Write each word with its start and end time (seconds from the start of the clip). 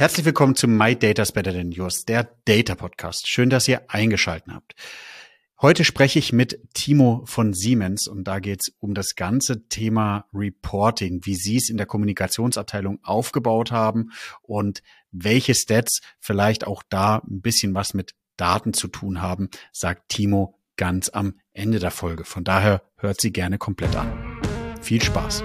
Herzlich 0.00 0.24
willkommen 0.24 0.54
zu 0.54 0.66
My 0.66 0.96
Data's 0.96 1.30
Better 1.30 1.52
Than 1.52 1.72
Yours, 1.72 2.06
der 2.06 2.34
Data 2.46 2.74
Podcast. 2.74 3.28
Schön, 3.28 3.50
dass 3.50 3.68
ihr 3.68 3.82
eingeschalten 3.88 4.54
habt. 4.54 4.74
Heute 5.60 5.84
spreche 5.84 6.18
ich 6.18 6.32
mit 6.32 6.58
Timo 6.72 7.20
von 7.26 7.52
Siemens 7.52 8.08
und 8.08 8.24
da 8.24 8.38
geht 8.38 8.62
es 8.62 8.72
um 8.78 8.94
das 8.94 9.14
ganze 9.14 9.68
Thema 9.68 10.24
Reporting, 10.32 11.20
wie 11.24 11.34
Sie 11.34 11.58
es 11.58 11.68
in 11.68 11.76
der 11.76 11.84
Kommunikationsabteilung 11.84 13.00
aufgebaut 13.02 13.72
haben 13.72 14.12
und 14.40 14.82
welche 15.12 15.54
Stats 15.54 16.00
vielleicht 16.18 16.66
auch 16.66 16.82
da 16.88 17.16
ein 17.16 17.42
bisschen 17.42 17.74
was 17.74 17.92
mit 17.92 18.14
Daten 18.38 18.72
zu 18.72 18.88
tun 18.88 19.20
haben, 19.20 19.50
sagt 19.70 20.08
Timo 20.08 20.58
ganz 20.78 21.10
am 21.10 21.34
Ende 21.52 21.78
der 21.78 21.90
Folge. 21.90 22.24
Von 22.24 22.42
daher 22.42 22.80
hört 22.96 23.20
sie 23.20 23.34
gerne 23.34 23.58
komplett 23.58 23.94
an. 23.96 24.40
Viel 24.80 25.02
Spaß! 25.02 25.44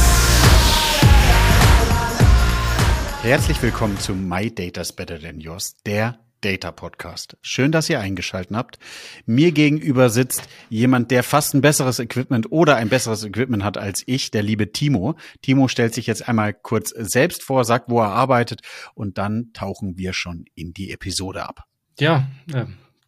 Herzlich 3.23 3.61
willkommen 3.61 3.99
zu 3.99 4.15
My 4.15 4.49
Data's 4.49 4.91
Better 4.91 5.19
Than 5.19 5.39
Yours, 5.39 5.77
der 5.85 6.17
Data 6.41 6.71
Podcast. 6.71 7.37
Schön, 7.43 7.71
dass 7.71 7.87
ihr 7.87 7.99
eingeschaltet 7.99 8.57
habt. 8.57 8.79
Mir 9.27 9.51
gegenüber 9.51 10.09
sitzt 10.09 10.49
jemand, 10.69 11.11
der 11.11 11.21
fast 11.21 11.53
ein 11.53 11.61
besseres 11.61 11.99
Equipment 11.99 12.51
oder 12.51 12.77
ein 12.77 12.89
besseres 12.89 13.23
Equipment 13.23 13.63
hat 13.63 13.77
als 13.77 14.01
ich, 14.07 14.31
der 14.31 14.41
liebe 14.41 14.71
Timo. 14.71 15.17
Timo 15.43 15.67
stellt 15.67 15.93
sich 15.93 16.07
jetzt 16.07 16.27
einmal 16.27 16.51
kurz 16.51 16.89
selbst 16.89 17.43
vor, 17.43 17.63
sagt, 17.63 17.91
wo 17.91 18.01
er 18.01 18.09
arbeitet 18.09 18.61
und 18.95 19.19
dann 19.19 19.51
tauchen 19.53 19.99
wir 19.99 20.13
schon 20.13 20.45
in 20.55 20.73
die 20.73 20.89
Episode 20.89 21.47
ab. 21.47 21.65
Ja, 21.99 22.27
äh, 22.51 22.65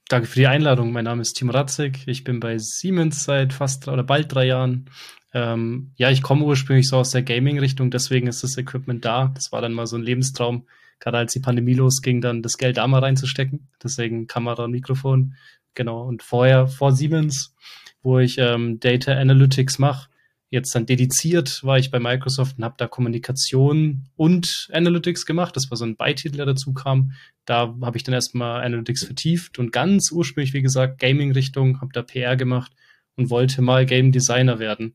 danke 0.10 0.28
für 0.28 0.38
die 0.38 0.48
Einladung. 0.48 0.92
Mein 0.92 1.06
Name 1.06 1.24
ist 1.24 1.34
Timo 1.34 1.54
Ratzig. 1.54 2.04
Ich 2.06 2.24
bin 2.24 2.40
bei 2.40 2.60
Siemens 2.60 3.24
seit 3.24 3.52
fast 3.52 3.88
oder 3.88 4.04
bald 4.04 4.32
drei 4.32 4.46
Jahren 4.46 4.92
ähm, 5.34 5.92
ja, 5.96 6.12
ich 6.12 6.22
komme 6.22 6.46
ursprünglich 6.46 6.88
so 6.88 6.98
aus 6.98 7.10
der 7.10 7.24
Gaming-Richtung, 7.24 7.90
deswegen 7.90 8.28
ist 8.28 8.44
das 8.44 8.58
Equipment 8.58 9.04
da. 9.04 9.32
Das 9.34 9.52
war 9.52 9.62
dann 9.62 9.74
mal 9.74 9.88
so 9.88 9.98
ein 9.98 10.04
Lebenstraum, 10.04 10.68
gerade 11.00 11.18
als 11.18 11.34
die 11.34 11.40
Pandemie 11.40 11.74
losging, 11.74 12.22
dann 12.22 12.44
das 12.44 12.58
Geld 12.58 12.78
da 12.78 12.88
mal 12.88 13.00
reinzustecken. 13.00 13.68
Deswegen 13.84 14.28
Kamera 14.28 14.66
und 14.66 14.72
Mikrofon. 14.72 15.36
Genau. 15.74 16.04
Und 16.04 16.22
vorher, 16.22 16.68
vor 16.68 16.92
Siemens, 16.92 17.56
wo 18.04 18.20
ich 18.20 18.38
ähm, 18.38 18.80
Data 18.80 19.14
Analytics 19.14 19.80
mache, 19.80 20.10
jetzt 20.52 20.76
dann 20.76 20.86
dediziert 20.86 21.64
war 21.64 21.80
ich 21.80 21.90
bei 21.90 22.00
Microsoft 22.00 22.60
und 22.60 22.64
habe 22.64 22.76
da 22.78 22.88
Kommunikation 22.88 24.08
und 24.16 24.70
Analytics 24.72 25.26
gemacht. 25.26 25.56
Das 25.56 25.72
war 25.72 25.78
so 25.78 25.86
ein 25.86 25.96
Beititel, 25.96 26.38
der 26.38 26.46
dazu 26.46 26.74
kam. 26.74 27.14
Da 27.46 27.76
habe 27.82 27.98
ich 27.98 28.04
dann 28.04 28.14
erstmal 28.14 28.64
Analytics 28.64 29.04
vertieft 29.04 29.58
und 29.58 29.72
ganz 29.72 30.12
ursprünglich, 30.12 30.54
wie 30.54 30.62
gesagt, 30.62 31.00
Gaming-Richtung, 31.00 31.82
habe 31.82 31.92
da 31.92 32.04
PR 32.04 32.38
gemacht 32.38 32.72
und 33.16 33.32
wollte 33.32 33.64
mal 33.64 33.88
Game 33.88 34.12
Designer 34.12 34.60
werden. 34.60 34.94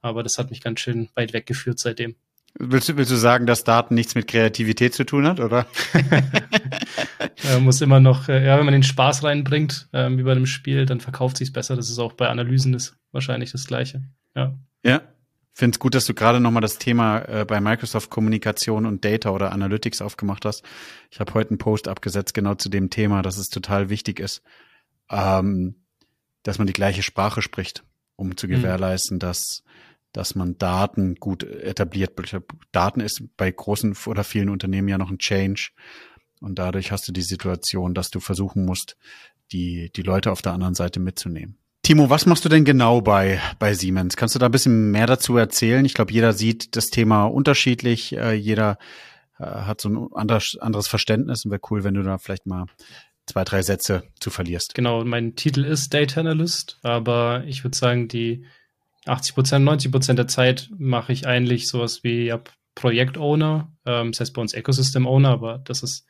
Aber 0.00 0.22
das 0.22 0.38
hat 0.38 0.50
mich 0.50 0.60
ganz 0.60 0.80
schön 0.80 1.08
weit 1.14 1.32
weggeführt 1.32 1.78
seitdem. 1.78 2.14
Willst 2.54 2.88
du, 2.88 2.96
willst 2.96 3.12
du 3.12 3.16
sagen, 3.16 3.46
dass 3.46 3.64
Daten 3.64 3.94
nichts 3.94 4.14
mit 4.14 4.26
Kreativität 4.26 4.94
zu 4.94 5.04
tun 5.04 5.26
hat, 5.26 5.38
oder? 5.38 5.66
ja, 7.42 7.60
muss 7.60 7.80
immer 7.80 8.00
noch, 8.00 8.28
äh, 8.28 8.44
ja, 8.44 8.58
wenn 8.58 8.64
man 8.64 8.72
den 8.72 8.82
Spaß 8.82 9.22
reinbringt, 9.22 9.88
ähm, 9.92 10.18
wie 10.18 10.22
bei 10.22 10.32
einem 10.32 10.46
Spiel, 10.46 10.86
dann 10.86 11.00
verkauft 11.00 11.36
sich 11.36 11.52
besser. 11.52 11.76
Das 11.76 11.88
ist 11.88 11.98
auch 11.98 12.14
bei 12.14 12.28
Analysen 12.28 12.74
ist 12.74 12.96
wahrscheinlich 13.12 13.52
das 13.52 13.66
Gleiche. 13.66 14.02
Ja. 14.34 14.58
Ja. 14.82 15.02
Finde 15.52 15.74
es 15.74 15.80
gut, 15.80 15.96
dass 15.96 16.06
du 16.06 16.14
gerade 16.14 16.38
nochmal 16.38 16.60
das 16.60 16.78
Thema 16.78 17.18
äh, 17.22 17.44
bei 17.44 17.60
Microsoft 17.60 18.10
Kommunikation 18.10 18.86
und 18.86 19.04
Data 19.04 19.30
oder 19.30 19.50
Analytics 19.50 20.00
aufgemacht 20.00 20.44
hast. 20.44 20.64
Ich 21.10 21.18
habe 21.18 21.34
heute 21.34 21.50
einen 21.50 21.58
Post 21.58 21.88
abgesetzt 21.88 22.32
genau 22.32 22.54
zu 22.54 22.68
dem 22.68 22.90
Thema, 22.90 23.22
dass 23.22 23.38
es 23.38 23.48
total 23.48 23.88
wichtig 23.90 24.20
ist, 24.20 24.42
ähm, 25.10 25.74
dass 26.44 26.58
man 26.58 26.68
die 26.68 26.72
gleiche 26.72 27.02
Sprache 27.02 27.42
spricht, 27.42 27.82
um 28.14 28.36
zu 28.36 28.46
mhm. 28.46 28.52
gewährleisten, 28.52 29.16
mhm. 29.16 29.20
dass 29.20 29.64
dass 30.18 30.34
man 30.34 30.58
Daten 30.58 31.14
gut 31.14 31.44
etabliert. 31.44 32.10
Daten 32.72 32.98
ist 32.98 33.22
bei 33.36 33.52
großen 33.52 33.96
oder 34.06 34.24
vielen 34.24 34.48
Unternehmen 34.48 34.88
ja 34.88 34.98
noch 34.98 35.10
ein 35.10 35.18
Change. 35.18 35.70
Und 36.40 36.58
dadurch 36.58 36.90
hast 36.90 37.06
du 37.06 37.12
die 37.12 37.22
Situation, 37.22 37.94
dass 37.94 38.10
du 38.10 38.18
versuchen 38.18 38.64
musst, 38.64 38.96
die, 39.52 39.92
die 39.94 40.02
Leute 40.02 40.32
auf 40.32 40.42
der 40.42 40.54
anderen 40.54 40.74
Seite 40.74 40.98
mitzunehmen. 40.98 41.56
Timo, 41.84 42.10
was 42.10 42.26
machst 42.26 42.44
du 42.44 42.48
denn 42.48 42.64
genau 42.64 43.00
bei, 43.00 43.40
bei 43.60 43.74
Siemens? 43.74 44.16
Kannst 44.16 44.34
du 44.34 44.40
da 44.40 44.46
ein 44.46 44.50
bisschen 44.52 44.90
mehr 44.90 45.06
dazu 45.06 45.36
erzählen? 45.36 45.84
Ich 45.84 45.94
glaube, 45.94 46.12
jeder 46.12 46.32
sieht 46.32 46.74
das 46.74 46.88
Thema 46.88 47.26
unterschiedlich. 47.26 48.16
Äh, 48.16 48.34
jeder 48.34 48.76
äh, 49.38 49.44
hat 49.44 49.80
so 49.80 49.88
ein 49.88 50.08
anderes, 50.14 50.58
anderes 50.60 50.88
Verständnis 50.88 51.44
und 51.44 51.52
wäre 51.52 51.60
cool, 51.70 51.84
wenn 51.84 51.94
du 51.94 52.02
da 52.02 52.18
vielleicht 52.18 52.46
mal 52.46 52.66
zwei, 53.26 53.44
drei 53.44 53.62
Sätze 53.62 54.02
zu 54.18 54.30
verlierst. 54.30 54.74
Genau, 54.74 55.04
mein 55.04 55.36
Titel 55.36 55.62
ist 55.62 55.94
Data 55.94 56.18
Analyst, 56.18 56.78
aber 56.82 57.44
ich 57.46 57.62
würde 57.62 57.78
sagen, 57.78 58.08
die 58.08 58.44
80 59.06 59.34
Prozent, 59.34 59.64
90 59.64 59.90
Prozent 59.90 60.18
der 60.18 60.28
Zeit 60.28 60.70
mache 60.76 61.12
ich 61.12 61.26
eigentlich 61.26 61.68
sowas 61.68 62.04
wie 62.04 62.26
ja, 62.26 62.40
Projekt-Owner, 62.74 63.72
ähm, 63.86 64.12
das 64.12 64.20
heißt 64.20 64.34
bei 64.34 64.42
uns 64.42 64.54
Ecosystem-Owner, 64.54 65.30
aber 65.30 65.58
das 65.58 65.82
ist 65.82 66.06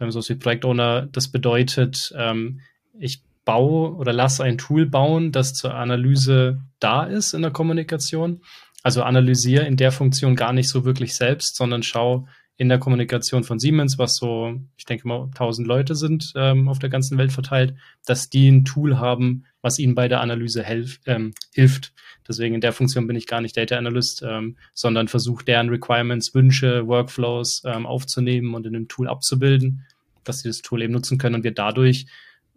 ähm, 0.00 0.10
sowas 0.10 0.28
wie 0.28 0.36
Projekt-Owner. 0.36 1.08
Das 1.12 1.28
bedeutet, 1.28 2.12
ähm, 2.16 2.60
ich 2.98 3.22
baue 3.44 3.94
oder 3.94 4.12
lasse 4.12 4.44
ein 4.44 4.58
Tool 4.58 4.86
bauen, 4.86 5.32
das 5.32 5.54
zur 5.54 5.74
Analyse 5.74 6.60
da 6.80 7.04
ist 7.04 7.32
in 7.32 7.42
der 7.42 7.50
Kommunikation. 7.50 8.40
Also 8.82 9.02
analysiere 9.02 9.66
in 9.66 9.76
der 9.76 9.92
Funktion 9.92 10.36
gar 10.36 10.52
nicht 10.52 10.68
so 10.68 10.84
wirklich 10.84 11.14
selbst, 11.14 11.56
sondern 11.56 11.82
schaue 11.82 12.26
in 12.56 12.68
der 12.68 12.78
Kommunikation 12.78 13.44
von 13.44 13.58
Siemens, 13.58 13.98
was 13.98 14.16
so, 14.16 14.60
ich 14.76 14.84
denke 14.84 15.06
mal, 15.06 15.24
1000 15.24 15.66
Leute 15.66 15.94
sind 15.94 16.32
ähm, 16.36 16.68
auf 16.68 16.78
der 16.78 16.88
ganzen 16.88 17.18
Welt 17.18 17.32
verteilt, 17.32 17.74
dass 18.06 18.30
die 18.30 18.48
ein 18.48 18.64
Tool 18.64 18.98
haben, 18.98 19.44
was 19.60 19.78
ihnen 19.78 19.94
bei 19.94 20.08
der 20.08 20.20
Analyse 20.20 20.62
helf, 20.62 21.00
ähm, 21.06 21.34
hilft. 21.52 21.92
Deswegen 22.28 22.54
in 22.54 22.60
der 22.60 22.72
Funktion 22.72 23.06
bin 23.06 23.16
ich 23.16 23.26
gar 23.26 23.40
nicht 23.40 23.56
Data 23.56 23.76
Analyst, 23.76 24.22
ähm, 24.26 24.56
sondern 24.74 25.08
versuche 25.08 25.44
deren 25.44 25.68
Requirements, 25.68 26.34
Wünsche, 26.34 26.86
Workflows 26.86 27.62
ähm, 27.64 27.86
aufzunehmen 27.86 28.54
und 28.54 28.66
in 28.66 28.72
dem 28.72 28.88
Tool 28.88 29.08
abzubilden, 29.08 29.84
dass 30.24 30.40
sie 30.40 30.48
das 30.48 30.62
Tool 30.62 30.82
eben 30.82 30.92
nutzen 30.92 31.18
können 31.18 31.36
und 31.36 31.44
wir 31.44 31.54
dadurch 31.54 32.06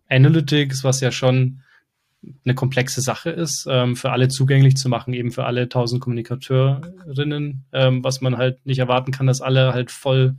Analytics, 0.10 0.84
was 0.84 1.02
ja 1.02 1.12
schon 1.12 1.62
eine 2.44 2.56
komplexe 2.56 3.02
Sache 3.02 3.30
ist, 3.30 3.66
ähm, 3.70 3.96
für 3.96 4.12
alle 4.12 4.28
zugänglich 4.28 4.76
zu 4.76 4.90
machen, 4.90 5.14
eben 5.14 5.32
für 5.32 5.46
alle 5.46 5.70
tausend 5.70 6.02
Kommunikateurinnen, 6.02 7.64
ähm, 7.72 8.04
was 8.04 8.22
man 8.22 8.38
halt 8.38 8.66
nicht 8.66 8.80
erwarten 8.80 9.12
kann, 9.12 9.28
dass 9.28 9.42
alle 9.42 9.74
halt 9.74 9.92
voll 9.92 10.36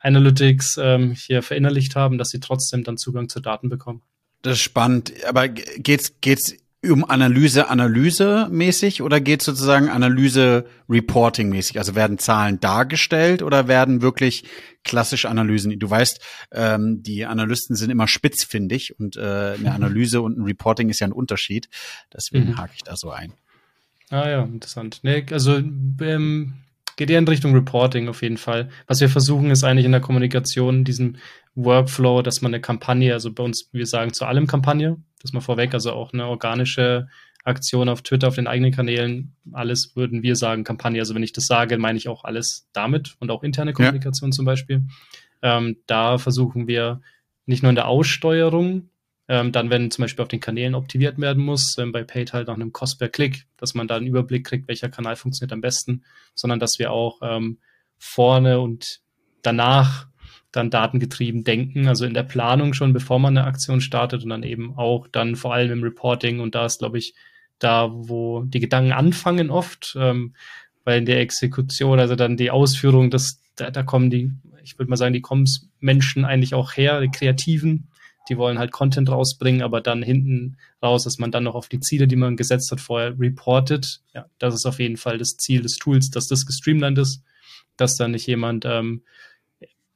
Analytics 0.00 0.76
ähm, 0.80 1.12
hier 1.12 1.42
verinnerlicht 1.42 1.96
haben, 1.96 2.18
dass 2.18 2.30
sie 2.30 2.40
trotzdem 2.40 2.84
dann 2.84 2.98
Zugang 2.98 3.28
zu 3.28 3.40
Daten 3.40 3.68
bekommen. 3.68 4.02
Das 4.42 4.54
ist 4.54 4.62
spannend. 4.62 5.12
Aber 5.26 5.48
geht's 5.48 6.14
geht's 6.20 6.54
um 6.90 7.04
Analyse 7.04 7.68
Analyse 7.68 8.48
mäßig 8.50 9.02
oder 9.02 9.20
geht 9.20 9.42
sozusagen 9.42 9.88
Analyse 9.88 10.66
Reporting 10.88 11.48
mäßig? 11.48 11.78
Also 11.78 11.94
werden 11.94 12.18
Zahlen 12.18 12.60
dargestellt 12.60 13.42
oder 13.42 13.68
werden 13.68 14.02
wirklich 14.02 14.44
klassische 14.84 15.28
Analysen? 15.28 15.78
Du 15.78 15.90
weißt, 15.90 16.20
ähm, 16.52 17.02
die 17.02 17.24
Analysten 17.24 17.76
sind 17.76 17.90
immer 17.90 18.08
spitzfindig 18.08 18.98
und 18.98 19.16
äh, 19.16 19.54
eine 19.58 19.72
Analyse 19.72 20.20
und 20.20 20.38
ein 20.38 20.44
Reporting 20.44 20.88
ist 20.88 21.00
ja 21.00 21.06
ein 21.06 21.12
Unterschied. 21.12 21.68
Deswegen 22.12 22.50
mhm. 22.50 22.58
hake 22.58 22.72
ich 22.74 22.82
da 22.82 22.96
so 22.96 23.10
ein. 23.10 23.32
Ah 24.10 24.28
ja, 24.28 24.42
interessant. 24.42 25.00
Nee, 25.02 25.24
also 25.30 25.56
ähm, 25.56 26.54
geht 26.96 27.10
eher 27.10 27.18
in 27.18 27.28
Richtung 27.28 27.54
Reporting 27.54 28.08
auf 28.08 28.22
jeden 28.22 28.36
Fall. 28.36 28.68
Was 28.86 29.00
wir 29.00 29.08
versuchen, 29.08 29.50
ist 29.50 29.64
eigentlich 29.64 29.86
in 29.86 29.92
der 29.92 30.00
Kommunikation 30.00 30.84
diesen 30.84 31.18
Workflow, 31.54 32.22
dass 32.22 32.42
man 32.42 32.52
eine 32.52 32.60
Kampagne, 32.60 33.12
also 33.12 33.32
bei 33.32 33.42
uns, 33.42 33.68
wir 33.72 33.86
sagen 33.86 34.12
zu 34.12 34.24
allem 34.26 34.46
Kampagne, 34.46 34.96
das 35.24 35.32
mal 35.32 35.40
vorweg, 35.40 35.74
also 35.74 35.92
auch 35.92 36.12
eine 36.12 36.26
organische 36.26 37.08
Aktion 37.44 37.88
auf 37.88 38.02
Twitter, 38.02 38.28
auf 38.28 38.36
den 38.36 38.46
eigenen 38.46 38.72
Kanälen, 38.72 39.34
alles 39.52 39.96
würden 39.96 40.22
wir 40.22 40.36
sagen 40.36 40.64
Kampagne. 40.64 41.00
Also 41.00 41.14
wenn 41.14 41.22
ich 41.22 41.32
das 41.32 41.46
sage, 41.46 41.76
meine 41.78 41.98
ich 41.98 42.08
auch 42.08 42.24
alles 42.24 42.68
damit 42.72 43.16
und 43.20 43.30
auch 43.30 43.42
interne 43.42 43.72
Kommunikation 43.72 44.30
ja. 44.30 44.34
zum 44.34 44.44
Beispiel. 44.44 44.82
Ähm, 45.42 45.76
da 45.86 46.18
versuchen 46.18 46.66
wir 46.66 47.02
nicht 47.46 47.62
nur 47.62 47.70
in 47.70 47.76
der 47.76 47.88
Aussteuerung, 47.88 48.88
ähm, 49.28 49.52
dann, 49.52 49.70
wenn 49.70 49.90
zum 49.90 50.02
Beispiel 50.02 50.22
auf 50.22 50.28
den 50.28 50.40
Kanälen 50.40 50.74
optimiert 50.74 51.18
werden 51.18 51.42
muss, 51.42 51.76
ähm, 51.78 51.92
bei 51.92 52.02
Paid 52.02 52.32
halt 52.32 52.48
nach 52.48 52.54
einem 52.54 52.72
Cost 52.72 52.98
per 52.98 53.08
Klick, 53.08 53.46
dass 53.56 53.74
man 53.74 53.88
da 53.88 53.96
einen 53.96 54.06
Überblick 54.06 54.46
kriegt, 54.46 54.68
welcher 54.68 54.88
Kanal 54.88 55.16
funktioniert 55.16 55.52
am 55.52 55.60
besten, 55.60 56.04
sondern 56.34 56.60
dass 56.60 56.78
wir 56.78 56.92
auch 56.92 57.20
ähm, 57.22 57.58
vorne 57.98 58.60
und 58.60 59.00
danach 59.42 60.08
dann 60.54 60.70
datengetrieben 60.70 61.42
denken, 61.42 61.88
also 61.88 62.04
in 62.04 62.14
der 62.14 62.22
Planung 62.22 62.74
schon, 62.74 62.92
bevor 62.92 63.18
man 63.18 63.36
eine 63.36 63.46
Aktion 63.46 63.80
startet 63.80 64.22
und 64.22 64.30
dann 64.30 64.44
eben 64.44 64.76
auch 64.76 65.08
dann 65.08 65.34
vor 65.34 65.52
allem 65.52 65.72
im 65.72 65.82
Reporting 65.82 66.40
und 66.40 66.54
da 66.54 66.66
ist, 66.66 66.78
glaube 66.78 66.98
ich, 66.98 67.14
da, 67.58 67.90
wo 67.92 68.42
die 68.42 68.60
Gedanken 68.60 68.92
anfangen 68.92 69.50
oft, 69.50 69.96
ähm, 69.98 70.34
weil 70.84 70.98
in 70.98 71.06
der 71.06 71.20
Exekution, 71.20 71.98
also 71.98 72.14
dann 72.14 72.36
die 72.36 72.50
Ausführung, 72.50 73.10
das 73.10 73.40
da, 73.56 73.70
da 73.70 73.82
kommen 73.82 74.10
die, 74.10 74.32
ich 74.62 74.78
würde 74.78 74.90
mal 74.90 74.96
sagen, 74.96 75.12
die 75.12 75.22
Comms-Menschen 75.22 76.24
eigentlich 76.24 76.54
auch 76.54 76.76
her, 76.76 77.00
die 77.00 77.10
Kreativen, 77.10 77.88
die 78.28 78.38
wollen 78.38 78.58
halt 78.58 78.72
Content 78.72 79.10
rausbringen, 79.10 79.62
aber 79.62 79.80
dann 79.80 80.02
hinten 80.02 80.56
raus, 80.82 81.04
dass 81.04 81.18
man 81.18 81.30
dann 81.30 81.44
noch 81.44 81.54
auf 81.54 81.68
die 81.68 81.80
Ziele, 81.80 82.06
die 82.06 82.16
man 82.16 82.36
gesetzt 82.36 82.70
hat, 82.70 82.80
vorher 82.80 83.18
reportet. 83.18 84.00
Ja, 84.14 84.26
das 84.38 84.54
ist 84.54 84.66
auf 84.66 84.78
jeden 84.78 84.96
Fall 84.96 85.18
das 85.18 85.36
Ziel 85.36 85.62
des 85.62 85.76
Tools, 85.78 86.10
dass 86.10 86.28
das 86.28 86.46
gestreamlined 86.46 86.98
ist, 86.98 87.22
dass 87.76 87.96
da 87.96 88.08
nicht 88.08 88.26
jemand 88.26 88.64
ähm, 88.64 89.02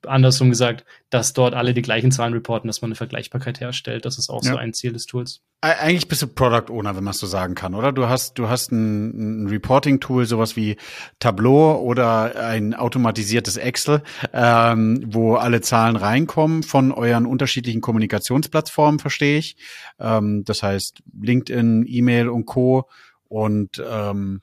andersrum 0.08 0.50
gesagt, 0.50 0.84
dass 1.10 1.32
dort 1.32 1.54
alle 1.54 1.74
die 1.74 1.82
gleichen 1.82 2.10
Zahlen 2.10 2.32
reporten, 2.32 2.66
dass 2.66 2.82
man 2.82 2.88
eine 2.88 2.96
Vergleichbarkeit 2.96 3.60
herstellt. 3.60 4.04
Das 4.04 4.18
ist 4.18 4.30
auch 4.30 4.42
ja. 4.44 4.52
so 4.52 4.56
ein 4.56 4.72
Ziel 4.74 4.92
des 4.92 5.06
Tools. 5.06 5.40
Eigentlich 5.60 6.06
bist 6.06 6.22
du 6.22 6.28
Product 6.28 6.72
Owner, 6.72 6.96
wenn 6.96 7.04
man 7.04 7.12
es 7.12 7.18
so 7.18 7.26
sagen 7.26 7.54
kann, 7.54 7.74
oder? 7.74 7.92
Du 7.92 8.08
hast, 8.08 8.38
du 8.38 8.48
hast 8.48 8.70
ein, 8.70 9.44
ein 9.44 9.48
Reporting-Tool, 9.48 10.24
sowas 10.26 10.54
wie 10.56 10.76
Tableau 11.18 11.80
oder 11.80 12.36
ein 12.36 12.74
automatisiertes 12.74 13.56
Excel, 13.56 14.02
ähm, 14.32 15.02
wo 15.06 15.34
alle 15.34 15.60
Zahlen 15.60 15.96
reinkommen 15.96 16.62
von 16.62 16.92
euren 16.92 17.26
unterschiedlichen 17.26 17.80
Kommunikationsplattformen, 17.80 19.00
verstehe 19.00 19.38
ich. 19.38 19.56
Ähm, 19.98 20.44
das 20.44 20.62
heißt 20.62 21.02
LinkedIn, 21.20 21.84
E-Mail 21.88 22.28
und 22.28 22.46
Co. 22.46 22.88
Und 23.28 23.82
ähm, 23.86 24.40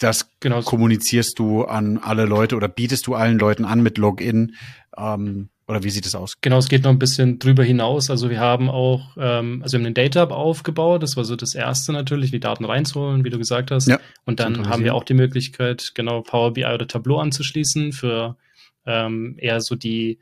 das 0.00 0.30
genau. 0.40 0.62
kommunizierst 0.62 1.38
du 1.38 1.64
an 1.64 1.98
alle 1.98 2.24
Leute 2.24 2.56
oder 2.56 2.68
bietest 2.68 3.06
du 3.06 3.14
allen 3.14 3.38
Leuten 3.38 3.64
an 3.64 3.82
mit 3.82 3.98
Login? 3.98 4.56
Ähm, 4.96 5.50
oder 5.68 5.84
wie 5.84 5.90
sieht 5.90 6.06
es 6.06 6.16
aus? 6.16 6.34
Genau, 6.40 6.58
es 6.58 6.68
geht 6.68 6.82
noch 6.82 6.90
ein 6.90 6.98
bisschen 6.98 7.38
drüber 7.38 7.62
hinaus. 7.62 8.10
Also 8.10 8.28
wir 8.28 8.40
haben 8.40 8.68
auch, 8.68 9.16
ähm, 9.18 9.62
also 9.62 9.74
wir 9.74 9.80
haben 9.80 9.86
einen 9.86 9.94
Data 9.94 10.22
Hub 10.22 10.32
aufgebaut. 10.32 11.02
Das 11.02 11.16
war 11.16 11.24
so 11.24 11.36
das 11.36 11.54
erste 11.54 11.92
natürlich, 11.92 12.32
die 12.32 12.40
Daten 12.40 12.64
reinzuholen, 12.64 13.24
wie 13.24 13.30
du 13.30 13.38
gesagt 13.38 13.70
hast. 13.70 13.86
Ja, 13.86 14.00
und 14.24 14.40
dann 14.40 14.68
haben 14.68 14.82
wir 14.82 14.94
auch 14.94 15.04
die 15.04 15.14
Möglichkeit, 15.14 15.92
genau 15.94 16.22
Power 16.22 16.54
BI 16.54 16.64
oder 16.64 16.88
Tableau 16.88 17.18
anzuschließen 17.18 17.92
für 17.92 18.36
ähm, 18.84 19.36
eher 19.38 19.60
so 19.60 19.76
die 19.76 20.18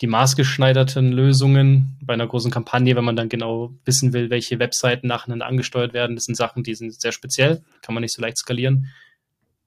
die 0.00 0.08
maßgeschneiderten 0.08 1.12
Lösungen 1.12 1.96
bei 2.02 2.14
einer 2.14 2.26
großen 2.26 2.50
Kampagne, 2.50 2.96
wenn 2.96 3.04
man 3.04 3.14
dann 3.14 3.28
genau 3.28 3.72
wissen 3.84 4.12
will, 4.12 4.30
welche 4.30 4.58
Webseiten 4.58 5.06
nacheinander 5.06 5.46
angesteuert 5.46 5.94
werden. 5.94 6.16
Das 6.16 6.24
sind 6.24 6.34
Sachen, 6.34 6.64
die 6.64 6.74
sind 6.74 6.92
sehr 7.00 7.12
speziell, 7.12 7.62
kann 7.82 7.94
man 7.94 8.02
nicht 8.02 8.12
so 8.12 8.20
leicht 8.20 8.36
skalieren 8.36 8.88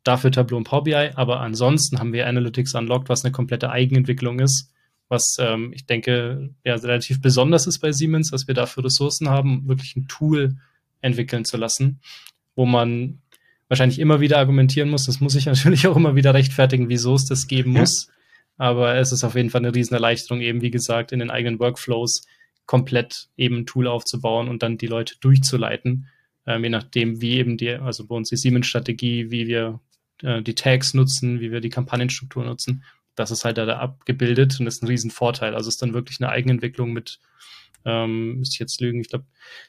dafür 0.06 0.32
Tableau 0.32 0.58
und 0.58 0.64
Power 0.64 0.84
BI, 0.84 1.12
aber 1.16 1.42
ansonsten 1.42 2.00
haben 2.00 2.14
wir 2.14 2.28
Analytics 2.28 2.76
Unlocked, 2.76 3.10
was 3.10 3.26
eine 3.26 3.32
komplette 3.34 3.72
Eigenentwicklung 3.72 4.40
ist, 4.40 4.72
was 5.10 5.36
ähm, 5.40 5.74
ich 5.74 5.86
denke 5.86 6.52
ja 6.64 6.76
relativ 6.76 7.22
besonders 7.22 7.68
ist 7.68 7.80
bei 7.80 7.92
Siemens, 7.92 8.32
dass 8.32 8.48
wir 8.48 8.54
dafür 8.54 8.86
Ressourcen 8.86 9.30
haben, 9.30 9.68
wirklich 9.68 9.96
ein 9.96 10.08
Tool 10.08 10.56
entwickeln 11.02 11.44
zu 11.44 11.58
lassen, 11.58 12.00
wo 12.56 12.66
man 12.66 13.20
wahrscheinlich 13.68 14.00
immer 14.00 14.20
wieder 14.22 14.38
argumentieren 14.38 14.90
muss. 14.90 15.06
Das 15.06 15.20
muss 15.20 15.36
ich 15.36 15.46
natürlich 15.48 15.88
auch 15.88 15.96
immer 15.96 16.16
wieder 16.16 16.34
rechtfertigen, 16.34 16.88
wieso 16.90 17.16
es 17.16 17.26
das 17.26 17.48
geben 17.48 17.72
muss. 17.72 18.08
Ja. 18.08 18.14
Aber 18.58 18.96
es 18.96 19.12
ist 19.12 19.24
auf 19.24 19.36
jeden 19.36 19.50
Fall 19.50 19.62
eine 19.62 19.76
Riesenerleichterung, 19.76 20.42
eben 20.42 20.62
wie 20.62 20.72
gesagt, 20.72 21.12
in 21.12 21.20
den 21.20 21.30
eigenen 21.30 21.60
Workflows 21.60 22.26
komplett 22.66 23.28
eben 23.38 23.58
ein 23.58 23.66
Tool 23.66 23.88
aufzubauen 23.88 24.48
und 24.48 24.64
dann 24.64 24.78
die 24.78 24.88
Leute 24.88 25.16
durchzuleiten, 25.20 26.08
ähm, 26.48 26.64
je 26.64 26.70
nachdem, 26.70 27.22
wie 27.22 27.34
eben 27.34 27.58
die, 27.58 27.72
also 27.72 28.08
bei 28.08 28.16
uns 28.16 28.30
die 28.30 28.38
Siemens-Strategie, 28.38 29.30
wie 29.30 29.48
wir 29.48 29.80
äh, 30.22 30.42
die 30.42 30.56
Tags 30.56 30.94
nutzen, 30.94 31.40
wie 31.40 31.52
wir 31.52 31.62
die 31.62 31.70
Kampagnenstruktur 31.70 32.44
nutzen. 32.46 32.84
Das 33.16 33.32
ist 33.32 33.46
halt 33.46 33.58
da, 33.58 33.66
da 33.66 33.80
abgebildet 33.80 34.60
und 34.60 34.68
ist 34.68 34.84
ein 34.84 34.88
Riesenvorteil. 34.88 35.56
Also 35.56 35.70
es 35.70 35.76
ist 35.76 35.82
dann 35.82 35.94
wirklich 35.94 36.20
eine 36.20 36.30
Eigenentwicklung 36.30 36.92
mit, 36.92 37.20
ähm, 37.86 38.40
müsste 38.40 38.56
ich 38.56 38.60
jetzt 38.60 38.82
lügen, 38.82 39.02
ich 39.02 39.10
glaube 39.10 39.26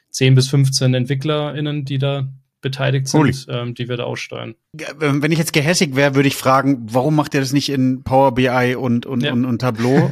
10 0.09 0.35
bis 0.35 0.49
15 0.49 0.93
EntwicklerInnen, 0.93 1.85
die 1.85 1.97
da 1.97 2.29
beteiligt 2.61 3.07
sind, 3.07 3.45
ähm, 3.49 3.75
die 3.75 3.87
wir 3.87 3.97
da 3.97 4.03
aussteuern. 4.03 4.55
Wenn 4.73 5.31
ich 5.31 5.37
jetzt 5.37 5.53
gehässig 5.53 5.95
wäre, 5.95 6.15
würde 6.15 6.27
ich 6.27 6.35
fragen, 6.35 6.87
warum 6.89 7.15
macht 7.15 7.33
ihr 7.33 7.39
das 7.39 7.53
nicht 7.53 7.69
in 7.69 8.03
Power 8.03 8.33
BI 8.33 8.75
und 8.75 9.05
und 9.05 9.23
ja. 9.23 9.31
und, 9.31 9.45
und 9.45 9.59
Tableau? 9.59 10.11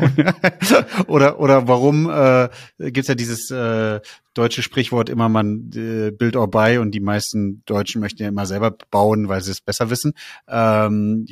oder 1.07 1.39
oder 1.39 1.67
warum 1.67 2.09
äh, 2.09 2.49
gibt's 2.77 3.07
ja 3.07 3.15
dieses 3.15 3.49
äh, 3.51 3.99
deutsche 4.33 4.61
Sprichwort 4.61 5.09
immer 5.09 5.27
man 5.27 5.71
äh, 5.75 6.11
build 6.11 6.35
or 6.35 6.49
buy 6.49 6.77
und 6.77 6.91
die 6.91 6.99
meisten 6.99 7.63
Deutschen 7.65 8.01
möchten 8.01 8.21
ja 8.21 8.29
immer 8.29 8.45
selber 8.45 8.71
bauen, 8.91 9.27
weil 9.27 9.41
sie 9.41 9.51
es 9.51 9.61
besser 9.61 9.89
wissen. 9.89 10.13
Ähm, 10.47 11.25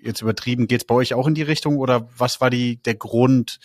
jetzt 0.00 0.22
übertrieben, 0.22 0.66
geht's 0.66 0.84
bei 0.84 0.94
euch 0.94 1.14
auch 1.14 1.26
in 1.26 1.34
die 1.34 1.42
Richtung 1.42 1.78
oder 1.78 2.08
was 2.16 2.40
war 2.40 2.50
die 2.50 2.82
der 2.82 2.94
Grund? 2.96 3.58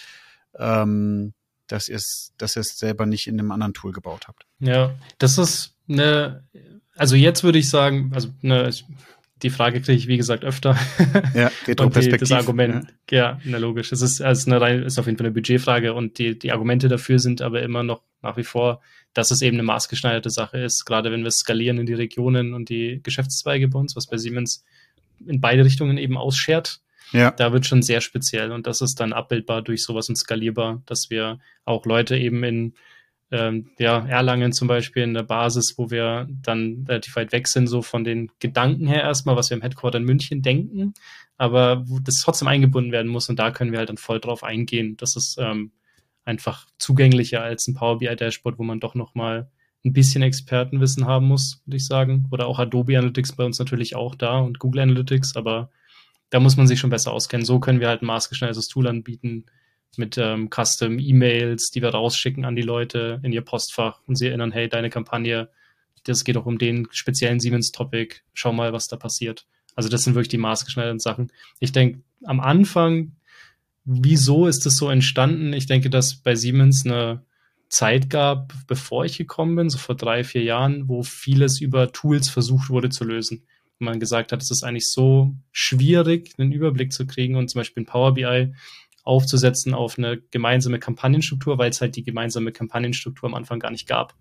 Ähm, 0.58 1.34
dass 1.68 1.88
ihr 1.88 1.96
es 1.96 2.34
dass 2.38 2.58
ihr 2.58 2.62
es 2.62 2.78
selber 2.78 3.06
nicht 3.06 3.28
in 3.28 3.40
einem 3.40 3.52
anderen 3.52 3.74
Tool 3.74 3.92
gebaut 3.92 4.28
habt. 4.28 4.46
Ja, 4.60 4.94
das 5.18 5.38
ist 5.38 5.76
eine 5.90 6.44
also 7.02 7.16
jetzt 7.16 7.44
würde 7.44 7.58
ich 7.58 7.68
sagen, 7.68 8.12
also 8.14 8.30
ne, 8.42 8.70
die 9.42 9.50
Frage 9.50 9.82
kriege 9.82 9.98
ich, 9.98 10.08
wie 10.08 10.18
gesagt, 10.18 10.46
öfter. 10.46 10.78
Ja, 11.34 11.50
Retroperspektiv. 11.68 12.30
das 12.30 12.32
Argument, 12.32 12.94
ja, 13.10 13.18
ja 13.18 13.42
na, 13.44 13.58
logisch. 13.58 13.92
Es 13.92 14.04
ist, 14.04 14.22
also 14.22 14.52
eine, 14.52 14.84
ist 14.84 15.00
auf 15.00 15.08
jeden 15.08 15.18
Fall 15.18 15.26
eine 15.26 15.34
Budgetfrage 15.34 15.96
und 15.96 16.20
die, 16.20 16.38
die 16.38 16.52
Argumente 16.52 16.90
dafür 16.90 17.18
sind 17.18 17.42
aber 17.42 17.64
immer 17.64 17.82
noch 17.82 18.04
nach 18.22 18.38
wie 18.38 18.44
vor, 18.44 18.82
dass 19.16 19.32
es 19.32 19.42
eben 19.42 19.56
eine 19.56 19.64
maßgeschneiderte 19.64 20.30
Sache 20.30 20.60
ist, 20.60 20.86
gerade 20.86 21.12
wenn 21.12 21.24
wir 21.24 21.32
skalieren 21.32 21.80
in 21.80 21.88
die 21.88 21.96
Regionen 21.96 22.54
und 22.54 22.70
die 22.70 23.00
Geschäftszweige 23.02 23.68
bei 23.68 23.80
uns, 23.80 23.96
was 23.96 24.06
bei 24.06 24.18
Siemens 24.18 24.64
in 25.26 25.42
beide 25.42 25.66
Richtungen 25.66 25.98
eben 25.98 26.18
ausschert. 26.18 26.82
Ja. 27.14 27.32
Da 27.32 27.52
wird 27.52 27.66
schon 27.66 27.82
sehr 27.82 28.02
speziell 28.02 28.52
und 28.52 28.68
das 28.68 28.82
ist 28.82 29.00
dann 29.00 29.12
abbildbar 29.12 29.64
durch 29.64 29.84
sowas 29.84 30.08
und 30.08 30.18
skalierbar, 30.18 30.84
dass 30.86 31.10
wir 31.10 31.40
auch 31.66 31.88
Leute 31.88 32.16
eben 32.16 32.44
in 32.44 32.74
ähm, 33.32 33.72
ja, 33.80 34.06
Erlangen 34.06 34.52
zum 34.52 34.68
Beispiel 34.68 35.04
in 35.04 35.14
der 35.14 35.24
Basis, 35.24 35.78
wo 35.78 35.90
wir 35.90 36.28
dann 36.30 36.86
relativ 36.88 37.16
weit 37.16 37.32
weg 37.32 37.48
sind, 37.48 37.68
so 37.68 37.82
von 37.82 38.04
den 38.04 38.30
Gedanken 38.40 38.88
her 38.88 39.02
erstmal, 39.02 39.36
was 39.38 39.50
wir 39.50 39.58
im 39.58 39.64
Headquarter 39.64 40.00
in 40.00 40.04
München 40.04 40.42
denken, 40.42 40.94
aber 41.38 41.88
wo 41.88 42.00
das 42.00 42.22
trotzdem 42.22 42.50
eingebunden 42.50 42.92
werden 42.92 43.12
muss 43.12 43.30
und 43.30 43.40
da 43.40 43.52
können 43.52 43.72
wir 43.72 43.80
halt 43.80 43.90
dann 43.90 43.98
voll 43.98 44.20
drauf 44.20 44.44
eingehen. 44.44 44.98
Das 44.98 45.16
ist 45.16 45.38
ähm, 45.40 45.72
einfach 46.26 46.68
zugänglicher 46.78 47.42
als 47.42 47.68
ein 47.68 47.74
Power 47.74 48.00
BI 48.00 48.16
Dashboard, 48.16 48.60
wo 48.60 48.64
man 48.64 48.80
doch 48.80 48.96
nochmal 48.96 49.50
ein 49.84 49.94
bisschen 49.94 50.22
Expertenwissen 50.22 51.08
haben 51.08 51.28
muss, 51.28 51.62
würde 51.66 51.78
ich 51.78 51.86
sagen. 51.86 52.28
Oder 52.32 52.48
auch 52.48 52.60
Adobe 52.60 52.98
Analytics 52.98 53.34
bei 53.34 53.46
uns 53.46 53.58
natürlich 53.58 53.96
auch 53.96 54.14
da 54.14 54.40
und 54.40 54.60
Google 54.60 54.82
Analytics, 54.82 55.36
aber 55.36 55.72
da 56.30 56.40
muss 56.40 56.58
man 56.58 56.68
sich 56.68 56.80
schon 56.80 56.90
besser 56.90 57.12
auskennen. 57.12 57.46
So 57.46 57.60
können 57.60 57.80
wir 57.80 57.88
halt 57.88 58.02
ein 58.02 58.08
maßgeschneidertes 58.08 58.68
Tool 58.68 58.88
anbieten, 58.88 59.46
mit 59.98 60.18
ähm, 60.18 60.50
Custom-E-Mails, 60.50 61.72
die 61.72 61.82
wir 61.82 61.90
rausschicken 61.90 62.46
an 62.46 62.56
die 62.56 62.62
Leute 62.62 63.20
in 63.24 63.32
ihr 63.32 63.42
Postfach 63.42 64.00
und 64.08 64.16
sie 64.16 64.28
erinnern, 64.28 64.52
hey, 64.52 64.70
deine 64.70 64.90
Kampagne, 64.90 65.50
das 66.04 66.24
geht 66.24 66.38
auch 66.38 66.46
um 66.46 66.58
den 66.58 66.88
speziellen 66.92 67.40
Siemens-Topic, 67.40 68.18
schau 68.34 68.54
mal, 68.54 68.74
was 68.74 68.88
da 68.88 68.96
passiert. 68.96 69.46
Also 69.76 69.90
das 69.90 70.04
sind 70.04 70.16
wirklich 70.16 70.30
die 70.30 70.38
maßgeschneiderten 70.38 71.00
Sachen. 71.00 71.32
Ich 71.60 71.72
denke, 71.72 72.02
am 72.24 72.40
Anfang, 72.40 73.14
wieso 73.86 74.48
ist 74.48 74.66
das 74.66 74.76
so 74.76 74.90
entstanden? 74.90 75.54
Ich 75.54 75.66
denke, 75.66 75.90
dass 75.90 76.16
bei 76.16 76.36
Siemens 76.36 76.86
eine 76.86 77.24
Zeit 77.70 78.10
gab, 78.10 78.54
bevor 78.68 79.06
ich 79.06 79.18
gekommen 79.18 79.56
bin, 79.56 79.70
so 79.70 79.78
vor 79.78 79.96
drei, 79.96 80.24
vier 80.24 80.44
Jahren, 80.44 80.90
wo 80.90 81.04
vieles 81.04 81.62
über 81.62 81.92
Tools 81.92 82.30
versucht 82.30 82.70
wurde 82.70 82.90
zu 82.90 83.06
lösen. 83.06 83.44
Und 83.80 83.86
man 83.86 84.00
gesagt 84.00 84.32
hat, 84.32 84.42
es 84.42 84.52
ist 84.52 84.64
eigentlich 84.64 84.92
so 84.92 85.34
schwierig, 85.52 86.34
einen 86.38 86.52
Überblick 86.52 86.92
zu 86.92 87.08
kriegen 87.08 87.36
und 87.36 87.50
zum 87.50 87.60
Beispiel 87.60 87.82
in 87.82 87.88
Power 87.88 88.14
BI 88.14 88.54
aufzusetzen 89.04 89.74
auf 89.74 89.98
eine 89.98 90.22
gemeinsame 90.32 90.80
Kampagnenstruktur, 90.80 91.58
weil 91.58 91.70
es 91.70 91.82
halt 91.82 91.96
die 91.96 92.04
gemeinsame 92.04 92.52
Kampagnenstruktur 92.52 93.30
am 93.30 93.36
Anfang 93.36 93.60
gar 93.60 93.72
nicht 93.72 93.88
gab. 93.88 94.16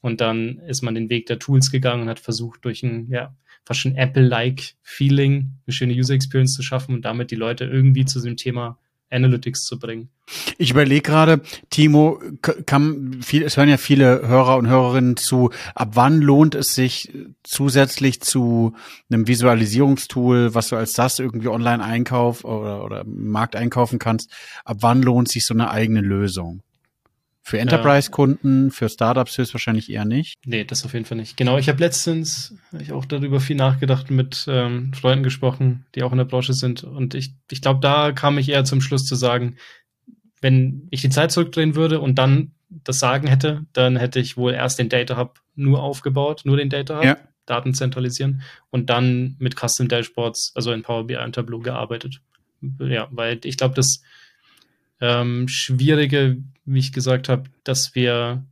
Und 0.00 0.20
dann 0.20 0.58
ist 0.58 0.82
man 0.82 0.94
den 0.94 1.10
Weg 1.10 1.26
der 1.26 1.38
Tools 1.38 1.70
gegangen 1.70 2.02
und 2.02 2.08
hat 2.08 2.20
versucht, 2.20 2.64
durch 2.64 2.82
ein, 2.82 3.08
ja, 3.10 3.34
fast 3.64 3.80
schon 3.80 3.96
Apple-like 3.96 4.74
Feeling 4.82 5.52
eine 5.66 5.74
schöne 5.74 5.92
User 5.92 6.14
Experience 6.14 6.54
zu 6.54 6.62
schaffen 6.62 6.94
und 6.94 7.04
damit 7.04 7.30
die 7.30 7.36
Leute 7.36 7.64
irgendwie 7.64 8.04
zu 8.04 8.20
dem 8.20 8.36
Thema 8.36 8.78
Analytics 9.10 9.64
zu 9.64 9.78
bringen. 9.78 10.10
Ich 10.58 10.70
überlege 10.70 11.02
gerade, 11.02 11.40
Timo, 11.70 12.20
kann 12.66 13.20
viel, 13.22 13.42
es 13.42 13.56
hören 13.56 13.68
ja 13.68 13.78
viele 13.78 14.28
Hörer 14.28 14.56
und 14.58 14.68
Hörerinnen 14.68 15.16
zu, 15.16 15.50
ab 15.74 15.90
wann 15.94 16.20
lohnt 16.20 16.54
es 16.54 16.74
sich 16.74 17.10
zusätzlich 17.42 18.20
zu 18.20 18.74
einem 19.10 19.26
Visualisierungstool, 19.26 20.54
was 20.54 20.68
du 20.68 20.76
als 20.76 20.92
das 20.92 21.18
irgendwie 21.18 21.48
online 21.48 21.82
einkauf 21.82 22.44
oder, 22.44 22.84
oder 22.84 23.04
Markt 23.06 23.56
einkaufen 23.56 23.98
kannst, 23.98 24.30
ab 24.64 24.78
wann 24.80 25.02
lohnt 25.02 25.28
sich 25.28 25.46
so 25.46 25.54
eine 25.54 25.70
eigene 25.70 26.00
Lösung? 26.00 26.62
Für 27.48 27.58
Enterprise-Kunden, 27.58 28.70
für 28.70 28.90
Startups 28.90 29.38
höchstwahrscheinlich 29.38 29.90
eher 29.90 30.04
nicht. 30.04 30.38
Nee, 30.44 30.64
das 30.64 30.84
auf 30.84 30.92
jeden 30.92 31.06
Fall 31.06 31.16
nicht. 31.16 31.38
Genau, 31.38 31.56
ich 31.56 31.70
habe 31.70 31.80
letztens 31.80 32.54
hab 32.70 32.82
ich 32.82 32.92
auch 32.92 33.06
darüber 33.06 33.40
viel 33.40 33.56
nachgedacht, 33.56 34.10
mit 34.10 34.44
ähm, 34.50 34.92
Freunden 34.92 35.22
gesprochen, 35.22 35.86
die 35.94 36.02
auch 36.02 36.12
in 36.12 36.18
der 36.18 36.26
Branche 36.26 36.52
sind. 36.52 36.84
Und 36.84 37.14
ich, 37.14 37.32
ich 37.50 37.62
glaube, 37.62 37.80
da 37.80 38.12
kam 38.12 38.36
ich 38.36 38.50
eher 38.50 38.66
zum 38.66 38.82
Schluss 38.82 39.06
zu 39.06 39.14
sagen, 39.14 39.56
wenn 40.42 40.88
ich 40.90 41.00
die 41.00 41.08
Zeit 41.08 41.32
zurückdrehen 41.32 41.74
würde 41.74 42.00
und 42.00 42.16
dann 42.16 42.52
das 42.68 42.98
Sagen 42.98 43.28
hätte, 43.28 43.64
dann 43.72 43.96
hätte 43.96 44.20
ich 44.20 44.36
wohl 44.36 44.52
erst 44.52 44.78
den 44.78 44.90
Data 44.90 45.16
Hub 45.16 45.40
nur 45.54 45.82
aufgebaut, 45.82 46.42
nur 46.44 46.58
den 46.58 46.68
Data 46.68 46.98
Hub, 46.98 47.04
ja. 47.04 47.16
Daten 47.46 47.72
zentralisieren 47.72 48.42
und 48.68 48.90
dann 48.90 49.36
mit 49.38 49.58
Custom 49.58 49.88
Dashboards, 49.88 50.52
also 50.54 50.70
in 50.70 50.82
Power 50.82 51.06
BI 51.06 51.16
und 51.16 51.34
Tableau 51.34 51.60
gearbeitet. 51.60 52.20
Ja, 52.78 53.08
weil 53.10 53.40
ich 53.44 53.56
glaube, 53.56 53.74
das 53.74 54.02
ähm, 55.00 55.48
Schwierige, 55.48 56.38
wie 56.64 56.78
ich 56.78 56.92
gesagt 56.92 57.28
habe, 57.28 57.44
dass 57.64 57.94
wir 57.94 58.44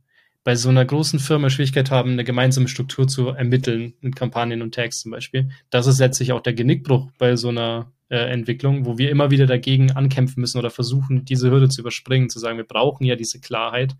bei 0.43 0.55
so 0.55 0.69
einer 0.69 0.85
großen 0.85 1.19
Firma 1.19 1.49
Schwierigkeit 1.49 1.91
haben, 1.91 2.11
eine 2.11 2.23
gemeinsame 2.23 2.69
Struktur 2.69 3.07
zu 3.07 3.27
ermitteln, 3.29 3.95
in 4.01 4.15
Kampagnen 4.15 4.61
und 4.61 4.73
Tags 4.73 5.01
zum 5.01 5.11
Beispiel. 5.11 5.49
Das 5.69 5.87
ist 5.87 5.99
letztlich 5.99 6.31
auch 6.31 6.39
der 6.39 6.53
Genickbruch 6.53 7.11
bei 7.17 7.35
so 7.35 7.49
einer 7.49 7.91
äh, 8.09 8.31
Entwicklung, 8.31 8.85
wo 8.85 8.97
wir 8.97 9.11
immer 9.11 9.29
wieder 9.29 9.45
dagegen 9.45 9.91
ankämpfen 9.91 10.39
müssen 10.39 10.57
oder 10.57 10.69
versuchen, 10.69 11.25
diese 11.25 11.51
Hürde 11.51 11.67
zu 11.67 11.81
überspringen, 11.81 12.29
zu 12.29 12.39
sagen, 12.39 12.57
wir 12.57 12.65
brauchen 12.65 13.05
ja 13.05 13.17
diese 13.17 13.41
Klarheit. 13.41 13.95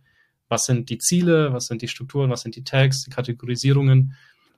Was 0.47 0.63
sind 0.63 0.89
die 0.89 0.99
Ziele, 0.99 1.51
was 1.51 1.65
sind 1.65 1.81
die 1.81 1.89
Strukturen, 1.89 2.29
was 2.29 2.41
sind 2.41 2.55
die 2.55 2.63
Tags, 2.63 3.03
die 3.03 3.09
Kategorisierungen, 3.09 4.13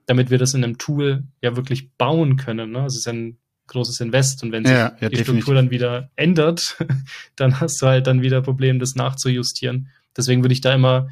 damit 0.05 0.29
wir 0.29 0.37
das 0.37 0.53
in 0.53 0.63
einem 0.63 0.77
Tool 0.77 1.23
ja 1.41 1.55
wirklich 1.55 1.91
bauen 1.93 2.35
können. 2.35 2.71
Ne? 2.71 2.85
Es 2.85 2.95
ist 2.95 3.07
ein 3.07 3.39
großes 3.69 3.99
Invest 4.01 4.43
und 4.43 4.51
wenn 4.51 4.65
sich 4.65 4.73
ja, 4.73 4.95
ja, 4.99 5.09
die 5.09 5.15
definitiv. 5.15 5.25
Struktur 5.25 5.55
dann 5.55 5.71
wieder 5.71 6.09
ändert, 6.15 6.77
dann 7.35 7.59
hast 7.59 7.81
du 7.81 7.87
halt 7.87 8.07
dann 8.07 8.21
wieder 8.21 8.41
Problem, 8.41 8.79
das 8.79 8.95
nachzujustieren. 8.95 9.89
Deswegen 10.17 10.43
würde 10.43 10.53
ich 10.53 10.61
da 10.61 10.73
immer, 10.73 11.09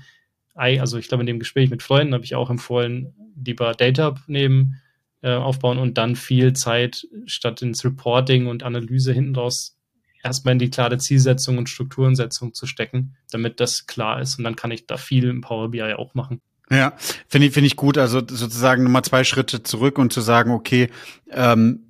also 0.54 0.98
ich 0.98 1.08
glaube, 1.08 1.22
in 1.22 1.28
dem 1.28 1.40
Gespräch 1.40 1.70
mit 1.70 1.84
Freunden 1.84 2.14
habe 2.14 2.26
ich 2.26 2.36
auch 2.36 2.50
empfohlen, 2.50 3.14
lieber 3.42 3.74
Data 3.74 4.16
nehmen, 4.28 4.82
äh, 5.22 5.34
aufbauen 5.34 5.78
und 5.78 5.98
dann 5.98 6.16
viel 6.16 6.54
Zeit 6.54 7.08
statt 7.26 7.62
ins 7.62 7.86
Reporting 7.86 8.48
und 8.48 8.64
Analyse 8.64 9.14
hinten 9.14 9.36
raus 9.36 9.78
erstmal 10.24 10.54
in 10.54 10.60
die 10.60 10.70
klare 10.70 10.98
Zielsetzung 10.98 11.58
und 11.58 11.70
Strukturensetzung 11.70 12.54
zu 12.54 12.66
stecken, 12.66 13.16
damit 13.32 13.60
das 13.60 13.88
klar 13.88 14.22
ist. 14.22 14.38
Und 14.38 14.44
dann 14.44 14.56
kann 14.56 14.72
ich 14.72 14.86
da 14.86 14.98
viel 14.98 15.30
im 15.30 15.42
Power 15.42 15.70
BI 15.70 15.94
auch 15.94 16.14
machen. 16.14 16.42
Ja, 16.70 16.94
finde 17.28 17.48
ich, 17.48 17.54
finde 17.54 17.68
ich 17.68 17.76
gut. 17.76 17.98
Also 17.98 18.20
sozusagen 18.20 18.84
nochmal 18.84 19.04
zwei 19.04 19.24
Schritte 19.24 19.64
zurück 19.64 19.98
und 19.98 20.12
zu 20.12 20.22
sagen, 20.22 20.52
okay, 20.52 20.90
ähm, 21.32 21.87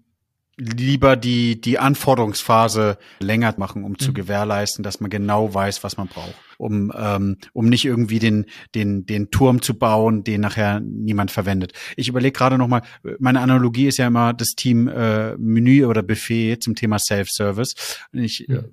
lieber 0.58 1.16
die, 1.16 1.62
die 1.62 1.78
Anforderungsphase 1.78 2.98
länger 3.20 3.54
machen, 3.58 3.84
um 3.84 3.92
mhm. 3.92 4.00
zu 4.00 4.12
gewährleisten, 4.12 4.84
dass 4.84 5.00
man 5.00 5.10
genau 5.10 5.54
weiß, 5.54 5.84
was 5.84 5.98
man 5.98 6.08
braucht. 6.08 6.34
Um, 6.58 6.92
ähm, 6.98 7.38
um 7.54 7.70
nicht 7.70 7.86
irgendwie 7.86 8.18
den, 8.18 8.48
den, 8.74 9.06
den 9.06 9.30
Turm 9.30 9.62
zu 9.62 9.78
bauen, 9.78 10.24
den 10.24 10.42
nachher 10.42 10.80
niemand 10.80 11.30
verwendet. 11.30 11.74
Ich 11.96 12.10
überlege 12.10 12.32
gerade 12.32 12.58
nochmal, 12.58 12.82
meine 13.20 13.42
Analogie 13.42 13.86
ist 13.86 14.00
ja 14.00 14.08
immer 14.08 14.34
das 14.34 14.56
Team 14.56 14.88
äh, 14.88 15.38
Menü 15.38 15.86
oder 15.86 16.02
Buffet 16.02 16.58
zum 16.60 16.74
Thema 16.74 16.98
Self-Service. 16.98 18.00
Ich 18.12 18.48
ja. 18.48 18.64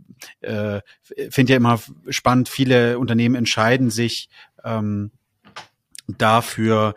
äh, 0.41 0.81
finde 1.29 1.53
ja 1.53 1.59
immer 1.59 1.79
spannend, 2.09 2.49
viele 2.49 2.99
Unternehmen 2.99 3.35
entscheiden 3.35 3.91
sich 3.91 4.31
ähm, 4.65 5.11
dafür, 6.09 6.95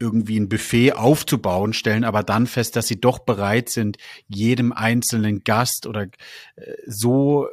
irgendwie 0.00 0.40
ein 0.40 0.48
Buffet 0.48 0.94
aufzubauen, 0.94 1.72
stellen 1.72 2.04
aber 2.04 2.22
dann 2.22 2.46
fest, 2.46 2.74
dass 2.74 2.88
sie 2.88 3.00
doch 3.00 3.20
bereit 3.20 3.68
sind, 3.68 3.98
jedem 4.26 4.72
einzelnen 4.72 5.44
Gast 5.44 5.86
oder 5.86 6.04
äh, 6.56 6.74
so 6.86 7.46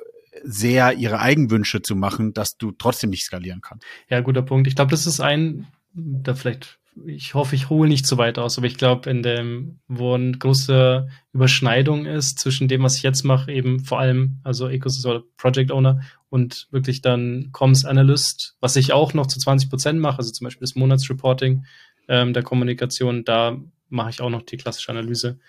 sehr 0.43 0.93
ihre 0.93 1.19
Eigenwünsche 1.19 1.81
zu 1.81 1.95
machen, 1.95 2.33
dass 2.33 2.57
du 2.57 2.71
trotzdem 2.71 3.09
nicht 3.09 3.23
skalieren 3.23 3.61
kannst. 3.61 3.85
Ja, 4.09 4.21
guter 4.21 4.41
Punkt. 4.41 4.67
Ich 4.67 4.75
glaube, 4.75 4.91
das 4.91 5.05
ist 5.05 5.19
ein, 5.19 5.67
da 5.93 6.35
vielleicht, 6.35 6.79
ich 7.05 7.33
hoffe, 7.33 7.55
ich 7.55 7.69
hole 7.69 7.89
nicht 7.89 8.05
zu 8.05 8.17
weit 8.17 8.39
aus, 8.39 8.57
aber 8.57 8.67
ich 8.67 8.77
glaube, 8.77 9.09
in 9.09 9.23
dem, 9.23 9.79
wo 9.87 10.13
eine 10.13 10.31
große 10.37 11.07
Überschneidung 11.33 12.05
ist 12.05 12.39
zwischen 12.39 12.67
dem, 12.67 12.83
was 12.83 12.97
ich 12.97 13.03
jetzt 13.03 13.23
mache, 13.23 13.51
eben 13.51 13.83
vor 13.83 13.99
allem, 13.99 14.39
also 14.43 14.69
Ecosystem 14.69 15.23
Project 15.37 15.71
Owner 15.71 16.01
und 16.29 16.67
wirklich 16.71 17.01
dann 17.01 17.49
Comms 17.51 17.85
Analyst, 17.85 18.55
was 18.59 18.75
ich 18.75 18.93
auch 18.93 19.13
noch 19.13 19.27
zu 19.27 19.39
20 19.39 19.69
Prozent 19.69 19.99
mache, 19.99 20.19
also 20.19 20.31
zum 20.31 20.45
Beispiel 20.45 20.65
das 20.65 20.75
Monatsreporting, 20.75 21.65
ähm, 22.07 22.33
der 22.33 22.43
Kommunikation. 22.43 23.23
Da 23.23 23.57
mache 23.89 24.09
ich 24.09 24.21
auch 24.21 24.29
noch 24.29 24.43
die 24.43 24.57
klassische 24.57 24.91
Analyse. 24.91 25.39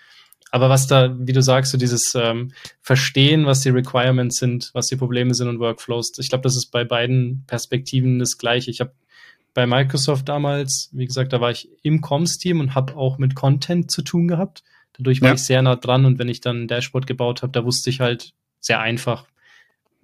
Aber 0.51 0.69
was 0.69 0.87
da, 0.87 1.15
wie 1.19 1.33
du 1.33 1.41
sagst, 1.41 1.71
so 1.71 1.77
dieses 1.77 2.13
ähm, 2.15 2.51
Verstehen, 2.81 3.45
was 3.45 3.61
die 3.61 3.69
Requirements 3.69 4.37
sind, 4.37 4.71
was 4.73 4.87
die 4.87 4.95
Probleme 4.95 5.33
sind 5.33 5.47
und 5.47 5.59
Workflows, 5.59 6.17
ich 6.17 6.29
glaube, 6.29 6.41
das 6.41 6.55
ist 6.55 6.71
bei 6.71 6.83
beiden 6.83 7.43
Perspektiven 7.45 8.17
das 8.19 8.37
Gleiche. 8.37 8.71
Ich 8.71 8.79
habe 8.79 8.93
bei 9.53 9.67
Microsoft 9.67 10.27
damals, 10.27 10.89
wie 10.91 11.05
gesagt, 11.05 11.33
da 11.33 11.41
war 11.41 11.51
ich 11.51 11.69
im 11.83 12.01
Comms-Team 12.01 12.59
und 12.59 12.75
habe 12.75 12.95
auch 12.95 13.17
mit 13.17 13.35
Content 13.35 13.91
zu 13.91 14.01
tun 14.01 14.27
gehabt. 14.27 14.63
Dadurch 14.93 15.21
war 15.21 15.29
ja. 15.29 15.35
ich 15.35 15.43
sehr 15.43 15.61
nah 15.61 15.75
dran 15.75 16.05
und 16.05 16.19
wenn 16.19 16.29
ich 16.29 16.41
dann 16.41 16.63
ein 16.63 16.67
Dashboard 16.67 17.07
gebaut 17.07 17.41
habe, 17.41 17.51
da 17.51 17.63
wusste 17.63 17.89
ich 17.89 17.99
halt 17.99 18.33
sehr 18.59 18.79
einfach 18.79 19.25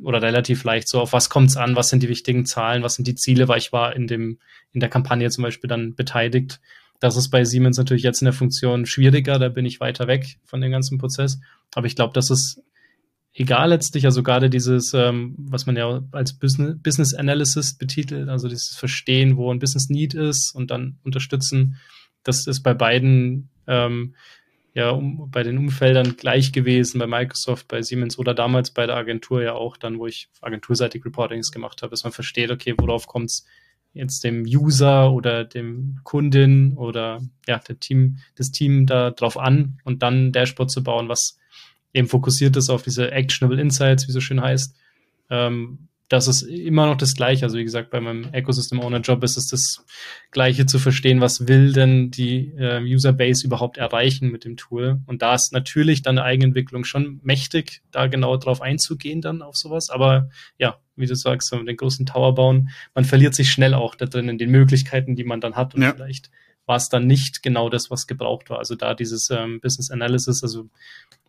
oder 0.02 0.22
relativ 0.22 0.64
leicht 0.64 0.88
so, 0.88 1.00
auf 1.00 1.14
was 1.14 1.30
kommt 1.30 1.50
es 1.50 1.58
an, 1.58 1.76
was 1.76 1.90
sind 1.90 2.04
die 2.04 2.10
wichtigen 2.10 2.46
Zahlen, 2.46 2.84
was 2.84 2.96
sind 2.96 3.08
die 3.08 3.16
Ziele, 3.16 3.48
weil 3.48 3.60
ich 3.60 3.72
war 3.72 3.96
in 3.96 4.08
dem 4.08 4.40
in 4.72 4.80
der 4.82 4.90
Kampagne 4.90 5.30
zum 5.30 5.44
Beispiel 5.44 5.70
dann 5.70 5.96
beteiligt. 5.96 6.60
Das 7.00 7.16
ist 7.16 7.30
bei 7.30 7.44
Siemens 7.44 7.78
natürlich 7.78 8.04
jetzt 8.04 8.22
in 8.22 8.26
der 8.26 8.34
Funktion 8.34 8.86
schwieriger, 8.86 9.40
da 9.40 9.50
bin 9.50 9.66
ich 9.66 9.80
weiter 9.80 10.08
weg 10.08 10.38
von 10.46 10.62
dem 10.62 10.72
ganzen 10.72 10.98
Prozess. 10.98 11.40
Aber 11.74 11.88
ich 11.88 11.96
glaube, 11.96 12.14
das 12.14 12.30
ist 12.30 12.62
egal 13.34 13.70
letztlich, 13.70 14.06
also 14.06 14.24
gerade 14.24 14.50
dieses, 14.50 14.94
ähm, 14.94 15.36
was 15.38 15.66
man 15.66 15.76
ja 15.76 16.02
als 16.12 16.34
Business, 16.34 16.78
Business 16.82 17.14
Analysis 17.14 17.78
betitelt, 17.78 18.30
also 18.30 18.48
dieses 18.48 18.76
Verstehen, 18.76 19.38
wo 19.38 19.54
ein 19.54 19.60
Business 19.60 19.90
Need 19.90 20.14
ist 20.14 20.56
und 20.56 20.72
dann 20.72 20.98
unterstützen, 21.04 21.78
das 22.24 22.48
ist 22.48 22.62
bei 22.62 22.74
beiden 22.74 23.50
ähm, 23.68 24.16
ja 24.76 24.92
um, 24.92 25.32
bei 25.32 25.42
den 25.42 25.58
Umfeldern 25.58 26.18
gleich 26.18 26.52
gewesen, 26.52 27.00
bei 27.00 27.08
Microsoft, 27.08 27.68
bei 27.68 27.82
Siemens 27.82 28.20
oder 28.20 28.36
damals 28.36 28.72
bei 28.72 28.86
der 28.86 28.98
Agentur 28.98 29.42
ja 29.42 29.54
auch, 29.54 29.78
dann 29.78 29.98
wo 29.98 30.06
ich 30.06 30.28
agenturseitig 30.42 31.04
Reportings 31.06 31.52
gemacht 31.52 31.82
habe, 31.82 31.92
dass 31.92 32.04
man 32.04 32.14
versteht, 32.14 32.52
okay, 32.52 32.76
worauf 32.78 33.08
kommt 33.08 33.32
es 33.32 33.46
jetzt 33.94 34.26
dem 34.26 34.44
User 34.44 35.14
oder 35.14 35.46
dem 35.46 36.02
Kundin 36.04 36.74
oder 36.74 37.22
ja, 37.48 37.58
der 37.60 37.80
Team, 37.80 38.18
das 38.36 38.52
Team 38.52 38.86
da 38.86 39.12
drauf 39.12 39.38
an 39.38 39.80
und 39.86 40.04
dann 40.04 40.28
ein 40.28 40.32
Dashboard 40.34 40.70
zu 40.70 40.84
bauen, 40.84 41.08
was 41.08 41.40
eben 41.94 42.10
fokussiert 42.10 42.58
ist 42.58 42.70
auf 42.70 42.84
diese 42.84 43.12
Actionable 43.12 43.60
Insights, 43.60 44.10
wie 44.10 44.12
so 44.12 44.20
schön 44.20 44.42
heißt. 44.42 44.76
Ähm, 45.30 45.88
das 46.08 46.28
ist 46.28 46.44
immer 46.44 46.86
noch 46.86 46.98
das 46.98 47.16
Gleiche. 47.16 47.46
Also 47.46 47.58
wie 47.58 47.64
gesagt, 47.64 47.90
bei 47.90 48.00
meinem 48.00 48.32
Ecosystem 48.32 48.80
Owner 48.80 49.00
Job 49.00 49.24
ist 49.24 49.38
es 49.38 49.48
das 49.48 49.84
Gleiche 50.30 50.68
zu 50.68 50.78
verstehen, 50.78 51.20
was 51.20 51.48
will 51.48 51.74
denn 51.74 52.12
die 52.12 52.54
äh, 52.58 52.80
User 52.82 53.12
Base 53.12 53.46
überhaupt 53.46 53.78
erreichen 53.78 54.32
mit 54.32 54.46
dem 54.46 54.56
Tool. 54.56 55.02
Und 55.08 55.24
da 55.24 55.34
ist 55.34 55.52
natürlich 55.52 56.04
dann 56.04 56.20
eine 56.20 56.26
Eigenentwicklung 56.26 56.84
schon 56.84 57.20
mächtig, 57.24 57.82
da 57.92 58.06
genau 58.06 58.38
drauf 58.38 58.62
einzugehen 58.62 59.22
dann 59.22 59.42
auf 59.42 59.56
sowas. 59.56 59.90
Aber 59.90 60.30
ja, 60.60 60.78
wie 60.96 61.08
du 61.08 61.16
sagst, 61.16 61.50
so 61.50 61.62
den 61.62 61.78
großen 61.78 62.06
Tower 62.06 62.36
bauen, 62.36 62.70
man 62.94 63.06
verliert 63.06 63.34
sich 63.34 63.50
schnell 63.52 63.74
auch 63.74 63.96
da 63.96 64.06
drin 64.06 64.30
in 64.30 64.38
den 64.38 64.52
Möglichkeiten, 64.52 65.16
die 65.16 65.24
man 65.24 65.42
dann 65.42 65.56
hat. 65.56 65.74
Und 65.74 65.82
ja. 65.82 65.94
vielleicht 65.94 66.30
war 66.68 66.76
es 66.78 66.90
dann 66.90 67.08
nicht 67.08 67.42
genau 67.42 67.70
das, 67.70 67.90
was 67.90 68.06
gebraucht 68.06 68.50
war. 68.52 68.60
Also 68.60 68.76
da 68.76 68.94
dieses 68.94 69.30
ähm, 69.32 69.60
Business 69.60 69.90
Analysis, 69.90 70.44
also 70.44 70.70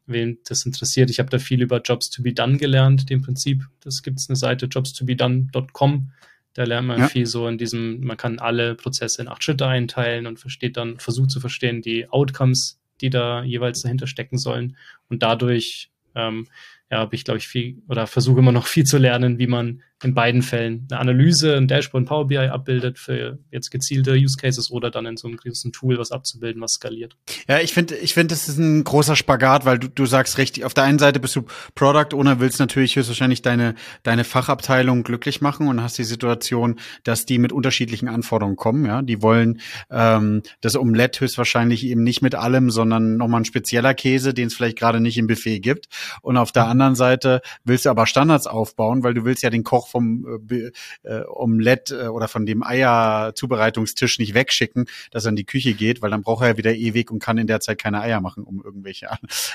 wen 0.06 0.38
das 0.44 0.64
interessiert. 0.64 1.10
Ich 1.10 1.18
habe 1.18 1.30
da 1.30 1.38
viel 1.38 1.62
über 1.62 1.80
Jobs 1.80 2.10
to 2.10 2.22
be 2.22 2.32
done 2.32 2.56
gelernt, 2.56 3.10
dem 3.10 3.22
Prinzip. 3.22 3.64
Das 3.80 4.02
gibt 4.02 4.18
es 4.18 4.28
eine 4.28 4.36
Seite 4.36 4.66
jobstobedone.com. 4.66 6.12
Da 6.54 6.64
lernt 6.64 6.88
man 6.88 7.00
ja. 7.00 7.08
viel 7.08 7.26
so 7.26 7.46
in 7.48 7.58
diesem, 7.58 8.00
man 8.00 8.16
kann 8.16 8.38
alle 8.38 8.74
Prozesse 8.74 9.20
in 9.20 9.28
acht 9.28 9.44
Schritte 9.44 9.66
einteilen 9.66 10.26
und 10.26 10.38
versteht 10.38 10.76
dann, 10.76 10.98
versucht 10.98 11.30
zu 11.30 11.40
verstehen, 11.40 11.82
die 11.82 12.08
Outcomes, 12.08 12.80
die 13.00 13.10
da 13.10 13.42
jeweils 13.42 13.82
dahinter 13.82 14.06
stecken 14.06 14.38
sollen. 14.38 14.76
Und 15.08 15.22
dadurch 15.22 15.90
ähm, 16.14 16.46
ja, 16.90 16.98
habe 16.98 17.14
ich, 17.14 17.24
glaube 17.24 17.38
ich, 17.38 17.48
viel 17.48 17.82
oder 17.88 18.06
versuche 18.06 18.38
immer 18.38 18.52
noch 18.52 18.66
viel 18.66 18.84
zu 18.84 18.96
lernen, 18.96 19.38
wie 19.38 19.46
man 19.46 19.82
in 20.02 20.14
beiden 20.14 20.42
Fällen 20.42 20.86
eine 20.90 21.00
Analyse, 21.00 21.56
ein 21.56 21.68
Dashboard, 21.68 22.04
ein 22.04 22.06
Power 22.06 22.26
BI 22.26 22.36
abbildet 22.36 22.98
für 22.98 23.38
jetzt 23.50 23.70
gezielte 23.70 24.12
Use 24.12 24.36
Cases 24.36 24.70
oder 24.70 24.90
dann 24.90 25.06
in 25.06 25.16
so 25.16 25.26
einem 25.26 25.38
großen 25.38 25.72
Tool 25.72 25.98
was 25.98 26.12
abzubilden, 26.12 26.60
was 26.60 26.72
skaliert. 26.72 27.16
Ja, 27.48 27.60
ich 27.60 27.72
finde, 27.72 27.96
ich 27.96 28.12
finde, 28.12 28.34
das 28.34 28.48
ist 28.48 28.58
ein 28.58 28.84
großer 28.84 29.16
Spagat, 29.16 29.64
weil 29.64 29.78
du, 29.78 29.88
du 29.88 30.04
sagst 30.04 30.36
richtig, 30.36 30.64
auf 30.66 30.74
der 30.74 30.84
einen 30.84 30.98
Seite 30.98 31.18
bist 31.18 31.34
du 31.34 31.44
Product 31.74 32.14
Owner, 32.14 32.40
willst 32.40 32.60
natürlich 32.60 32.96
höchstwahrscheinlich 32.96 33.40
deine, 33.40 33.74
deine 34.02 34.24
Fachabteilung 34.24 35.02
glücklich 35.02 35.40
machen 35.40 35.66
und 35.66 35.82
hast 35.82 35.96
die 35.96 36.04
Situation, 36.04 36.78
dass 37.04 37.24
die 37.24 37.38
mit 37.38 37.52
unterschiedlichen 37.52 38.08
Anforderungen 38.08 38.56
kommen, 38.56 38.84
ja. 38.84 39.00
Die 39.00 39.22
wollen 39.22 39.60
ähm, 39.90 40.42
das 40.60 40.76
Omelette 40.76 41.20
höchstwahrscheinlich 41.20 41.86
eben 41.86 42.02
nicht 42.02 42.20
mit 42.20 42.34
allem, 42.34 42.70
sondern 42.70 43.16
nochmal 43.16 43.40
ein 43.40 43.46
spezieller 43.46 43.94
Käse, 43.94 44.34
den 44.34 44.48
es 44.48 44.54
vielleicht 44.54 44.78
gerade 44.78 45.00
nicht 45.00 45.16
im 45.16 45.26
Buffet 45.26 45.60
gibt. 45.60 45.86
Und 46.20 46.36
auf 46.36 46.52
der 46.52 46.66
anderen 46.66 46.96
Seite 46.96 47.40
willst 47.64 47.86
du 47.86 47.90
aber 47.90 48.06
Standards 48.06 48.46
aufbauen, 48.46 49.02
weil 49.02 49.14
du 49.14 49.24
willst 49.24 49.42
ja 49.42 49.48
den 49.48 49.64
Koch 49.64 49.85
auch 49.86 49.90
vom 49.90 50.48
äh, 50.50 50.70
äh, 51.02 51.24
Omelette 51.26 52.04
äh, 52.04 52.08
oder 52.08 52.28
von 52.28 52.46
dem 52.46 52.62
Eierzubereitungstisch 52.62 54.18
nicht 54.18 54.34
wegschicken, 54.34 54.86
dass 55.10 55.24
er 55.24 55.30
in 55.30 55.36
die 55.36 55.44
Küche 55.44 55.74
geht, 55.74 56.02
weil 56.02 56.10
dann 56.10 56.22
braucht 56.22 56.42
er 56.42 56.48
ja 56.48 56.56
wieder 56.56 56.74
ewig 56.74 57.10
und 57.10 57.20
kann 57.20 57.38
in 57.38 57.46
der 57.46 57.60
Zeit 57.60 57.78
keine 57.78 58.00
Eier 58.00 58.20
machen, 58.20 58.44
um 58.44 58.62
irgendwelche 58.62 59.08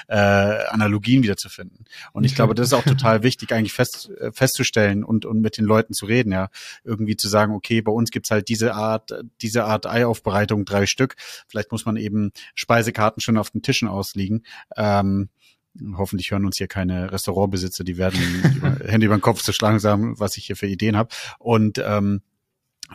äh, 0.08 0.16
Analogien 0.16 1.24
wiederzufinden. 1.24 1.86
Und 2.14 2.24
ich 2.24 2.36
glaube, 2.36 2.56
das 2.56 2.68
ist 2.68 2.74
auch 2.74 2.84
total 2.84 3.24
wichtig, 3.24 3.52
eigentlich 3.52 3.74
fest, 3.74 4.10
äh, 4.20 4.32
festzustellen 4.32 5.04
und, 5.04 5.26
und 5.26 5.42
mit 5.42 5.58
den 5.58 5.66
Leuten 5.66 5.94
zu 5.94 6.06
reden, 6.06 6.32
ja. 6.32 6.50
Irgendwie 6.84 7.16
zu 7.16 7.28
sagen, 7.28 7.54
okay, 7.54 7.82
bei 7.82 7.92
uns 7.92 8.12
gibt's 8.12 8.32
halt 8.32 8.50
diese 8.50 8.74
Art, 8.74 9.12
diese 9.42 9.66
Art 9.66 9.86
Eiaufbereitung, 9.86 10.66
drei 10.66 10.86
Stück. 10.86 11.16
Vielleicht 11.48 11.72
muss 11.72 11.86
man 11.86 11.98
eben 11.98 12.32
Speisekarten 12.56 13.22
schon 13.22 13.38
auf 13.38 13.50
den 13.50 13.62
Tischen 13.62 13.88
ausliegen. 13.88 14.44
Ähm, 14.78 15.30
Hoffentlich 15.96 16.32
hören 16.32 16.46
uns 16.46 16.58
hier 16.58 16.68
keine 16.68 17.12
Restaurantbesitzer, 17.12 17.84
die 17.84 17.98
werden 17.98 18.20
über, 18.56 18.78
Hände 18.88 19.06
über 19.06 19.18
den 19.18 19.22
Kopf 19.22 19.42
zu 19.42 19.54
schlagen 19.54 19.80
sagen, 19.80 20.20
was 20.20 20.38
ich 20.38 20.46
hier 20.46 20.56
für 20.56 20.68
Ideen 20.68 20.98
habe. 20.98 21.10
Und 21.40 21.82
ähm, 21.84 22.22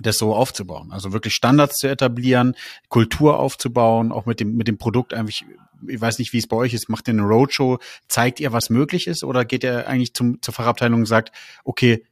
das 0.02 0.18
so 0.18 0.34
aufzubauen. 0.34 0.92
Also 0.92 1.12
wirklich 1.12 1.34
Standards 1.34 1.78
zu 1.78 1.88
etablieren, 1.88 2.54
Kultur 2.88 3.38
aufzubauen, 3.38 4.12
auch 4.12 4.26
mit 4.26 4.40
dem, 4.40 4.56
mit 4.56 4.68
dem 4.68 4.78
Produkt 4.78 5.14
eigentlich, 5.14 5.44
ich 5.86 6.00
weiß 6.00 6.18
nicht, 6.18 6.32
wie 6.32 6.38
es 6.38 6.46
bei 6.46 6.56
euch 6.56 6.74
ist, 6.74 6.88
macht 6.88 7.08
ihr 7.08 7.14
eine 7.14 7.22
Roadshow, 7.22 7.78
zeigt 8.08 8.40
ihr, 8.40 8.52
was 8.52 8.70
möglich 8.70 9.06
ist, 9.06 9.24
oder 9.24 9.44
geht 9.44 9.64
ihr 9.64 9.88
eigentlich 9.88 10.14
zum, 10.14 10.40
zur 10.42 10.54
Fachabteilung 10.54 11.00
und 11.00 11.06
sagt, 11.06 11.32
okay, 11.64 12.04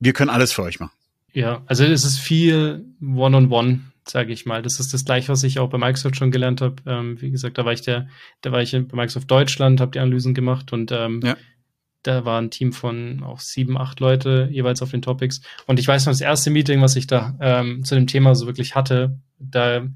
wir 0.00 0.12
können 0.12 0.30
alles 0.30 0.52
für 0.52 0.62
euch 0.62 0.80
machen? 0.80 0.92
Ja, 1.32 1.62
also 1.66 1.84
es 1.84 2.04
ist 2.04 2.18
viel 2.18 2.84
One-on-One. 3.00 3.48
-on 3.48 3.48
-one 3.48 3.80
sage 4.08 4.32
ich 4.32 4.46
mal. 4.46 4.62
Das 4.62 4.80
ist 4.80 4.92
das 4.92 5.04
gleiche, 5.04 5.28
was 5.28 5.42
ich 5.42 5.58
auch 5.58 5.70
bei 5.70 5.78
Microsoft 5.78 6.16
schon 6.16 6.30
gelernt 6.30 6.60
habe. 6.60 6.76
Ähm, 6.86 7.20
wie 7.20 7.30
gesagt, 7.30 7.58
da 7.58 7.64
war 7.64 7.72
ich 7.72 7.82
der, 7.82 8.08
da 8.40 8.52
war 8.52 8.62
ich 8.62 8.72
bei 8.72 8.96
Microsoft 8.96 9.30
Deutschland, 9.30 9.80
habe 9.80 9.92
die 9.92 10.00
Analysen 10.00 10.34
gemacht 10.34 10.72
und 10.72 10.92
ähm, 10.92 11.20
ja. 11.22 11.36
da 12.02 12.24
war 12.24 12.40
ein 12.40 12.50
Team 12.50 12.72
von 12.72 13.22
auch 13.22 13.40
sieben, 13.40 13.78
acht 13.78 14.00
Leute 14.00 14.48
jeweils 14.50 14.82
auf 14.82 14.90
den 14.90 15.02
Topics. 15.02 15.40
Und 15.66 15.78
ich 15.78 15.88
weiß 15.88 16.06
noch, 16.06 16.12
das 16.12 16.20
erste 16.20 16.50
Meeting, 16.50 16.80
was 16.80 16.96
ich 16.96 17.06
da 17.06 17.36
ähm, 17.40 17.84
zu 17.84 17.94
dem 17.94 18.06
Thema 18.06 18.34
so 18.34 18.46
wirklich 18.46 18.74
hatte, 18.74 19.18
da 19.38 19.86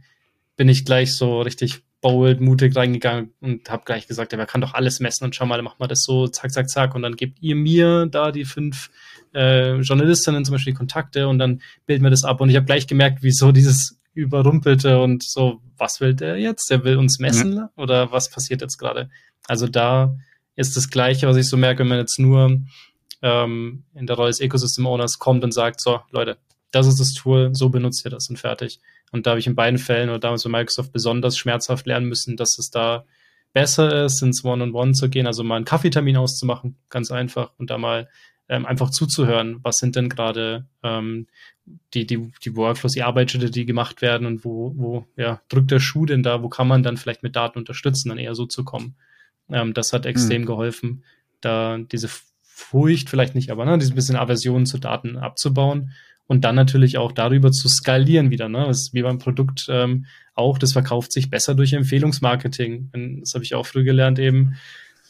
bin 0.57 0.69
ich 0.69 0.85
gleich 0.85 1.15
so 1.15 1.41
richtig 1.41 1.83
bold, 2.01 2.41
mutig 2.41 2.77
reingegangen 2.77 3.33
und 3.41 3.71
habe 3.71 3.83
gleich 3.85 4.07
gesagt, 4.07 4.33
ja, 4.33 4.39
wer 4.39 4.47
kann 4.47 4.61
doch 4.61 4.75
alles 4.75 5.01
messen 5.01 5.25
und 5.25 5.35
schau 5.35 5.47
mal, 5.47 5.61
mach 5.63 5.79
mal 5.79 5.89
das 5.89 6.03
so, 6.03 6.29
zack, 6.29 6.53
zack, 6.53 6.69
zack 6.71 6.95
und 6.95 7.03
dann 7.03 7.17
gebt 7.17 7.39
ihr 7.41 7.57
mir 7.57 8.07
da 8.07 8.31
die 8.31 8.45
fünf 8.45 8.91
äh, 9.35 9.77
Journalistinnen 9.81 10.45
zum 10.45 10.55
Beispiel 10.55 10.73
die 10.73 10.79
Kontakte 10.79 11.29
und 11.29 11.39
dann 11.39 11.61
bilden 11.87 12.05
wir 12.05 12.11
das 12.11 12.25
ab 12.25 12.41
und 12.41 12.51
ich 12.51 12.57
habe 12.57 12.67
gleich 12.67 12.87
gemerkt, 12.87 13.19
wieso 13.23 13.53
dieses 13.53 13.98
überrumpelte 14.15 15.01
und 15.01 15.23
so, 15.23 15.61
was 15.77 16.01
will 16.01 16.15
der 16.15 16.37
jetzt? 16.39 16.71
Der 16.71 16.85
will 16.85 16.97
uns 16.97 17.19
messen 17.19 17.55
mhm. 17.55 17.69
oder 17.77 18.13
was 18.13 18.31
passiert 18.31 18.61
jetzt 18.61 18.79
gerade? 18.79 19.11
Also 19.47 19.67
da 19.67 20.17
ist 20.57 20.77
das 20.77 20.91
Gleiche, 20.91 21.29
was 21.29 21.37
ich 21.37 21.49
so 21.49 21.57
merke, 21.57 21.81
wenn 21.81 21.89
man 21.89 21.99
jetzt 21.99 22.19
nur 22.19 22.61
ähm, 23.23 23.85
in 23.95 24.07
der 24.07 24.17
Rolle 24.17 24.31
des 24.31 24.41
Ecosystem 24.41 24.87
Owners 24.87 25.19
kommt 25.19 25.45
und 25.45 25.53
sagt, 25.53 25.81
so, 25.81 26.01
Leute, 26.11 26.39
das 26.71 26.87
ist 26.87 27.01
das 27.01 27.15
Tool, 27.15 27.55
so 27.55 27.69
benutzt 27.69 28.05
ihr 28.05 28.11
das 28.11 28.29
und 28.29 28.39
fertig. 28.39 28.81
Und 29.11 29.27
da 29.27 29.31
habe 29.31 29.41
ich 29.41 29.47
in 29.47 29.55
beiden 29.55 29.79
Fällen 29.79 30.11
oder 30.11 30.19
damals 30.19 30.45
bei 30.45 30.51
Microsoft 30.51 30.93
besonders 30.93 31.39
schmerzhaft 31.39 31.87
lernen 31.87 32.09
müssen, 32.09 32.37
dass 32.37 32.59
es 32.59 32.71
da 32.71 33.05
besser 33.53 34.05
ist, 34.05 34.23
ins 34.23 34.45
One-on-One 34.45 34.93
zu 34.93 35.09
gehen, 35.09 35.27
also 35.27 35.43
mal 35.43 35.57
einen 35.57 35.65
Kaffeetermin 35.65 36.17
auszumachen, 36.17 36.77
ganz 36.91 37.11
einfach, 37.11 37.53
und 37.57 37.71
da 37.71 37.79
mal 37.79 38.09
ähm, 38.49 38.67
einfach 38.67 38.91
zuzuhören, 38.91 39.59
was 39.63 39.77
sind 39.77 39.97
denn 39.97 40.09
gerade 40.09 40.67
ähm, 40.83 41.27
die, 41.95 42.07
die, 42.07 42.33
die 42.43 42.57
Workflows, 42.57 42.93
die 42.93 43.03
Arbeitsschritte, 43.03 43.51
die 43.51 43.67
gemacht 43.67 44.01
werden 44.01 44.27
und 44.27 44.45
wo, 44.45 44.73
wo 44.77 45.07
ja, 45.17 45.41
drückt 45.49 45.71
der 45.71 45.81
Schuh 45.81 46.07
denn 46.07 46.23
da, 46.23 46.43
wo 46.43 46.49
kann 46.49 46.69
man 46.69 46.83
dann 46.83 46.97
vielleicht 46.97 47.23
mit 47.23 47.37
Daten 47.37 47.59
unterstützen, 47.59 48.09
dann 48.09 48.19
eher 48.19 48.35
so 48.35 48.47
zu 48.47 48.65
kommen. 48.65 48.97
Ähm, 49.51 49.75
das 49.75 49.93
hat 49.93 50.07
extrem 50.07 50.43
hm. 50.43 50.47
geholfen, 50.47 51.05
da 51.41 51.79
diese 51.79 52.09
Furcht 52.43 53.11
vielleicht 53.11 53.35
nicht, 53.35 53.51
aber 53.51 53.65
ne, 53.65 53.79
diese 53.79 53.95
bisschen 53.95 54.17
Aversion 54.17 54.67
zu 54.67 54.79
Daten 54.79 55.17
abzubauen 55.17 55.93
und 56.27 56.45
dann 56.45 56.55
natürlich 56.55 56.99
auch 56.99 57.13
darüber 57.13 57.53
zu 57.53 57.69
skalieren 57.69 58.31
wieder. 58.31 58.49
Ne? 58.49 58.65
Das 58.67 58.81
ist 58.81 58.95
wie 58.95 59.03
beim 59.03 59.19
Produkt 59.19 59.67
ähm, 59.71 60.07
auch, 60.35 60.59
das 60.59 60.73
verkauft 60.73 61.13
sich 61.13 61.31
besser 61.31 61.55
durch 61.55 61.73
Empfehlungsmarketing. 61.73 62.91
Das 63.21 63.35
habe 63.35 63.45
ich 63.45 63.55
auch 63.55 63.67
früh 63.67 63.85
gelernt 63.85 64.19
eben 64.19 64.57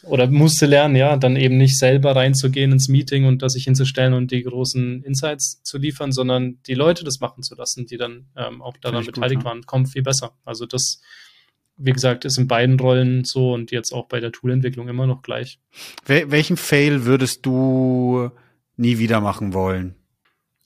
oder 0.03 0.27
musste 0.27 0.65
lernen, 0.65 0.95
ja, 0.95 1.17
dann 1.17 1.35
eben 1.35 1.57
nicht 1.57 1.77
selber 1.77 2.15
reinzugehen 2.15 2.71
ins 2.71 2.87
Meeting 2.87 3.25
und 3.25 3.41
da 3.41 3.49
sich 3.49 3.65
hinzustellen 3.65 4.13
und 4.13 4.31
die 4.31 4.43
großen 4.43 5.03
Insights 5.03 5.61
zu 5.63 5.77
liefern, 5.77 6.11
sondern 6.11 6.59
die 6.67 6.73
Leute 6.73 7.03
das 7.03 7.19
machen 7.19 7.43
zu 7.43 7.55
lassen, 7.55 7.85
die 7.85 7.97
dann 7.97 8.27
ähm, 8.35 8.61
auch 8.61 8.77
daran 8.77 9.05
beteiligt 9.05 9.41
gut, 9.41 9.45
ja. 9.45 9.49
waren, 9.49 9.65
kommt 9.65 9.89
viel 9.89 10.03
besser. 10.03 10.33
Also 10.45 10.65
das, 10.65 11.01
wie 11.77 11.91
gesagt, 11.91 12.25
ist 12.25 12.37
in 12.37 12.47
beiden 12.47 12.79
Rollen 12.79 13.25
so 13.25 13.53
und 13.53 13.71
jetzt 13.71 13.91
auch 13.91 14.07
bei 14.07 14.19
der 14.19 14.31
Toolentwicklung 14.31 14.87
immer 14.87 15.07
noch 15.07 15.21
gleich. 15.21 15.59
Wel 16.05 16.31
welchen 16.31 16.57
Fail 16.57 17.05
würdest 17.05 17.45
du 17.45 18.29
nie 18.77 18.99
wieder 18.99 19.19
machen 19.19 19.53
wollen? 19.53 19.95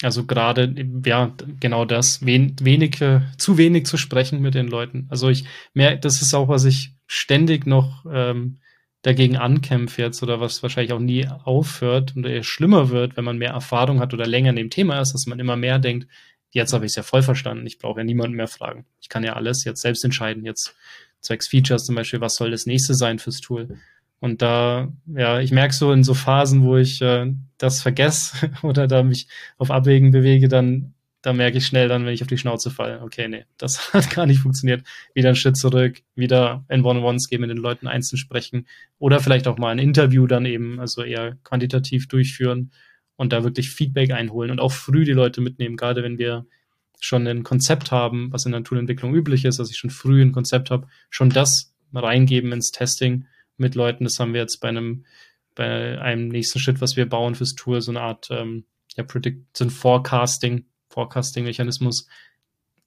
Also 0.04 0.26
gerade, 0.26 0.76
ja, 1.06 1.34
genau 1.60 1.86
das, 1.86 2.26
wen, 2.26 2.56
wenige, 2.62 3.24
zu 3.38 3.58
wenig 3.58 3.86
zu 3.86 3.98
sprechen 3.98 4.42
mit 4.42 4.54
den 4.54 4.68
Leuten. 4.68 5.08
Also 5.10 5.30
ich 5.30 5.46
mehr, 5.74 5.96
das 5.96 6.22
ist 6.22 6.34
auch, 6.34 6.50
was 6.50 6.66
ich 6.66 6.94
ständig 7.08 7.66
noch 7.66 8.06
ähm, 8.12 8.60
dagegen 9.04 9.38
ankämpfe 9.38 10.02
jetzt 10.02 10.24
oder 10.24 10.40
was 10.40 10.64
wahrscheinlich 10.64 10.94
auch 10.94 11.00
nie 11.00 11.28
aufhört 11.28 12.16
und 12.16 12.26
eher 12.26 12.44
schlimmer 12.44 12.90
wird, 12.90 13.16
wenn 13.16 13.26
man 13.26 13.38
mehr 13.38 13.52
Erfahrung 13.52 14.00
hat 14.00 14.14
oder 14.14 14.26
länger 14.26 14.50
in 14.50 14.56
dem 14.56 14.70
Thema 14.70 15.00
ist, 15.00 15.14
dass 15.14 15.28
man 15.28 15.40
immer 15.40 15.58
mehr 15.58 15.78
denkt, 15.78 16.08
jetzt 16.52 16.74
habe 16.74 16.86
ich 16.86 16.92
es 16.92 16.96
ja 16.96 17.04
voll 17.04 17.22
verstanden, 17.22 17.68
ich 17.68 17.80
brauche 17.80 18.00
ja 18.00 18.04
niemanden 18.04 18.36
mehr 18.36 18.48
fragen. 18.48 18.86
Ich 19.02 19.10
kann 19.10 19.24
ja 19.24 19.34
alles 19.34 19.66
jetzt 19.66 19.82
selbst 19.82 20.06
entscheiden, 20.06 20.46
jetzt 20.46 20.76
zwecks 21.20 21.48
Features 21.48 21.86
zum 21.86 21.96
Beispiel, 21.96 22.22
was 22.22 22.36
soll 22.36 22.52
das 22.52 22.66
nächste 22.66 22.96
sein 22.96 23.20
fürs 23.20 23.42
Tool. 23.42 23.78
Und 24.20 24.42
da, 24.42 24.94
ja, 25.06 25.42
ich 25.42 25.52
merke 25.52 25.74
so 25.74 25.92
in 25.92 26.06
so 26.06 26.14
Phasen, 26.14 26.64
wo 26.64 26.78
ich 26.78 27.02
äh, 27.02 27.34
das 27.58 27.82
vergesse 27.82 28.52
oder 28.62 28.88
da 28.88 29.04
mich 29.04 29.28
auf 29.58 29.70
Abwägen 29.70 30.12
bewege, 30.12 30.48
dann 30.48 30.94
da 31.24 31.32
merke 31.32 31.58
ich 31.58 31.66
schnell 31.66 31.88
dann, 31.88 32.06
wenn 32.06 32.14
ich 32.14 32.22
auf 32.22 32.28
die 32.28 32.38
Schnauze 32.38 32.70
falle, 32.70 33.02
okay, 33.02 33.28
nee, 33.28 33.46
das 33.58 33.94
hat 33.94 34.12
gar 34.12 34.26
nicht 34.28 34.42
funktioniert. 34.42 34.84
Wieder 35.16 35.30
einen 35.30 35.36
Schritt 35.36 35.58
zurück, 35.58 36.02
wieder 36.16 36.66
in 36.70 36.84
One-on-Ones 36.84 37.30
gehen, 37.30 37.42
mit 37.42 37.50
den 37.50 37.58
Leuten 37.58 37.88
einzeln 37.88 38.18
sprechen 38.18 38.68
oder 39.00 39.20
vielleicht 39.20 39.48
auch 39.48 39.58
mal 39.58 39.72
ein 39.72 39.80
Interview 39.80 40.28
dann 40.28 40.46
eben, 40.46 40.80
also 40.80 41.02
eher 41.02 41.38
quantitativ 41.44 42.08
durchführen 42.08 42.72
und 43.16 43.32
da 43.32 43.44
wirklich 43.44 43.72
Feedback 43.72 44.12
einholen 44.12 44.52
und 44.52 44.60
auch 44.60 44.74
früh 44.74 45.06
die 45.06 45.14
Leute 45.14 45.40
mitnehmen, 45.40 45.78
gerade 45.78 46.04
wenn 46.04 46.18
wir 46.18 46.46
schon 47.00 47.26
ein 47.26 47.44
Konzept 47.44 47.92
haben, 47.92 48.32
was 48.32 48.46
in 48.46 48.52
der 48.52 48.64
Toolentwicklung 48.64 49.16
üblich 49.16 49.46
ist, 49.46 49.60
dass 49.60 49.72
ich 49.72 49.78
schon 49.78 49.90
früh 49.90 50.22
ein 50.22 50.34
Konzept 50.34 50.72
habe, 50.72 50.88
schon 51.10 51.30
das 51.30 51.74
reingeben 51.94 52.52
ins 52.52 52.72
Testing 52.72 53.28
mit 53.58 53.76
Leuten. 53.76 54.04
Das 54.04 54.20
haben 54.20 54.34
wir 54.34 54.42
jetzt 54.42 54.58
bei 54.58 54.70
einem, 54.70 55.06
bei 55.56 56.00
einem 56.02 56.28
nächsten 56.28 56.60
Schritt, 56.60 56.82
was 56.82 56.98
wir 56.98 57.08
bauen 57.08 57.36
fürs 57.36 57.56
Tool, 57.56 57.82
so 57.82 57.92
eine 57.92 58.02
Art 58.02 58.28
ähm, 58.30 58.66
ja, 58.96 59.04
Predict, 59.04 59.46
so 59.54 59.66
ein 59.66 59.70
Forecasting, 59.70 60.66
Forecasting-Mechanismus. 60.94 62.08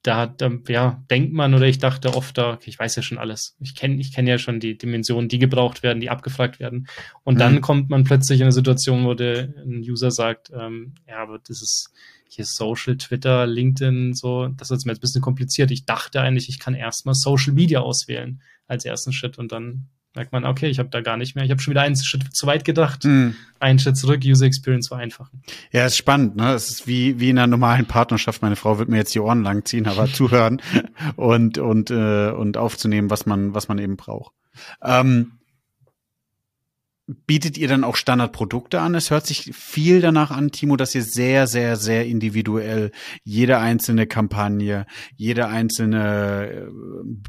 Da 0.03 0.19
hat, 0.19 0.41
ähm, 0.43 0.63
ja, 0.69 1.03
denkt 1.11 1.33
man 1.33 1.53
oder 1.55 1.67
ich 1.67 1.79
dachte 1.79 2.15
oft, 2.15 2.39
da, 2.39 2.55
okay, 2.55 2.71
ich 2.71 2.79
weiß 2.79 2.95
ja 2.95 3.03
schon 3.03 3.19
alles. 3.19 3.57
Ich 3.61 3.75
kenne 3.75 3.97
ich 3.97 4.13
kenn 4.13 4.27
ja 4.29 4.39
schon 4.39 4.61
die 4.61 4.79
Dimensionen, 4.79 5.29
die 5.29 5.41
gebraucht 5.41 5.83
werden, 5.83 6.01
die 6.01 6.11
abgefragt 6.11 6.61
werden. 6.61 6.87
Und 7.25 7.35
mhm. 7.35 7.39
dann 7.39 7.61
kommt 7.61 7.91
man 7.91 8.05
plötzlich 8.05 8.39
in 8.39 8.45
eine 8.45 8.53
Situation, 8.53 9.05
wo 9.05 9.15
der 9.15 9.53
ein 9.65 9.81
User 9.81 10.13
sagt, 10.13 10.51
ähm, 10.55 10.95
ja, 11.09 11.19
aber 11.19 11.41
das 11.41 11.61
ist 11.61 11.91
hier 12.29 12.45
Social, 12.45 12.97
Twitter, 12.97 13.47
LinkedIn, 13.47 14.15
so, 14.15 14.49
das 14.49 14.71
ist 14.71 14.85
mir 14.85 14.93
jetzt 14.93 14.99
ein 14.99 15.01
bisschen 15.01 15.23
kompliziert. 15.23 15.71
Ich 15.71 15.87
dachte 15.87 16.21
eigentlich, 16.21 16.49
ich 16.49 16.61
kann 16.61 16.75
erstmal 16.75 17.15
Social 17.15 17.53
Media 17.53 17.81
auswählen 17.81 18.43
als 18.69 18.85
ersten 18.85 19.13
Schritt 19.13 19.39
und 19.39 19.51
dann 19.51 19.89
merkt 20.17 20.33
man, 20.33 20.45
okay, 20.45 20.69
ich 20.69 20.79
habe 20.79 20.89
da 20.89 21.01
gar 21.01 21.17
nicht 21.17 21.37
mehr, 21.37 21.45
ich 21.45 21.51
habe 21.51 21.61
schon 21.61 21.73
wieder 21.73 21.83
einen 21.83 21.97
Schritt 21.97 22.35
zu 22.35 22.47
weit 22.47 22.65
gedacht, 22.65 23.05
mm. 23.05 23.31
einen 23.61 23.79
Schritt 23.79 23.97
zurück, 23.97 24.21
User 24.25 24.47
Experience 24.47 24.89
vereinfachen. 24.89 25.43
Ja, 25.71 25.87
ist 25.87 25.97
spannend, 25.97 26.37
ne? 26.37 26.53
Es 26.55 26.71
ist 26.71 26.87
wie 26.87 27.21
wie 27.21 27.31
in 27.31 27.39
einer 27.39 27.47
normalen 27.47 27.87
Partnerschaft. 27.87 28.43
Meine 28.43 28.57
Frau 28.57 28.79
wird 28.79 28.89
mir 28.89 28.97
jetzt 28.97 29.15
die 29.15 29.21
Ohren 29.21 29.43
lang 29.43 29.65
ziehen, 29.65 29.87
aber 29.87 30.07
zuhören 30.13 30.61
und 31.17 31.59
und 31.59 31.91
äh, 31.91 32.31
und 32.31 32.57
aufzunehmen, 32.57 33.11
was 33.11 33.27
man 33.27 33.55
was 33.55 33.69
man 33.69 33.79
eben 33.79 33.97
braucht. 33.97 34.33
Ähm, 34.83 35.33
bietet 37.07 37.57
ihr 37.57 37.69
dann 37.69 37.85
auch 37.85 37.97
Standardprodukte 37.97 38.81
an? 38.81 38.95
Es 38.95 39.11
hört 39.11 39.27
sich 39.27 39.55
viel 39.55 40.01
danach 40.01 40.31
an, 40.31 40.51
Timo, 40.51 40.77
dass 40.77 40.95
ihr 40.95 41.03
sehr, 41.03 41.47
sehr, 41.47 41.77
sehr 41.77 42.07
individuell 42.07 42.91
jede 43.23 43.59
einzelne 43.59 44.07
Kampagne, 44.07 44.87
jede 45.15 45.47
einzelne 45.49 46.51
äh, 46.51 46.67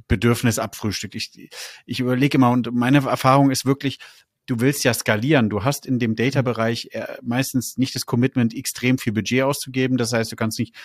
Bedürfnis 0.07 0.57
abfrühstückt. 0.57 1.15
Ich, 1.15 1.49
ich 1.85 1.99
überlege 1.99 2.37
immer 2.37 2.49
und 2.49 2.73
meine 2.73 3.05
Erfahrung 3.05 3.51
ist 3.51 3.65
wirklich, 3.65 3.99
du 4.47 4.59
willst 4.59 4.83
ja 4.83 4.93
skalieren. 4.93 5.49
Du 5.49 5.63
hast 5.63 5.85
in 5.85 5.99
dem 5.99 6.15
Data-Bereich 6.15 6.89
äh, 6.93 7.17
meistens 7.21 7.77
nicht 7.77 7.93
das 7.93 8.07
Commitment, 8.07 8.55
extrem 8.55 8.97
viel 8.97 9.13
Budget 9.13 9.43
auszugeben. 9.43 9.97
Das 9.97 10.11
heißt, 10.11 10.31
du 10.31 10.35
kannst 10.35 10.57
nicht 10.57 10.75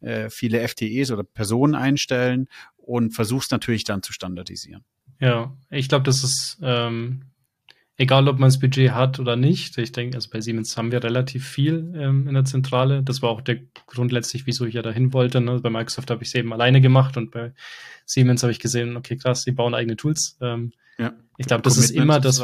äh, 0.00 0.28
viele 0.28 0.66
FTEs 0.66 1.10
oder 1.10 1.24
Personen 1.24 1.74
einstellen 1.74 2.48
und 2.76 3.14
versuchst 3.14 3.50
natürlich 3.50 3.84
dann 3.84 4.02
zu 4.02 4.12
standardisieren. 4.12 4.84
Ja, 5.20 5.56
ich 5.70 5.88
glaube, 5.88 6.04
das 6.04 6.24
ist 6.24 6.58
ähm, 6.62 7.31
egal 7.96 8.28
ob 8.28 8.38
man 8.38 8.48
das 8.48 8.58
Budget 8.58 8.92
hat 8.92 9.20
oder 9.20 9.36
nicht. 9.36 9.78
Ich 9.78 9.92
denke, 9.92 10.16
also 10.16 10.30
bei 10.30 10.40
Siemens 10.40 10.76
haben 10.76 10.92
wir 10.92 11.02
relativ 11.02 11.46
viel 11.46 11.92
ähm, 11.96 12.26
in 12.26 12.34
der 12.34 12.44
Zentrale. 12.44 13.02
Das 13.02 13.22
war 13.22 13.30
auch 13.30 13.40
der 13.40 13.60
Grund 13.86 14.12
letztlich, 14.12 14.46
wieso 14.46 14.64
ich 14.64 14.74
ja 14.74 14.82
dahin 14.82 15.12
wollte. 15.12 15.40
Ne? 15.40 15.60
Bei 15.60 15.70
Microsoft 15.70 16.10
habe 16.10 16.22
ich 16.22 16.28
es 16.28 16.34
eben 16.34 16.52
alleine 16.52 16.80
gemacht 16.80 17.16
und 17.16 17.30
bei 17.30 17.52
Siemens 18.04 18.42
habe 18.42 18.52
ich 18.52 18.58
gesehen, 18.58 18.96
okay, 18.96 19.16
krass, 19.16 19.44
die 19.44 19.52
bauen 19.52 19.74
eigene 19.74 19.96
Tools. 19.96 20.36
Ähm, 20.40 20.72
ja. 20.98 21.12
Ich 21.36 21.46
glaube, 21.46 21.62
das 21.62 21.76
ist 21.76 21.90
immer 21.90 22.20
das. 22.20 22.42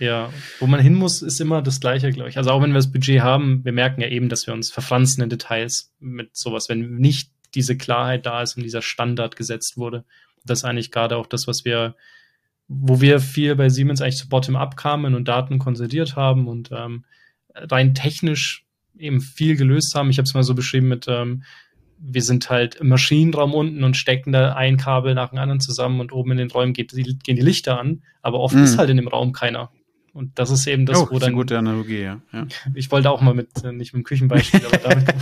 Ja, 0.00 0.32
wo 0.58 0.66
man 0.66 0.80
hin 0.80 0.94
muss, 0.94 1.22
ist 1.22 1.40
immer 1.40 1.62
das 1.62 1.78
Gleiche, 1.78 2.10
glaube 2.10 2.28
ich. 2.28 2.36
Also 2.36 2.50
auch 2.50 2.60
wenn 2.60 2.70
wir 2.70 2.78
das 2.78 2.90
Budget 2.90 3.20
haben, 3.20 3.64
wir 3.64 3.72
merken 3.72 4.00
ja 4.00 4.08
eben, 4.08 4.28
dass 4.28 4.46
wir 4.46 4.52
uns 4.52 4.70
verfranzen 4.70 5.22
in 5.22 5.30
Details 5.30 5.92
mit 6.00 6.36
sowas, 6.36 6.68
wenn 6.68 6.96
nicht 6.96 7.30
diese 7.54 7.76
Klarheit 7.76 8.26
da 8.26 8.42
ist 8.42 8.56
und 8.56 8.64
dieser 8.64 8.82
Standard 8.82 9.36
gesetzt 9.36 9.76
wurde. 9.76 10.04
Das 10.44 10.60
ist 10.60 10.64
eigentlich 10.64 10.90
gerade 10.90 11.16
auch 11.16 11.28
das, 11.28 11.46
was 11.46 11.64
wir 11.64 11.94
wo 12.68 13.00
wir 13.00 13.20
viel 13.20 13.54
bei 13.56 13.68
Siemens 13.68 14.00
eigentlich 14.00 14.16
zu 14.16 14.28
Bottom-up 14.28 14.76
kamen 14.76 15.14
und 15.14 15.28
Daten 15.28 15.58
konsolidiert 15.58 16.16
haben 16.16 16.48
und 16.48 16.70
ähm, 16.72 17.04
rein 17.54 17.94
technisch 17.94 18.64
eben 18.98 19.20
viel 19.20 19.56
gelöst 19.56 19.94
haben. 19.94 20.10
Ich 20.10 20.18
habe 20.18 20.24
es 20.24 20.34
mal 20.34 20.42
so 20.42 20.54
beschrieben 20.54 20.88
mit, 20.88 21.06
ähm, 21.08 21.42
wir 21.98 22.22
sind 22.22 22.48
halt 22.50 22.76
im 22.76 22.88
Maschinenraum 22.88 23.54
unten 23.54 23.84
und 23.84 23.96
stecken 23.96 24.32
da 24.32 24.54
ein 24.54 24.76
Kabel 24.76 25.14
nach 25.14 25.30
dem 25.30 25.38
anderen 25.38 25.60
zusammen 25.60 26.00
und 26.00 26.12
oben 26.12 26.32
in 26.32 26.38
den 26.38 26.50
Räumen 26.50 26.72
geht, 26.72 26.92
gehen 26.92 27.36
die 27.36 27.42
Lichter 27.42 27.78
an, 27.78 28.02
aber 28.22 28.40
oft 28.40 28.54
mm. 28.54 28.64
ist 28.64 28.78
halt 28.78 28.90
in 28.90 28.96
dem 28.96 29.08
Raum 29.08 29.32
keiner. 29.32 29.70
Und 30.12 30.38
das 30.38 30.50
ist 30.50 30.66
eben 30.68 30.86
das, 30.86 30.98
oh, 30.98 31.08
wo 31.10 31.18
dann. 31.18 31.30
Eine 31.30 31.36
gute 31.36 31.58
Analogie, 31.58 32.02
ja. 32.02 32.20
ja. 32.32 32.46
Ich 32.74 32.90
wollte 32.92 33.10
auch 33.10 33.20
mal 33.20 33.34
mit, 33.34 33.64
äh, 33.64 33.72
nicht 33.72 33.92
mit 33.92 34.02
dem 34.02 34.04
Küchenbeispiel, 34.04 34.64
aber 34.64 34.78
damit. 34.78 35.06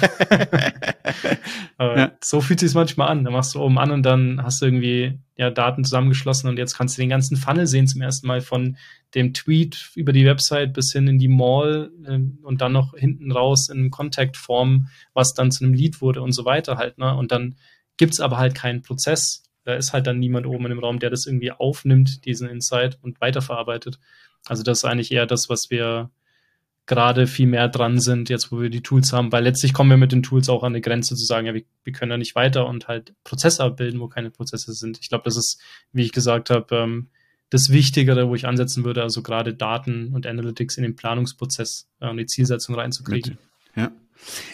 aber 1.76 1.98
ja. 1.98 2.12
So 2.22 2.40
fühlt 2.40 2.60
sich 2.60 2.74
manchmal 2.74 3.08
an. 3.08 3.24
Da 3.24 3.30
machst 3.30 3.54
du 3.54 3.60
oben 3.60 3.78
an 3.78 3.90
und 3.90 4.02
dann 4.02 4.42
hast 4.42 4.60
du 4.60 4.66
irgendwie 4.66 5.18
ja 5.36 5.50
Daten 5.50 5.84
zusammengeschlossen 5.84 6.48
und 6.48 6.58
jetzt 6.58 6.76
kannst 6.76 6.96
du 6.96 7.02
den 7.02 7.08
ganzen 7.08 7.36
Funnel 7.36 7.66
sehen 7.66 7.86
zum 7.86 8.00
ersten 8.02 8.26
Mal 8.26 8.40
von 8.40 8.76
dem 9.14 9.34
Tweet 9.34 9.90
über 9.94 10.12
die 10.12 10.24
Website 10.24 10.72
bis 10.72 10.92
hin 10.92 11.08
in 11.08 11.18
die 11.18 11.28
Mall 11.28 11.90
äh, 12.06 12.18
und 12.44 12.60
dann 12.60 12.72
noch 12.72 12.94
hinten 12.94 13.32
raus 13.32 13.68
in 13.68 13.90
Contact-Form, 13.90 14.88
was 15.14 15.34
dann 15.34 15.50
zu 15.50 15.64
einem 15.64 15.74
Lead 15.74 16.00
wurde 16.00 16.22
und 16.22 16.32
so 16.32 16.44
weiter 16.44 16.76
halt, 16.76 16.98
ne? 16.98 17.14
Und 17.14 17.32
dann 17.32 17.56
gibt 17.96 18.14
es 18.14 18.20
aber 18.20 18.38
halt 18.38 18.54
keinen 18.54 18.82
Prozess. 18.82 19.44
Da 19.64 19.74
ist 19.74 19.92
halt 19.92 20.06
dann 20.06 20.18
niemand 20.18 20.46
oben 20.46 20.64
in 20.64 20.70
dem 20.70 20.78
Raum, 20.78 20.98
der 20.98 21.10
das 21.10 21.26
irgendwie 21.26 21.52
aufnimmt, 21.52 22.24
diesen 22.24 22.48
Insight 22.48 22.98
und 23.02 23.20
weiterverarbeitet. 23.20 23.98
Also 24.46 24.62
das 24.62 24.78
ist 24.78 24.84
eigentlich 24.84 25.12
eher 25.12 25.26
das, 25.26 25.48
was 25.48 25.70
wir 25.70 26.10
gerade 26.86 27.26
viel 27.26 27.46
mehr 27.46 27.68
dran 27.68 28.00
sind, 28.00 28.28
jetzt 28.28 28.50
wo 28.50 28.60
wir 28.60 28.70
die 28.70 28.82
Tools 28.82 29.12
haben, 29.12 29.30
weil 29.30 29.44
letztlich 29.44 29.72
kommen 29.72 29.90
wir 29.90 29.96
mit 29.96 30.12
den 30.12 30.22
Tools 30.22 30.48
auch 30.48 30.62
an 30.62 30.72
eine 30.72 30.80
Grenze 30.80 31.14
zu 31.14 31.24
sagen, 31.24 31.46
ja, 31.46 31.54
wir, 31.54 31.62
wir 31.84 31.92
können 31.92 32.10
ja 32.10 32.18
nicht 32.18 32.34
weiter 32.34 32.66
und 32.66 32.88
halt 32.88 33.14
Prozesse 33.24 33.62
abbilden, 33.62 34.00
wo 34.00 34.08
keine 34.08 34.30
Prozesse 34.30 34.72
sind. 34.72 34.98
Ich 35.00 35.08
glaube, 35.08 35.24
das 35.24 35.36
ist, 35.36 35.60
wie 35.92 36.02
ich 36.02 36.12
gesagt 36.12 36.50
habe, 36.50 36.74
ähm, 36.76 37.08
das 37.50 37.70
Wichtigere, 37.70 38.28
wo 38.28 38.34
ich 38.34 38.46
ansetzen 38.46 38.84
würde, 38.84 39.02
also 39.02 39.22
gerade 39.22 39.54
Daten 39.54 40.12
und 40.14 40.26
Analytics 40.26 40.78
in 40.78 40.82
den 40.82 40.96
Planungsprozess 40.96 41.86
äh, 42.00 42.08
und 42.08 42.16
die 42.16 42.26
Zielsetzung 42.26 42.74
reinzukriegen. 42.74 43.38
Ja. 43.76 43.92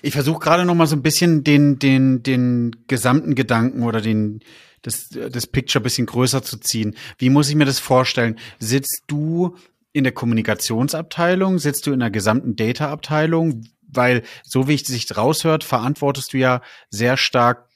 Ich 0.02 0.14
versuche 0.14 0.40
gerade 0.40 0.64
noch 0.64 0.74
mal 0.74 0.86
so 0.86 0.96
ein 0.96 1.02
bisschen 1.02 1.44
den, 1.44 1.78
den, 1.78 2.22
den 2.22 2.74
gesamten 2.88 3.34
Gedanken 3.34 3.84
oder 3.84 4.00
den, 4.00 4.40
das, 4.82 5.10
das 5.10 5.46
Picture 5.46 5.80
ein 5.80 5.84
bisschen 5.84 6.06
größer 6.06 6.42
zu 6.42 6.58
ziehen. 6.58 6.96
Wie 7.18 7.30
muss 7.30 7.48
ich 7.48 7.54
mir 7.54 7.66
das 7.66 7.78
vorstellen? 7.78 8.38
Sitzt 8.58 9.04
du 9.06 9.56
in 9.92 10.04
der 10.04 10.12
Kommunikationsabteilung? 10.12 11.58
Sitzt 11.58 11.86
du 11.86 11.92
in 11.92 12.00
der 12.00 12.10
gesamten 12.10 12.56
Data-Abteilung? 12.56 13.64
Weil, 13.90 14.22
so 14.42 14.68
wie 14.68 14.74
ich 14.74 14.86
sich 14.86 15.16
raushört, 15.16 15.64
verantwortest 15.64 16.32
du 16.32 16.38
ja 16.38 16.60
sehr 16.90 17.16
stark 17.16 17.68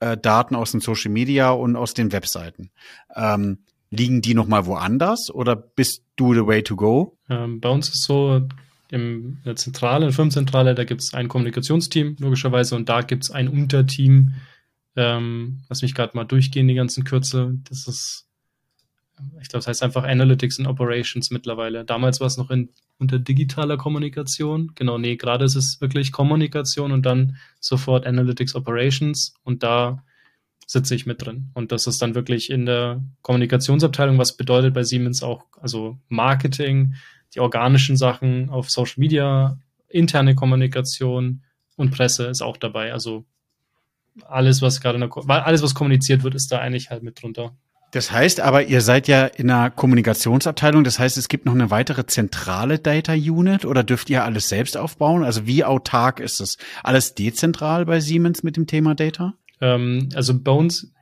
äh, 0.00 0.16
Daten 0.16 0.56
aus 0.56 0.72
den 0.72 0.80
Social 0.80 1.12
Media 1.12 1.50
und 1.50 1.76
aus 1.76 1.94
den 1.94 2.12
Webseiten. 2.12 2.70
Ähm, 3.14 3.58
liegen 3.90 4.22
die 4.22 4.34
noch 4.34 4.48
mal 4.48 4.66
woanders 4.66 5.30
oder 5.30 5.54
bist 5.54 6.02
du 6.16 6.34
the 6.34 6.46
way 6.46 6.62
to 6.62 6.74
go? 6.74 7.16
Ähm, 7.30 7.60
bei 7.60 7.68
uns 7.68 7.88
ist 7.88 8.02
so, 8.02 8.42
in 8.90 9.40
der 9.44 9.56
Zentrale, 9.56 10.04
in 10.04 10.10
der 10.10 10.14
Firmenzentrale, 10.14 10.74
da 10.74 10.84
gibt 10.84 11.00
es 11.00 11.14
ein 11.14 11.28
Kommunikationsteam, 11.28 12.16
logischerweise, 12.20 12.76
und 12.76 12.88
da 12.88 13.02
gibt 13.02 13.24
es 13.24 13.30
ein 13.30 13.48
Unterteam, 13.48 14.34
ähm, 14.96 15.62
lass 15.68 15.82
mich 15.82 15.94
gerade 15.94 16.16
mal 16.16 16.24
durchgehen, 16.24 16.68
die 16.68 16.74
ganzen 16.74 17.04
Kürze. 17.04 17.54
Das 17.68 17.88
ist, 17.88 18.28
ich 19.40 19.48
glaube, 19.48 19.60
das 19.60 19.68
heißt 19.68 19.82
einfach 19.82 20.04
Analytics 20.04 20.58
and 20.58 20.68
Operations 20.68 21.30
mittlerweile. 21.30 21.84
Damals 21.84 22.20
war 22.20 22.26
es 22.26 22.36
noch 22.36 22.50
in, 22.50 22.70
unter 22.98 23.18
digitaler 23.18 23.76
Kommunikation. 23.76 24.72
Genau, 24.74 24.98
nee, 24.98 25.16
gerade 25.16 25.44
ist 25.44 25.56
es 25.56 25.80
wirklich 25.80 26.12
Kommunikation 26.12 26.92
und 26.92 27.04
dann 27.04 27.36
sofort 27.60 28.06
Analytics 28.06 28.54
Operations 28.54 29.34
und 29.42 29.62
da 29.62 30.02
sitze 30.66 30.94
ich 30.94 31.06
mit 31.06 31.24
drin. 31.24 31.50
Und 31.54 31.72
das 31.72 31.86
ist 31.86 32.00
dann 32.00 32.14
wirklich 32.14 32.50
in 32.50 32.66
der 32.66 33.02
Kommunikationsabteilung, 33.22 34.18
was 34.18 34.36
bedeutet 34.36 34.74
bei 34.74 34.82
Siemens 34.82 35.22
auch, 35.22 35.44
also 35.60 35.98
Marketing, 36.08 36.94
die 37.34 37.40
organischen 37.40 37.96
Sachen 37.96 38.48
auf 38.50 38.70
Social 38.70 38.94
Media, 38.98 39.58
interne 39.88 40.34
Kommunikation 40.34 41.42
und 41.76 41.90
Presse 41.90 42.26
ist 42.26 42.42
auch 42.42 42.56
dabei. 42.56 42.92
Also 42.92 43.24
alles, 44.26 44.62
was 44.62 44.80
gerade 44.80 45.10
alles, 45.28 45.62
was 45.62 45.74
kommuniziert 45.74 46.22
wird, 46.22 46.34
ist 46.34 46.50
da 46.50 46.58
eigentlich 46.58 46.90
halt 46.90 47.02
mit 47.02 47.20
drunter. 47.20 47.56
Das 47.94 48.10
heißt 48.10 48.40
aber, 48.40 48.64
ihr 48.64 48.80
seid 48.80 49.06
ja 49.06 49.24
in 49.26 49.48
einer 49.48 49.70
Kommunikationsabteilung. 49.70 50.82
Das 50.82 50.98
heißt, 50.98 51.16
es 51.16 51.28
gibt 51.28 51.46
noch 51.46 51.54
eine 51.54 51.70
weitere 51.70 52.04
zentrale 52.06 52.80
Data 52.80 53.12
Unit 53.12 53.64
oder 53.64 53.84
dürft 53.84 54.10
ihr 54.10 54.24
alles 54.24 54.48
selbst 54.48 54.76
aufbauen? 54.76 55.22
Also 55.22 55.46
wie 55.46 55.62
autark 55.62 56.18
ist 56.18 56.40
das? 56.40 56.58
Alles 56.82 57.14
dezentral 57.14 57.86
bei 57.86 58.00
Siemens 58.00 58.42
mit 58.42 58.56
dem 58.56 58.66
Thema 58.66 58.96
Data? 58.96 59.34
Ähm, 59.60 60.08
also 60.16 60.36
bei 60.36 60.50
uns 60.50 60.92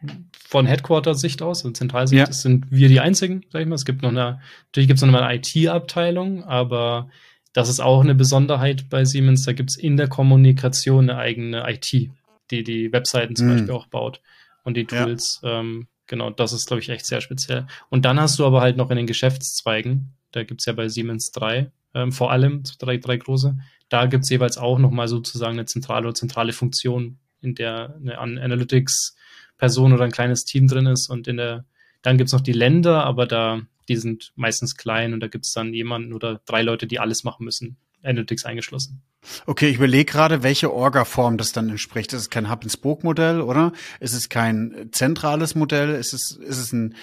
von 0.46 0.66
Headquarter-Sicht 0.66 1.40
aus, 1.40 1.60
also 1.64 1.70
Zentralsicht, 1.70 2.26
ja. 2.26 2.30
sind 2.30 2.66
wir 2.70 2.90
die 2.90 3.00
einzigen, 3.00 3.46
sag 3.48 3.62
ich 3.62 3.68
mal. 3.68 3.76
Es 3.76 3.86
gibt 3.86 4.02
noch 4.02 4.10
eine, 4.10 4.40
natürlich 4.66 4.88
gibt 4.88 4.98
es 4.98 5.02
noch 5.02 5.18
eine 5.18 5.34
IT-Abteilung, 5.34 6.44
aber 6.44 7.08
das 7.54 7.70
ist 7.70 7.80
auch 7.80 8.02
eine 8.02 8.14
Besonderheit 8.14 8.90
bei 8.90 9.06
Siemens. 9.06 9.46
Da 9.46 9.54
gibt 9.54 9.70
es 9.70 9.76
in 9.76 9.96
der 9.96 10.08
Kommunikation 10.08 11.08
eine 11.08 11.18
eigene 11.18 11.64
IT, 11.70 12.10
die 12.50 12.62
die 12.64 12.92
Webseiten 12.92 13.34
zum 13.34 13.46
mhm. 13.46 13.52
Beispiel 13.52 13.70
auch 13.70 13.86
baut 13.86 14.20
und 14.62 14.76
die 14.76 14.84
Tools. 14.84 15.40
Ja. 15.42 15.60
Ähm, 15.60 15.86
genau, 16.06 16.30
das 16.30 16.52
ist, 16.52 16.66
glaube 16.66 16.80
ich, 16.80 16.88
echt 16.88 17.06
sehr 17.06 17.20
speziell. 17.20 17.66
Und 17.90 18.04
dann 18.04 18.20
hast 18.20 18.38
du 18.38 18.46
aber 18.46 18.60
halt 18.60 18.76
noch 18.76 18.90
in 18.90 18.96
den 18.96 19.06
Geschäftszweigen, 19.06 20.14
da 20.32 20.44
gibt 20.44 20.60
es 20.60 20.66
ja 20.66 20.72
bei 20.72 20.88
Siemens 20.88 21.30
drei, 21.30 21.70
ähm, 21.94 22.12
vor 22.12 22.30
allem 22.30 22.62
drei, 22.78 22.96
drei 22.96 23.16
große, 23.16 23.56
da 23.88 24.06
gibt 24.06 24.24
es 24.24 24.30
jeweils 24.30 24.58
auch 24.58 24.78
nochmal 24.78 25.08
sozusagen 25.08 25.52
eine 25.52 25.66
zentrale 25.66 26.06
oder 26.06 26.14
zentrale 26.14 26.52
Funktion, 26.52 27.18
in 27.40 27.54
der 27.54 27.96
eine 27.96 28.18
Analytics-Person 28.18 29.92
oder 29.92 30.04
ein 30.04 30.12
kleines 30.12 30.44
Team 30.44 30.68
drin 30.68 30.86
ist 30.86 31.10
und 31.10 31.28
in 31.28 31.36
der, 31.36 31.64
dann 32.00 32.16
gibt 32.16 32.28
es 32.28 32.32
noch 32.32 32.40
die 32.40 32.52
Länder, 32.52 33.04
aber 33.04 33.26
da, 33.26 33.60
die 33.88 33.96
sind 33.96 34.32
meistens 34.36 34.76
klein 34.76 35.12
und 35.12 35.20
da 35.20 35.28
gibt 35.28 35.44
es 35.44 35.52
dann 35.52 35.74
jemanden 35.74 36.12
oder 36.12 36.40
drei 36.46 36.62
Leute, 36.62 36.86
die 36.86 37.00
alles 37.00 37.24
machen 37.24 37.44
müssen, 37.44 37.76
Analytics 38.02 38.44
eingeschlossen. 38.44 39.02
Okay, 39.46 39.68
ich 39.68 39.76
überlege 39.76 40.04
gerade, 40.04 40.42
welche 40.42 40.72
Orga-Form 40.72 41.38
das 41.38 41.52
dann 41.52 41.68
entspricht. 41.68 42.12
Ist 42.12 42.20
es 42.20 42.30
kein 42.30 42.50
Hub-and-Spoke-Modell, 42.50 43.40
oder? 43.40 43.72
Ist 44.00 44.14
es 44.14 44.28
kein 44.28 44.88
zentrales 44.92 45.54
Modell? 45.54 45.94
Ist 45.94 46.12
es, 46.12 46.32
ist 46.32 46.58
es 46.58 46.72
ein, 46.72 46.94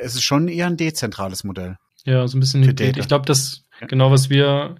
ist 0.00 0.14
es 0.14 0.22
schon 0.22 0.48
eher 0.48 0.66
ein 0.66 0.76
dezentrales 0.76 1.44
Modell? 1.44 1.76
Ja, 2.04 2.26
so 2.28 2.36
ein 2.36 2.40
bisschen. 2.40 2.62
Ich 2.62 3.08
glaube, 3.08 3.26
das 3.26 3.64
genau, 3.88 4.10
was 4.10 4.30
wir, 4.30 4.76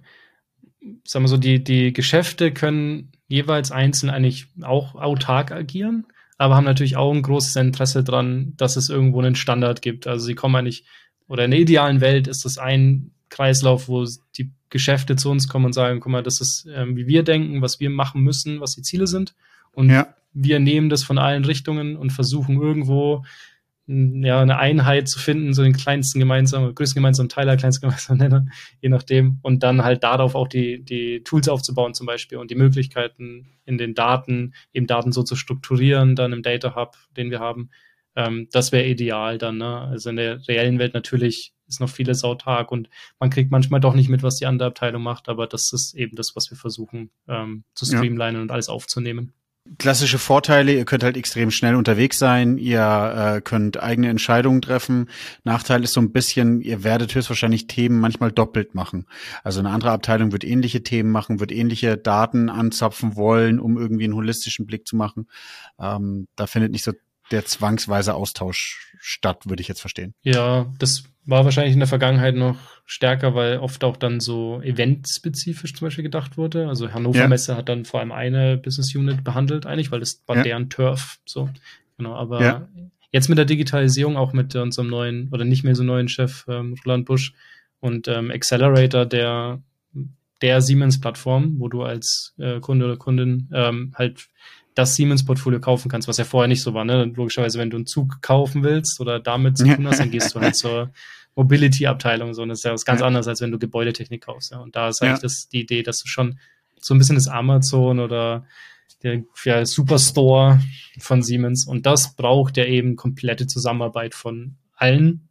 sagen 1.04 1.24
wir 1.24 1.28
so, 1.28 1.36
die, 1.36 1.62
die 1.62 1.92
Geschäfte 1.92 2.52
können 2.52 3.12
jeweils 3.28 3.70
einzeln 3.70 4.10
eigentlich 4.10 4.46
auch 4.62 4.94
autark 4.94 5.52
agieren, 5.52 6.06
aber 6.38 6.56
haben 6.56 6.64
natürlich 6.64 6.96
auch 6.96 7.12
ein 7.12 7.22
großes 7.22 7.56
Interesse 7.56 8.02
dran, 8.02 8.54
dass 8.56 8.76
es 8.76 8.88
irgendwo 8.88 9.20
einen 9.20 9.34
Standard 9.34 9.82
gibt. 9.82 10.06
Also 10.06 10.26
sie 10.26 10.34
kommen 10.34 10.56
eigentlich, 10.56 10.84
oder 11.28 11.44
in 11.44 11.50
der 11.50 11.60
idealen 11.60 12.00
Welt 12.00 12.26
ist 12.26 12.44
das 12.44 12.58
ein 12.58 13.12
Kreislauf, 13.28 13.88
wo 13.88 14.06
die 14.36 14.52
Geschäfte 14.70 15.16
zu 15.16 15.30
uns 15.30 15.48
kommen 15.48 15.66
und 15.66 15.72
sagen, 15.72 16.00
guck 16.00 16.12
mal, 16.12 16.22
das 16.22 16.40
ist, 16.40 16.66
ähm, 16.72 16.96
wie 16.96 17.06
wir 17.06 17.22
denken, 17.22 17.60
was 17.60 17.80
wir 17.80 17.90
machen 17.90 18.22
müssen, 18.22 18.60
was 18.60 18.74
die 18.74 18.82
Ziele 18.82 19.06
sind. 19.06 19.34
Und 19.72 19.90
ja. 19.90 20.14
wir 20.32 20.60
nehmen 20.60 20.88
das 20.88 21.02
von 21.02 21.18
allen 21.18 21.44
Richtungen 21.44 21.96
und 21.96 22.10
versuchen 22.10 22.60
irgendwo 22.60 23.24
ja, 23.86 24.40
eine 24.40 24.58
Einheit 24.58 25.08
zu 25.08 25.18
finden, 25.18 25.52
so 25.52 25.64
den 25.64 25.72
kleinsten 25.72 26.20
gemeinsamen, 26.20 26.72
größten 26.74 27.00
gemeinsamen 27.00 27.28
Teiler, 27.28 27.56
kleinsten 27.56 27.82
gemeinsamen 27.88 28.18
Nenner, 28.20 28.46
je 28.80 28.88
nachdem. 28.88 29.40
Und 29.42 29.64
dann 29.64 29.82
halt 29.82 30.04
darauf 30.04 30.36
auch 30.36 30.46
die, 30.46 30.84
die 30.84 31.22
Tools 31.24 31.48
aufzubauen 31.48 31.92
zum 31.94 32.06
Beispiel 32.06 32.38
und 32.38 32.52
die 32.52 32.54
Möglichkeiten 32.54 33.58
in 33.64 33.78
den 33.78 33.94
Daten, 33.94 34.54
eben 34.72 34.86
Daten 34.86 35.10
so 35.10 35.24
zu 35.24 35.34
strukturieren, 35.34 36.14
dann 36.14 36.32
im 36.32 36.42
Data 36.42 36.76
Hub, 36.76 36.96
den 37.16 37.32
wir 37.32 37.40
haben. 37.40 37.70
Ähm, 38.14 38.48
das 38.52 38.70
wäre 38.70 38.86
ideal 38.86 39.38
dann. 39.38 39.58
Ne? 39.58 39.80
Also 39.80 40.10
in 40.10 40.16
der 40.16 40.46
reellen 40.46 40.78
Welt 40.78 40.94
natürlich 40.94 41.52
ist 41.70 41.80
noch 41.80 41.88
vieles 41.88 42.24
autark 42.24 42.70
und 42.70 42.90
man 43.18 43.30
kriegt 43.30 43.50
manchmal 43.50 43.80
doch 43.80 43.94
nicht 43.94 44.08
mit, 44.08 44.22
was 44.22 44.36
die 44.36 44.46
andere 44.46 44.68
Abteilung 44.68 45.02
macht, 45.02 45.28
aber 45.28 45.46
das 45.46 45.72
ist 45.72 45.94
eben 45.94 46.16
das, 46.16 46.36
was 46.36 46.50
wir 46.50 46.58
versuchen 46.58 47.10
ähm, 47.28 47.64
zu 47.74 47.86
streamlinen 47.86 48.36
ja. 48.36 48.42
und 48.42 48.50
alles 48.50 48.68
aufzunehmen 48.68 49.32
klassische 49.78 50.18
Vorteile, 50.18 50.72
ihr 50.72 50.84
könnt 50.84 51.02
halt 51.02 51.16
extrem 51.16 51.50
schnell 51.50 51.74
unterwegs 51.74 52.18
sein, 52.18 52.58
ihr 52.58 53.34
äh, 53.36 53.40
könnt 53.40 53.80
eigene 53.80 54.08
Entscheidungen 54.08 54.62
treffen. 54.62 55.08
Nachteil 55.44 55.84
ist 55.84 55.92
so 55.92 56.00
ein 56.00 56.12
bisschen, 56.12 56.60
ihr 56.60 56.82
werdet 56.82 57.14
höchstwahrscheinlich 57.14 57.66
Themen 57.66 58.00
manchmal 58.00 58.32
doppelt 58.32 58.74
machen. 58.74 59.06
Also 59.44 59.60
eine 59.60 59.70
andere 59.70 59.92
Abteilung 59.92 60.32
wird 60.32 60.44
ähnliche 60.44 60.82
Themen 60.82 61.10
machen, 61.10 61.40
wird 61.40 61.52
ähnliche 61.52 61.96
Daten 61.96 62.48
anzapfen 62.48 63.16
wollen, 63.16 63.60
um 63.60 63.78
irgendwie 63.78 64.04
einen 64.04 64.16
holistischen 64.16 64.66
Blick 64.66 64.86
zu 64.86 64.96
machen. 64.96 65.28
Ähm, 65.78 66.26
da 66.36 66.46
findet 66.46 66.72
nicht 66.72 66.84
so 66.84 66.92
der 67.30 67.44
zwangsweise 67.44 68.14
Austausch 68.14 68.92
statt, 68.98 69.42
würde 69.46 69.60
ich 69.60 69.68
jetzt 69.68 69.80
verstehen. 69.80 70.14
Ja, 70.22 70.72
das 70.78 71.04
war 71.30 71.44
wahrscheinlich 71.44 71.72
in 71.72 71.80
der 71.80 71.88
Vergangenheit 71.88 72.34
noch 72.34 72.56
stärker, 72.84 73.34
weil 73.34 73.58
oft 73.58 73.84
auch 73.84 73.96
dann 73.96 74.20
so 74.20 74.60
eventspezifisch 74.62 75.74
zum 75.74 75.86
Beispiel 75.86 76.02
gedacht 76.02 76.36
wurde. 76.36 76.68
Also 76.68 76.92
Hannover 76.92 77.20
ja. 77.20 77.28
Messe 77.28 77.56
hat 77.56 77.68
dann 77.68 77.84
vor 77.84 78.00
allem 78.00 78.12
eine 78.12 78.56
Business 78.56 78.94
Unit 78.94 79.24
behandelt 79.24 79.64
eigentlich, 79.64 79.92
weil 79.92 80.00
das 80.00 80.22
war 80.26 80.36
ja. 80.38 80.42
deren 80.42 80.68
Turf. 80.68 81.18
So, 81.24 81.48
genau. 81.96 82.14
Aber 82.14 82.42
ja. 82.42 82.68
jetzt 83.12 83.28
mit 83.28 83.38
der 83.38 83.44
Digitalisierung, 83.44 84.16
auch 84.16 84.32
mit 84.32 84.54
unserem 84.56 84.88
neuen 84.88 85.28
oder 85.30 85.44
nicht 85.44 85.64
mehr 85.64 85.74
so 85.74 85.84
neuen 85.84 86.08
Chef 86.08 86.44
ähm, 86.48 86.74
Roland 86.84 87.06
Busch 87.06 87.32
und 87.78 88.08
ähm, 88.08 88.30
Accelerator, 88.30 89.06
der 89.06 89.62
der 90.42 90.62
Siemens-Plattform, 90.62 91.56
wo 91.58 91.68
du 91.68 91.82
als 91.82 92.34
äh, 92.38 92.60
Kunde 92.60 92.86
oder 92.86 92.96
Kundin 92.96 93.48
ähm, 93.52 93.92
halt 93.94 94.28
das 94.74 94.94
Siemens-Portfolio 94.94 95.60
kaufen 95.60 95.90
kannst, 95.90 96.08
was 96.08 96.16
ja 96.16 96.24
vorher 96.24 96.48
nicht 96.48 96.62
so 96.62 96.74
war. 96.74 96.84
Ne? 96.84 97.04
Logischerweise, 97.14 97.58
wenn 97.58 97.70
du 97.70 97.76
einen 97.76 97.86
Zug 97.86 98.22
kaufen 98.22 98.62
willst 98.62 99.00
oder 99.00 99.20
damit 99.20 99.58
zu 99.58 99.64
tun 99.64 99.86
hast, 99.86 100.00
dann 100.00 100.10
gehst 100.10 100.34
du 100.34 100.40
halt 100.40 100.54
zur 100.56 100.90
Mobility-Abteilung. 101.34 102.34
So. 102.34 102.42
Und 102.42 102.50
das 102.50 102.58
ist 102.58 102.64
ja 102.64 102.72
was 102.72 102.84
ganz 102.84 103.00
ja. 103.00 103.06
anderes, 103.06 103.28
als 103.28 103.40
wenn 103.40 103.50
du 103.50 103.58
Gebäudetechnik 103.58 104.22
kaufst. 104.22 104.52
Ja. 104.52 104.58
Und 104.58 104.76
da 104.76 104.88
ist 104.88 105.02
eigentlich 105.02 105.18
ja. 105.18 105.22
das, 105.22 105.48
die 105.48 105.60
Idee, 105.60 105.82
dass 105.82 106.00
du 106.02 106.08
schon 106.08 106.38
so 106.80 106.94
ein 106.94 106.98
bisschen 106.98 107.16
das 107.16 107.28
Amazon 107.28 108.00
oder 108.00 108.46
der 109.02 109.22
ja, 109.44 109.64
Superstore 109.64 110.60
von 110.98 111.22
Siemens 111.22 111.66
und 111.66 111.86
das 111.86 112.16
braucht 112.16 112.56
ja 112.56 112.64
eben 112.64 112.96
komplette 112.96 113.46
Zusammenarbeit 113.46 114.14
von 114.14 114.56
allen 114.74 115.28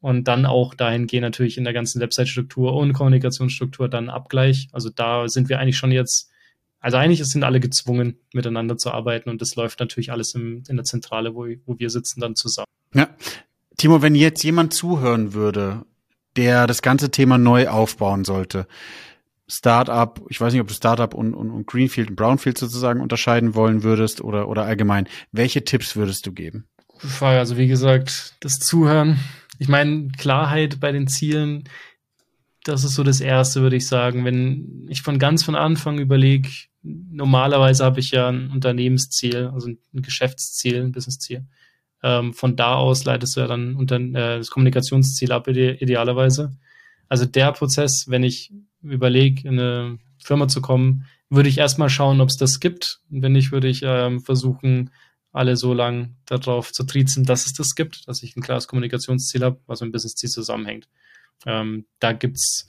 und 0.00 0.28
dann 0.28 0.46
auch 0.46 0.74
dahingehend 0.74 1.22
natürlich 1.22 1.58
in 1.58 1.64
der 1.64 1.72
ganzen 1.72 2.00
Website-Struktur 2.00 2.74
und 2.74 2.92
Kommunikationsstruktur 2.92 3.88
dann 3.88 4.08
Abgleich. 4.08 4.68
Also 4.72 4.90
da 4.90 5.28
sind 5.28 5.48
wir 5.48 5.58
eigentlich 5.58 5.76
schon 5.76 5.92
jetzt 5.92 6.30
also 6.80 6.98
eigentlich 6.98 7.24
sind 7.24 7.44
alle 7.44 7.60
gezwungen, 7.60 8.18
miteinander 8.34 8.76
zu 8.76 8.90
arbeiten 8.90 9.30
und 9.30 9.40
das 9.40 9.56
läuft 9.56 9.80
natürlich 9.80 10.12
alles 10.12 10.34
im, 10.34 10.64
in 10.68 10.76
der 10.76 10.84
Zentrale, 10.84 11.34
wo, 11.34 11.46
wo 11.64 11.78
wir 11.78 11.88
sitzen, 11.88 12.20
dann 12.20 12.36
zusammen. 12.36 12.66
Ja. 12.92 13.08
Timo, 13.76 14.02
wenn 14.02 14.14
jetzt 14.14 14.42
jemand 14.44 14.72
zuhören 14.72 15.34
würde, 15.34 15.84
der 16.36 16.66
das 16.66 16.82
ganze 16.82 17.10
Thema 17.10 17.38
neu 17.38 17.68
aufbauen 17.68 18.24
sollte, 18.24 18.66
Startup, 19.46 20.20
ich 20.30 20.40
weiß 20.40 20.52
nicht, 20.52 20.62
ob 20.62 20.68
du 20.68 20.74
Startup 20.74 21.12
und, 21.12 21.34
und, 21.34 21.50
und 21.50 21.66
Greenfield 21.66 22.10
und 22.10 22.16
Brownfield 22.16 22.56
sozusagen 22.56 23.00
unterscheiden 23.00 23.54
wollen 23.54 23.82
würdest 23.82 24.22
oder, 24.22 24.48
oder 24.48 24.64
allgemein. 24.64 25.06
Welche 25.32 25.64
Tipps 25.64 25.96
würdest 25.96 26.26
du 26.26 26.32
geben? 26.32 26.66
Frage, 26.96 27.38
also 27.38 27.56
wie 27.56 27.66
gesagt, 27.66 28.36
das 28.40 28.58
Zuhören. 28.58 29.18
Ich 29.58 29.68
meine, 29.68 30.08
Klarheit 30.16 30.80
bei 30.80 30.92
den 30.92 31.08
Zielen, 31.08 31.64
das 32.64 32.84
ist 32.84 32.94
so 32.94 33.02
das 33.02 33.20
Erste, 33.20 33.60
würde 33.60 33.76
ich 33.76 33.86
sagen. 33.86 34.24
Wenn 34.24 34.86
ich 34.88 35.02
von 35.02 35.18
ganz 35.18 35.44
von 35.44 35.54
Anfang 35.54 35.98
überlege, 35.98 36.48
normalerweise 36.82 37.84
habe 37.84 38.00
ich 38.00 38.12
ja 38.12 38.28
ein 38.28 38.50
Unternehmensziel, 38.50 39.50
also 39.52 39.68
ein 39.68 39.78
Geschäftsziel, 39.92 40.82
ein 40.82 40.92
Businessziel. 40.92 41.44
Ähm, 42.04 42.34
von 42.34 42.54
da 42.54 42.74
aus 42.74 43.06
leitest 43.06 43.34
du 43.34 43.40
ja 43.40 43.46
dann 43.46 43.76
unter, 43.76 43.96
äh, 43.96 44.36
das 44.36 44.50
Kommunikationsziel 44.50 45.32
ab, 45.32 45.48
ide 45.48 45.78
idealerweise. 45.80 46.54
Also 47.08 47.24
der 47.24 47.50
Prozess, 47.52 48.04
wenn 48.08 48.22
ich 48.22 48.52
überlege, 48.82 49.48
in 49.48 49.58
eine 49.58 49.98
Firma 50.22 50.46
zu 50.46 50.60
kommen, 50.60 51.06
würde 51.30 51.48
ich 51.48 51.56
erstmal 51.56 51.88
schauen, 51.88 52.20
ob 52.20 52.28
es 52.28 52.36
das 52.36 52.60
gibt. 52.60 53.00
Und 53.10 53.22
wenn 53.22 53.32
nicht, 53.32 53.52
würde 53.52 53.68
ich 53.68 53.80
ähm, 53.82 54.20
versuchen, 54.20 54.90
alle 55.32 55.56
so 55.56 55.72
lang 55.72 56.14
darauf 56.26 56.72
zu 56.72 56.84
triezen, 56.84 57.24
dass 57.24 57.46
es 57.46 57.54
das 57.54 57.74
gibt, 57.74 58.06
dass 58.06 58.22
ich 58.22 58.36
ein 58.36 58.42
klares 58.42 58.68
Kommunikationsziel 58.68 59.42
habe, 59.42 59.58
was 59.66 59.80
mit 59.80 59.88
dem 59.88 59.92
Businessziel 59.92 60.28
zusammenhängt. 60.28 60.88
Ähm, 61.46 61.86
da 62.00 62.12
gibt's 62.12 62.68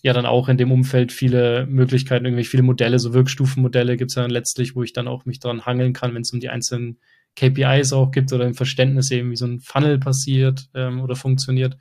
ja 0.00 0.12
dann 0.12 0.26
auch 0.26 0.48
in 0.48 0.58
dem 0.58 0.70
Umfeld 0.70 1.10
viele 1.10 1.66
Möglichkeiten, 1.66 2.24
irgendwie 2.24 2.44
viele 2.44 2.62
Modelle, 2.62 3.00
so 3.00 3.12
Wirkstufenmodelle 3.12 3.96
gibt's 3.96 4.14
ja 4.14 4.22
dann 4.22 4.30
letztlich, 4.30 4.76
wo 4.76 4.84
ich 4.84 4.92
dann 4.92 5.08
auch 5.08 5.24
mich 5.24 5.40
daran 5.40 5.66
hangeln 5.66 5.92
kann, 5.92 6.14
wenn 6.14 6.22
es 6.22 6.32
um 6.32 6.38
die 6.38 6.48
einzelnen 6.48 6.98
KPIs 7.36 7.92
auch 7.92 8.10
gibt 8.10 8.32
oder 8.32 8.46
im 8.46 8.54
Verständnis 8.54 9.10
eben, 9.10 9.30
wie 9.30 9.36
so 9.36 9.46
ein 9.46 9.60
Funnel 9.60 9.98
passiert 9.98 10.68
ähm, 10.74 11.00
oder 11.00 11.14
funktioniert. 11.14 11.76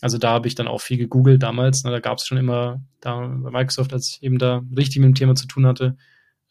Also 0.00 0.18
da 0.18 0.30
habe 0.30 0.48
ich 0.48 0.54
dann 0.54 0.66
auch 0.66 0.80
viel 0.80 0.98
gegoogelt 0.98 1.42
damals. 1.42 1.84
Ne, 1.84 1.90
da 1.90 2.00
gab 2.00 2.18
es 2.18 2.26
schon 2.26 2.38
immer 2.38 2.82
da 3.00 3.26
bei 3.26 3.50
Microsoft, 3.50 3.92
als 3.92 4.08
ich 4.08 4.22
eben 4.22 4.38
da 4.38 4.62
richtig 4.76 4.98
mit 4.98 5.06
dem 5.06 5.14
Thema 5.14 5.34
zu 5.34 5.46
tun 5.46 5.66
hatte. 5.66 5.96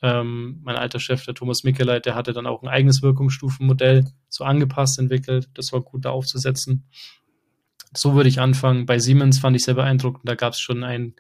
Ähm, 0.02 0.60
mein 0.64 0.76
alter 0.76 1.00
Chef, 1.00 1.26
der 1.26 1.34
Thomas 1.34 1.64
Mickeleit, 1.64 2.06
der 2.06 2.16
hatte 2.16 2.34
dann 2.34 2.46
auch 2.46 2.62
ein 2.62 2.68
eigenes 2.68 3.02
Wirkungsstufenmodell 3.02 4.06
so 4.30 4.44
angepasst 4.44 5.00
entwickelt. 5.00 5.50
Das 5.54 5.72
war 5.74 5.82
gut 5.82 6.06
da 6.06 6.12
aufzusetzen. 6.12 6.86
So 7.96 8.16
würde 8.16 8.30
ich 8.30 8.40
anfangen. 8.40 8.86
Bei 8.86 9.00
Siemens 9.00 9.40
fand 9.40 9.56
ich 9.56 9.64
sehr 9.64 9.76
beeindruckend. 9.76 10.28
Da 10.28 10.36
gab 10.36 10.54
es 10.54 10.60
schon 10.60 10.84
ein 10.84 11.14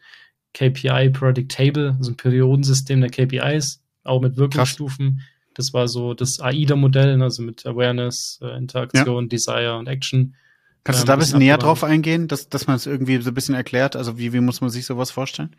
KPI 0.53 1.09
Predictable, 1.11 1.95
also 1.97 2.11
ein 2.11 2.17
Periodensystem 2.17 3.01
der 3.01 3.09
KPIs, 3.09 3.83
auch 4.03 4.21
mit 4.21 4.37
Wirkungsstufen. 4.37 5.17
Krass. 5.17 5.32
Das 5.53 5.73
war 5.73 5.87
so 5.87 6.13
das 6.13 6.39
AIDA-Modell, 6.39 7.21
also 7.21 7.43
mit 7.43 7.65
Awareness, 7.65 8.39
äh, 8.41 8.57
Interaktion, 8.57 9.25
ja. 9.25 9.27
Desire 9.29 9.77
und 9.77 9.87
Action. 9.87 10.35
Kannst 10.83 11.01
du 11.01 11.03
ähm, 11.03 11.07
da 11.07 11.13
ein 11.13 11.19
bisschen 11.19 11.39
näher 11.39 11.57
drauf 11.57 11.83
eingehen, 11.83 12.27
dass, 12.27 12.49
dass 12.49 12.67
man 12.67 12.75
es 12.75 12.85
irgendwie 12.85 13.21
so 13.21 13.31
ein 13.31 13.33
bisschen 13.33 13.55
erklärt? 13.55 13.95
Also 13.95 14.17
wie, 14.17 14.33
wie 14.33 14.39
muss 14.39 14.61
man 14.61 14.69
sich 14.69 14.85
sowas 14.85 15.11
vorstellen? 15.11 15.55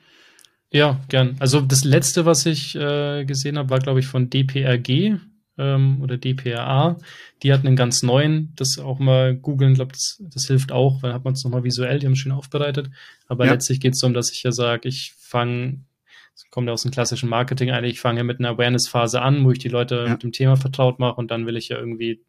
Ja, 0.70 1.00
gern. 1.09 1.37
Also 1.38 1.61
das 1.61 1.85
letzte, 1.85 2.26
was 2.26 2.46
ich 2.46 2.74
äh, 2.74 3.24
gesehen 3.24 3.59
habe, 3.59 3.70
war, 3.70 3.78
glaube 3.78 4.00
ich, 4.00 4.07
von 4.07 4.28
DPRG 4.28 5.18
ähm, 5.57 6.02
oder 6.02 6.16
DPRA. 6.16 6.98
Die 7.42 7.52
hatten 7.52 7.66
einen 7.66 7.76
ganz 7.76 8.02
neuen, 8.02 8.52
das 8.57 8.78
auch 8.78 8.98
mal 8.98 9.37
googeln, 9.37 9.74
glaube 9.74 9.92
das, 9.92 10.20
das 10.20 10.46
hilft 10.46 10.72
auch, 10.72 11.02
weil 11.02 11.12
hat 11.12 11.24
man 11.24 11.35
es 11.35 11.44
nochmal 11.44 11.64
visuell, 11.64 11.98
die 11.98 12.07
haben 12.07 12.14
es 12.14 12.18
schön 12.18 12.33
aufbereitet. 12.33 12.90
Aber 13.28 13.46
ja. 13.46 13.52
letztlich 13.52 13.80
geht 13.80 13.94
es 13.94 14.00
darum, 14.00 14.14
dass 14.14 14.33
ich 14.33 14.42
ja 14.42 14.52
sage, 14.52 14.88
ich 14.88 15.14
fange, 15.16 15.85
das 16.34 16.50
kommt 16.50 16.66
ja 16.66 16.72
aus 16.72 16.82
dem 16.82 16.90
klassischen 16.90 17.28
Marketing 17.28 17.70
eigentlich, 17.70 17.94
ich 17.94 18.00
fange 18.00 18.24
mit 18.24 18.40
einer 18.40 18.50
Awareness-Phase 18.50 19.22
an, 19.22 19.44
wo 19.44 19.52
ich 19.52 19.58
die 19.58 19.68
Leute 19.68 20.04
ja. 20.04 20.12
mit 20.12 20.22
dem 20.22 20.32
Thema 20.32 20.56
vertraut 20.56 20.98
mache 20.98 21.16
und 21.16 21.30
dann 21.30 21.46
will 21.46 21.56
ich 21.56 21.68
ja 21.68 21.78
irgendwie 21.78 22.24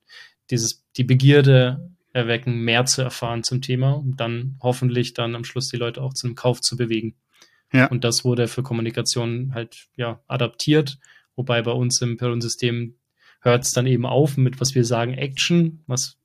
dieses, 0.52 0.86
die 0.96 1.04
Begierde 1.04 1.90
erwecken, 2.14 2.60
mehr 2.62 2.86
zu 2.86 3.02
erfahren 3.02 3.44
zum 3.44 3.62
Thema, 3.62 3.94
um 3.94 4.16
dann 4.16 4.58
hoffentlich 4.62 5.14
dann 5.14 5.36
am 5.36 5.44
Schluss 5.44 5.70
die 5.70 5.78
Leute 5.78 6.02
auch 6.02 6.14
zu 6.14 6.28
einem 6.28 6.36
Kauf 6.36 6.62
zu 6.62 6.78
bewegen. 6.78 7.16
Ja. 7.74 7.88
Und 7.88 8.04
das 8.04 8.24
wurde 8.24 8.48
für 8.48 8.64
Kommunikation 8.64 9.54
halt 9.54 9.88
ja 9.98 10.22
adaptiert, 10.28 10.98
wobei 11.36 11.62
bei 11.62 11.72
uns 11.72 12.00
im 12.02 12.16
Periodensystem 12.16 12.96
hört 13.42 13.64
es 13.64 13.72
dann 13.72 13.86
eben 13.86 14.06
auf 14.06 14.38
mit, 14.38 14.62
was 14.62 14.76
wir 14.76 14.86
sagen, 14.86 15.14
Action, 15.14 15.84
was 15.88 16.18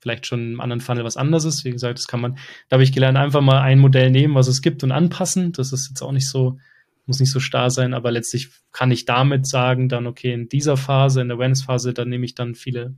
vielleicht 0.00 0.26
schon 0.26 0.54
im 0.54 0.60
anderen 0.60 0.80
Funnel 0.80 1.04
was 1.04 1.16
anderes 1.16 1.44
ist. 1.44 1.64
Wie 1.64 1.70
gesagt, 1.70 1.98
das 1.98 2.08
kann 2.08 2.20
man, 2.20 2.38
da 2.68 2.74
habe 2.74 2.84
ich 2.84 2.92
gelernt, 2.92 3.16
einfach 3.16 3.40
mal 3.40 3.60
ein 3.60 3.78
Modell 3.78 4.10
nehmen, 4.10 4.34
was 4.34 4.48
es 4.48 4.60
gibt 4.62 4.82
und 4.82 4.92
anpassen. 4.92 5.52
Das 5.52 5.72
ist 5.72 5.88
jetzt 5.88 6.02
auch 6.02 6.12
nicht 6.12 6.28
so, 6.28 6.58
muss 7.06 7.20
nicht 7.20 7.30
so 7.30 7.40
starr 7.40 7.70
sein, 7.70 7.94
aber 7.94 8.10
letztlich 8.10 8.48
kann 8.70 8.90
ich 8.90 9.04
damit 9.04 9.46
sagen, 9.46 9.88
dann, 9.88 10.06
okay, 10.06 10.32
in 10.32 10.48
dieser 10.48 10.76
Phase, 10.76 11.20
in 11.20 11.28
der 11.28 11.36
Awareness-Phase, 11.36 11.92
dann 11.94 12.08
nehme 12.08 12.24
ich 12.24 12.34
dann 12.34 12.54
viele 12.54 12.94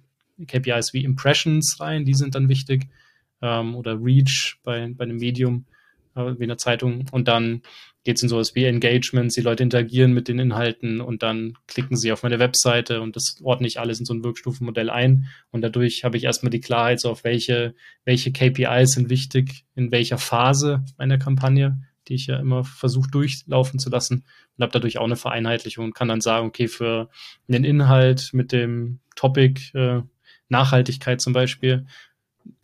KPIs 0.47 0.93
wie 0.93 1.05
Impressions 1.05 1.79
rein, 1.81 2.05
die 2.05 2.15
sind 2.15 2.35
dann 2.35 2.49
wichtig, 2.49 2.89
ähm, 3.41 3.75
oder 3.75 3.99
Reach 4.01 4.57
bei, 4.63 4.93
bei 4.95 5.05
einem 5.05 5.17
Medium, 5.17 5.67
äh, 6.15 6.35
wie 6.39 6.45
einer 6.45 6.59
Zeitung, 6.59 7.07
und 7.13 7.29
dann 7.29 7.63
geht 8.05 8.17
es 8.17 8.23
in 8.23 8.29
sowas 8.29 8.55
wie 8.55 8.65
Engagements, 8.65 9.35
die 9.35 9.41
Leute 9.41 9.63
interagieren 9.63 10.13
mit 10.13 10.29
den 10.29 10.39
Inhalten 10.39 11.01
und 11.01 11.23
dann 11.23 11.57
klicken 11.67 11.97
sie 11.97 12.13
auf 12.13 12.23
meine 12.23 12.39
Webseite 12.39 13.01
und 13.01 13.17
das 13.17 13.37
ordne 13.43 13.67
ich 13.67 13.81
alles 13.81 13.99
in 13.99 14.05
so 14.05 14.13
ein 14.13 14.23
Wirkstufenmodell 14.23 14.91
ein. 14.91 15.29
Und 15.51 15.63
dadurch 15.63 16.05
habe 16.05 16.19
ich 16.19 16.25
erstmal 16.25 16.51
die 16.51 16.61
Klarheit, 16.61 17.01
so 17.01 17.11
auf 17.11 17.25
welche, 17.25 17.75
welche 18.05 18.31
KPIs 18.31 18.93
sind 18.93 19.09
wichtig, 19.09 19.65
in 19.75 19.91
welcher 19.91 20.19
Phase 20.19 20.85
meiner 20.99 21.17
Kampagne, 21.17 21.81
die 22.09 22.15
ich 22.15 22.27
ja 22.27 22.39
immer 22.39 22.65
versuche 22.65 23.11
durchlaufen 23.11 23.79
zu 23.79 23.91
lassen 23.91 24.25
und 24.57 24.63
habe 24.63 24.73
dadurch 24.73 24.99
auch 24.99 25.05
eine 25.05 25.17
Vereinheitlichung 25.17 25.87
und 25.87 25.95
kann 25.95 26.09
dann 26.09 26.21
sagen, 26.21 26.47
okay, 26.47 26.69
für 26.69 27.09
einen 27.49 27.65
Inhalt 27.65 28.31
mit 28.33 28.53
dem 28.53 29.01
Topic 29.17 29.71
äh, 29.75 30.03
Nachhaltigkeit 30.49 31.21
zum 31.21 31.33
Beispiel, 31.33 31.87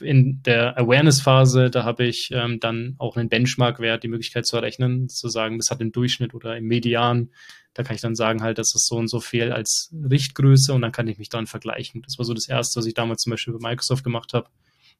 in 0.01 0.43
der 0.43 0.79
Awareness-Phase, 0.79 1.71
da 1.71 1.85
habe 1.85 2.05
ich 2.05 2.31
ähm, 2.33 2.61
dann 2.61 2.95
auch 2.99 3.17
einen 3.17 3.29
Benchmark-Wert, 3.29 4.03
die 4.03 4.09
Möglichkeit 4.09 4.47
zu 4.47 4.57
errechnen, 4.57 5.09
zu 5.09 5.29
sagen, 5.29 5.59
das 5.59 5.71
hat 5.71 5.81
im 5.81 5.93
Durchschnitt 5.93 6.35
oder 6.35 6.57
im 6.57 6.67
Median. 6.67 7.31
Da 7.75 7.83
kann 7.83 7.95
ich 7.95 8.01
dann 8.01 8.15
sagen, 8.15 8.43
halt, 8.43 8.59
das 8.59 8.75
ist 8.75 8.87
so 8.87 8.97
und 8.97 9.09
so 9.09 9.21
viel 9.21 9.53
als 9.53 9.95
Richtgröße 10.11 10.73
und 10.73 10.83
dann 10.83 10.93
kann 10.93 11.09
ich 11.09 11.19
mich 11.19 11.29
dann 11.29 11.47
vergleichen. 11.47 12.03
Das 12.03 12.19
war 12.19 12.25
so 12.25 12.35
das 12.35 12.49
Erste, 12.49 12.79
was 12.79 12.87
ich 12.87 12.95
damals 12.95 13.23
zum 13.23 13.31
Beispiel 13.31 13.55
bei 13.55 13.71
Microsoft 13.71 14.05
gemacht 14.05 14.35
habe. 14.35 14.51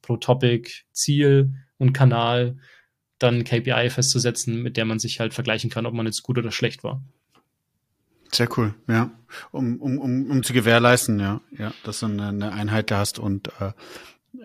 Pro 0.03 0.17
Topic, 0.17 0.71
Ziel 0.93 1.53
und 1.79 1.93
Kanal, 1.93 2.57
dann 3.23 3.45
KPI 3.45 3.91
festzusetzen, 3.91 4.63
mit 4.63 4.77
der 4.77 4.85
man 4.85 4.99
sich 4.99 5.21
halt 5.21 5.35
vergleichen 5.35 5.71
kann, 5.71 5.87
ob 5.87 5.95
man 5.95 6.07
jetzt 6.07 6.23
gut 6.23 6.39
oder 6.39 6.51
schlecht 6.51 6.83
war. 6.83 7.03
Sehr 8.33 8.49
cool, 8.57 8.75
ja. 8.89 9.11
Um, 9.51 9.81
um, 9.81 9.99
um, 9.99 10.31
um 10.31 10.43
zu 10.43 10.53
gewährleisten, 10.53 11.19
ja, 11.19 11.41
ja, 11.57 11.73
dass 11.85 12.01
du 12.01 12.07
eine, 12.07 12.53
Einheit 12.53 12.93
hast 12.93 13.19
und 13.19 13.49
äh, 13.61 13.73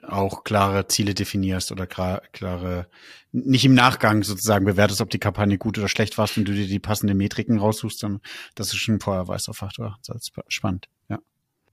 auch 0.02 0.44
klare 0.44 0.88
Ziele 0.88 1.14
definierst 1.14 1.72
oder 1.72 1.86
klare, 1.86 2.88
nicht 3.32 3.66
im 3.66 3.76
Nachgang 3.76 4.24
sozusagen 4.24 4.66
bewertest, 4.66 5.02
ob 5.02 5.12
die 5.12 5.20
Kampagne 5.20 5.58
gut 5.58 5.78
oder 5.78 5.88
schlecht 5.88 6.18
war 6.18 6.28
und 6.36 6.46
du 6.46 6.54
dir 6.54 6.68
die 6.68 6.80
passenden 6.80 7.18
Metriken 7.18 7.60
raussuchst, 7.60 8.02
dann 8.02 8.22
das 8.56 8.68
ist 8.68 8.78
schon 8.78 9.00
vorher 9.00 9.28
Faktor. 9.54 9.98
Das 10.06 10.16
ist 10.16 10.32
spannend, 10.48 10.88
ja. 11.10 11.20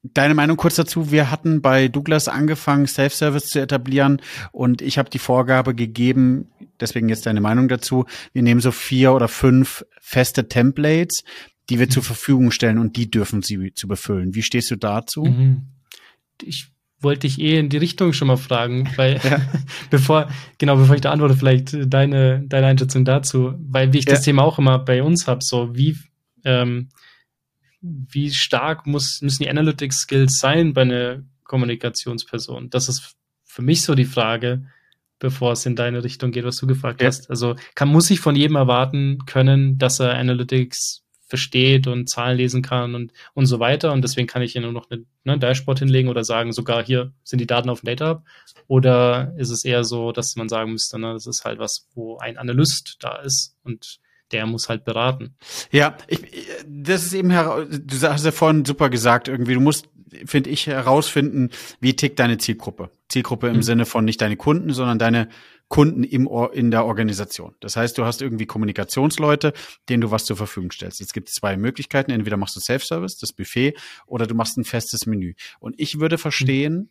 Deine 0.05 0.35
Meinung 0.35 0.57
kurz 0.57 0.75
dazu. 0.75 1.13
Wir 1.13 1.31
hatten 1.31 1.63
bei 1.63 1.87
Douglas 1.87 2.27
angefangen, 2.27 2.87
Self-Service 2.87 3.47
zu 3.47 3.61
etablieren 3.61 4.21
und 4.51 4.83
ich 4.83 4.99
habe 4.99 5.11
die 5.11 5.21
Vorgabe 5.21 5.77
gegeben, 5.77 6.51
deswegen 6.81 7.09
jetzt 7.09 7.27
deine 7.27 7.41
Meinung 7.41 7.69
dazu. 7.69 8.07
Wir 8.33 8.43
nehmen 8.43 8.61
so 8.61 8.73
vier 8.73 9.13
oder 9.13 9.29
fünf 9.29 9.85
feste 10.01 10.49
Templates, 10.49 11.23
die 11.71 11.79
wir 11.79 11.87
mhm. 11.87 11.91
zur 11.91 12.03
Verfügung 12.03 12.51
stellen 12.51 12.79
und 12.79 12.97
die 12.97 13.11
dürfen 13.11 13.43
sie 13.43 13.73
zu 13.75 13.87
befüllen. 13.87 14.35
Wie 14.35 14.43
stehst 14.43 14.73
du 14.73 14.77
dazu? 14.77 15.25
Mhm. 15.25 15.69
Ich 16.43 16.73
wollte 16.99 17.27
ich 17.27 17.41
eh 17.41 17.59
in 17.59 17.69
die 17.69 17.77
Richtung 17.77 18.13
schon 18.13 18.29
mal 18.29 18.37
fragen, 18.37 18.89
weil 18.97 19.21
ja. 19.23 19.41
bevor, 19.91 20.29
genau, 20.59 20.77
bevor 20.77 20.97
ich 20.97 21.01
da 21.01 21.13
antworte, 21.13 21.37
vielleicht 21.37 21.77
deine, 21.93 22.43
deine 22.47 22.67
Einschätzung 22.67 23.05
dazu, 23.05 23.55
weil 23.69 23.93
wie 23.93 23.99
ich 23.99 24.07
ja. 24.07 24.13
das 24.13 24.23
Thema 24.23 24.43
auch 24.43 24.59
immer 24.59 24.79
bei 24.79 25.03
uns 25.03 25.29
habe, 25.29 25.45
so 25.45 25.77
wie, 25.77 25.97
ähm, 26.45 26.89
wie 27.83 28.31
stark 28.31 28.87
muss, 28.87 29.21
müssen 29.21 29.43
die 29.43 29.51
Analytics-Skills 29.51 30.39
sein 30.39 30.73
bei 30.73 30.83
einer 30.83 31.23
Kommunikationsperson? 31.45 32.71
Das 32.71 32.89
ist 32.89 33.17
für 33.45 33.63
mich 33.63 33.83
so 33.83 33.95
die 33.95 34.05
Frage, 34.05 34.67
bevor 35.19 35.53
es 35.53 35.67
in 35.67 35.77
deine 35.77 36.03
Richtung 36.05 36.31
geht, 36.31 36.45
was 36.45 36.57
du 36.57 36.67
gefragt 36.67 37.03
ja. 37.03 37.09
hast. 37.09 37.29
Also 37.29 37.57
kann, 37.75 37.89
muss 37.89 38.11
ich 38.11 38.21
von 38.21 38.37
jedem 38.37 38.57
erwarten 38.57 39.19
können, 39.27 39.79
dass 39.79 40.01
er 40.01 40.15
Analytics 40.17 41.03
versteht 41.33 41.87
und 41.87 42.11
Zahlen 42.11 42.37
lesen 42.37 42.61
kann 42.61 42.95
und, 42.95 43.13
und 43.33 43.47
so 43.47 43.59
weiter. 43.59 43.93
Und 43.93 44.03
deswegen 44.03 44.27
kann 44.27 44.43
ich 44.43 44.53
hier 44.53 44.61
nur 44.61 44.73
noch 44.73 44.91
eine, 44.91 45.05
ne, 45.25 45.39
Dashboard 45.39 45.79
hinlegen 45.79 46.11
oder 46.11 46.25
sagen, 46.25 46.53
sogar 46.53 46.85
hier 46.85 47.13
sind 47.25 47.41
die 47.41 47.47
Daten 47.47 47.71
auf 47.71 47.81
dem 47.81 47.87
Data 47.87 48.11
Hub. 48.11 48.25
Oder 48.69 49.33
ist 49.39 49.51
es 49.51 49.65
eher 49.65 49.83
so, 49.83 50.13
dass 50.13 50.37
man 50.37 50.49
sagen 50.49 50.73
müsste, 50.73 50.99
ne, 50.99 51.15
das 51.15 51.27
ist 51.27 51.45
halt 51.45 51.59
was, 51.59 51.89
wo 51.95 52.19
ein 52.19 52.37
Analyst 52.37 52.97
da 53.01 53.17
ist 53.17 53.57
und 53.63 53.99
der 54.33 54.47
muss 54.47 54.69
halt 54.69 54.85
beraten. 54.85 55.35
Ja, 55.71 55.97
ich, 56.07 56.21
das 56.67 57.05
ist 57.05 57.13
eben, 57.13 57.29
du 57.29 58.01
hast 58.03 58.25
ja 58.25 58.33
vorhin 58.33 58.65
super 58.65 58.91
gesagt, 58.91 59.29
irgendwie, 59.29 59.55
du 59.55 59.61
musst, 59.61 59.89
finde 60.27 60.51
ich, 60.51 60.67
herausfinden, 60.67 61.51
wie 61.81 61.95
tickt 61.95 62.19
deine 62.19 62.39
Zielgruppe. 62.39 62.91
Zielgruppe 63.09 63.49
im 63.49 63.57
mhm. 63.57 63.63
Sinne 63.63 63.87
von 63.87 64.05
nicht 64.05 64.21
deine 64.21 64.37
Kunden, 64.37 64.73
sondern 64.73 64.99
deine 64.99 65.29
Kunden 65.69 66.05
im 66.05 66.29
in 66.53 66.71
der 66.71 66.85
Organisation. 66.85 67.55
Das 67.61 67.77
heißt, 67.77 67.97
du 67.97 68.05
hast 68.05 68.21
irgendwie 68.21 68.45
Kommunikationsleute, 68.45 69.55
denen 69.89 70.03
du 70.03 70.11
was 70.11 70.27
zur 70.27 70.37
Verfügung 70.37 70.71
stellst. 70.71 71.01
Jetzt 71.01 71.15
gibt 71.15 71.31
es 71.31 71.35
zwei 71.37 71.57
Möglichkeiten. 71.57 72.11
Entweder 72.11 72.37
machst 72.37 72.57
du 72.57 72.61
Self-Service, 72.61 73.17
das 73.17 73.33
Buffet, 73.33 73.75
oder 74.07 74.27
du 74.27 74.35
machst 74.35 74.59
ein 74.59 74.65
festes 74.65 75.07
Menü. 75.07 75.33
Und 75.61 75.75
ich 75.79 75.99
würde 75.99 76.19
verstehen, 76.19 76.91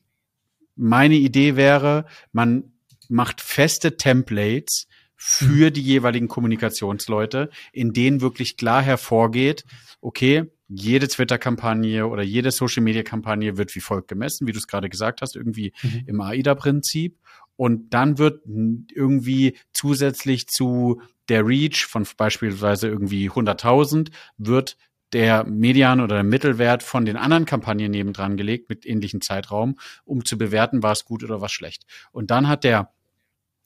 meine 0.76 1.14
Idee 1.14 1.56
wäre, 1.56 2.06
man 2.32 2.72
macht 3.08 3.40
feste 3.42 3.98
Templates 3.98 4.88
für 5.24 5.70
die 5.70 5.84
jeweiligen 5.84 6.28
Kommunikationsleute, 6.28 7.52
in 7.72 7.94
denen 7.94 8.22
wirklich 8.22 8.58
klar 8.58 8.82
hervorgeht, 8.82 9.66
okay, 10.02 10.46
jede 10.68 11.08
Twitter-Kampagne 11.08 12.08
oder 12.08 12.24
jede 12.24 12.50
Social-Media-Kampagne 12.50 13.56
wird 13.56 13.76
wie 13.76 13.82
folgt 13.82 14.08
gemessen, 14.08 14.48
wie 14.48 14.52
du 14.52 14.58
es 14.58 14.66
gerade 14.66 14.90
gesagt 14.90 15.22
hast, 15.22 15.36
irgendwie 15.36 15.74
mhm. 15.84 16.06
im 16.08 16.22
AIDA-Prinzip. 16.22 17.20
Und 17.56 17.94
dann 17.94 18.18
wird 18.18 18.42
irgendwie 18.48 19.58
zusätzlich 19.74 20.48
zu 20.48 21.04
der 21.30 21.46
Reach 21.46 21.86
von 21.86 22.08
beispielsweise 22.18 22.88
irgendwie 22.88 23.30
100.000 23.30 24.10
wird 24.38 24.76
der 25.14 25.44
Median 25.44 26.02
oder 26.02 26.16
der 26.16 26.24
Mittelwert 26.24 26.82
von 26.82 27.06
den 27.06 27.18
anderen 27.18 27.46
Kampagnen 27.46 27.92
nebendran 27.92 28.38
gelegt 28.38 28.70
mit 28.70 28.88
ähnlichem 28.88 29.22
Zeitraum, 29.22 29.78
um 30.04 30.26
zu 30.26 30.40
bewerten, 30.40 30.82
war 30.82 30.94
es 30.94 31.06
gut 31.06 31.24
oder 31.24 31.42
was 31.42 31.52
schlecht. 31.52 31.86
Und 32.12 32.32
dann 32.32 32.48
hat 32.48 32.64
der 32.64 32.92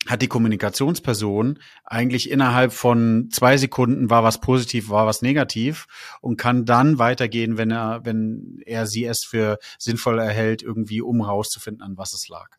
hat 0.05 0.21
die 0.21 0.27
Kommunikationsperson 0.27 1.59
eigentlich 1.83 2.29
innerhalb 2.29 2.73
von 2.73 3.29
zwei 3.31 3.57
Sekunden 3.57 4.09
war 4.09 4.23
was 4.23 4.39
positiv, 4.39 4.89
war 4.89 5.05
was 5.05 5.21
negativ 5.21 5.87
und 6.21 6.37
kann 6.37 6.65
dann 6.65 6.99
weitergehen, 6.99 7.57
wenn 7.57 7.71
er, 7.71 8.01
wenn 8.03 8.61
er 8.65 8.87
sie 8.87 9.05
es 9.05 9.23
für 9.23 9.57
sinnvoll 9.79 10.19
erhält, 10.19 10.61
irgendwie 10.61 11.01
um 11.01 11.21
rauszufinden, 11.21 11.81
an 11.81 11.97
was 11.97 12.13
es 12.13 12.27
lag. 12.27 12.49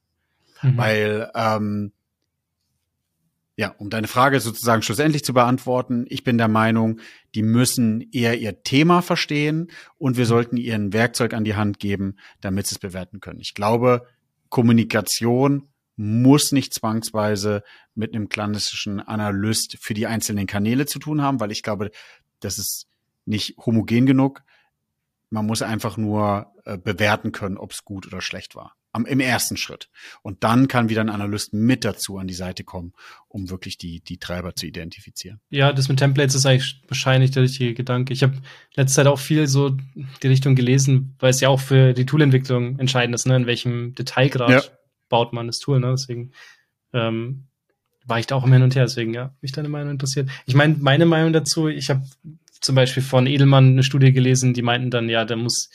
Mhm. 0.62 0.76
Weil, 0.76 1.30
ähm, 1.34 1.92
ja, 3.58 3.74
um 3.78 3.88
deine 3.88 4.08
Frage 4.08 4.40
sozusagen 4.40 4.82
schlussendlich 4.82 5.24
zu 5.24 5.32
beantworten, 5.32 6.04
ich 6.08 6.24
bin 6.24 6.36
der 6.36 6.48
Meinung, 6.48 7.00
die 7.34 7.42
müssen 7.42 8.02
eher 8.12 8.38
ihr 8.38 8.62
Thema 8.62 9.00
verstehen 9.00 9.70
und 9.96 10.18
wir 10.18 10.26
sollten 10.26 10.58
ihr 10.58 10.74
ein 10.74 10.92
Werkzeug 10.92 11.32
an 11.32 11.44
die 11.44 11.54
Hand 11.54 11.78
geben, 11.78 12.16
damit 12.42 12.66
sie 12.66 12.74
es 12.74 12.78
bewerten 12.78 13.20
können. 13.20 13.40
Ich 13.40 13.54
glaube, 13.54 14.06
Kommunikation 14.50 15.68
muss 15.96 16.52
nicht 16.52 16.74
zwangsweise 16.74 17.62
mit 17.94 18.14
einem 18.14 18.28
klassischen 18.28 19.00
Analyst 19.00 19.78
für 19.80 19.94
die 19.94 20.06
einzelnen 20.06 20.46
Kanäle 20.46 20.86
zu 20.86 20.98
tun 20.98 21.22
haben, 21.22 21.40
weil 21.40 21.50
ich 21.50 21.62
glaube, 21.62 21.90
das 22.40 22.58
ist 22.58 22.86
nicht 23.24 23.56
homogen 23.58 24.06
genug. 24.06 24.42
Man 25.30 25.46
muss 25.46 25.62
einfach 25.62 25.96
nur 25.96 26.52
äh, 26.64 26.78
bewerten 26.78 27.32
können, 27.32 27.56
ob 27.56 27.72
es 27.72 27.84
gut 27.84 28.06
oder 28.06 28.20
schlecht 28.20 28.54
war. 28.54 28.74
Am, 28.92 29.04
Im 29.04 29.20
ersten 29.20 29.56
Schritt. 29.56 29.90
Und 30.22 30.44
dann 30.44 30.68
kann 30.68 30.88
wieder 30.88 31.00
ein 31.00 31.10
Analyst 31.10 31.52
mit 31.52 31.84
dazu 31.84 32.18
an 32.18 32.28
die 32.28 32.34
Seite 32.34 32.64
kommen, 32.64 32.92
um 33.28 33.50
wirklich 33.50 33.76
die, 33.76 34.00
die 34.00 34.18
Treiber 34.18 34.54
zu 34.54 34.66
identifizieren. 34.66 35.40
Ja, 35.50 35.72
das 35.72 35.88
mit 35.88 35.98
Templates 35.98 36.34
ist 36.34 36.46
eigentlich 36.46 36.80
wahrscheinlich 36.88 37.30
der 37.32 37.42
richtige 37.42 37.74
Gedanke. 37.74 38.12
Ich 38.12 38.22
habe 38.22 38.40
letzte 38.74 38.96
Zeit 38.96 39.06
auch 39.06 39.18
viel 39.18 39.48
so 39.48 39.76
die 40.22 40.28
Richtung 40.28 40.54
gelesen, 40.54 41.14
weil 41.18 41.30
es 41.30 41.40
ja 41.40 41.48
auch 41.48 41.60
für 41.60 41.92
die 41.92 42.06
Toolentwicklung 42.06 42.78
entscheidend 42.78 43.14
ist, 43.14 43.26
ne, 43.26 43.36
in 43.36 43.46
welchem 43.46 43.94
Detailgrad 43.94 44.50
ja 44.50 44.75
baut 45.08 45.32
man 45.32 45.46
das 45.46 45.58
Tool, 45.58 45.80
ne? 45.80 45.90
Deswegen 45.90 46.32
ähm, 46.92 47.44
war 48.06 48.18
ich 48.18 48.26
da 48.26 48.36
auch 48.36 48.44
immer 48.44 48.54
hin 48.54 48.62
und 48.62 48.74
her, 48.74 48.84
deswegen 48.84 49.14
ja, 49.14 49.34
mich 49.40 49.52
deine 49.52 49.68
Meinung 49.68 49.90
interessiert. 49.90 50.30
Ich 50.46 50.54
meine, 50.54 50.76
meine 50.78 51.06
Meinung 51.06 51.32
dazu, 51.32 51.68
ich 51.68 51.90
habe 51.90 52.02
zum 52.60 52.74
Beispiel 52.74 53.02
von 53.02 53.26
Edelmann 53.26 53.72
eine 53.72 53.82
Studie 53.82 54.12
gelesen, 54.12 54.54
die 54.54 54.62
meinten 54.62 54.90
dann, 54.90 55.08
ja, 55.08 55.24
da 55.24 55.36
muss 55.36 55.70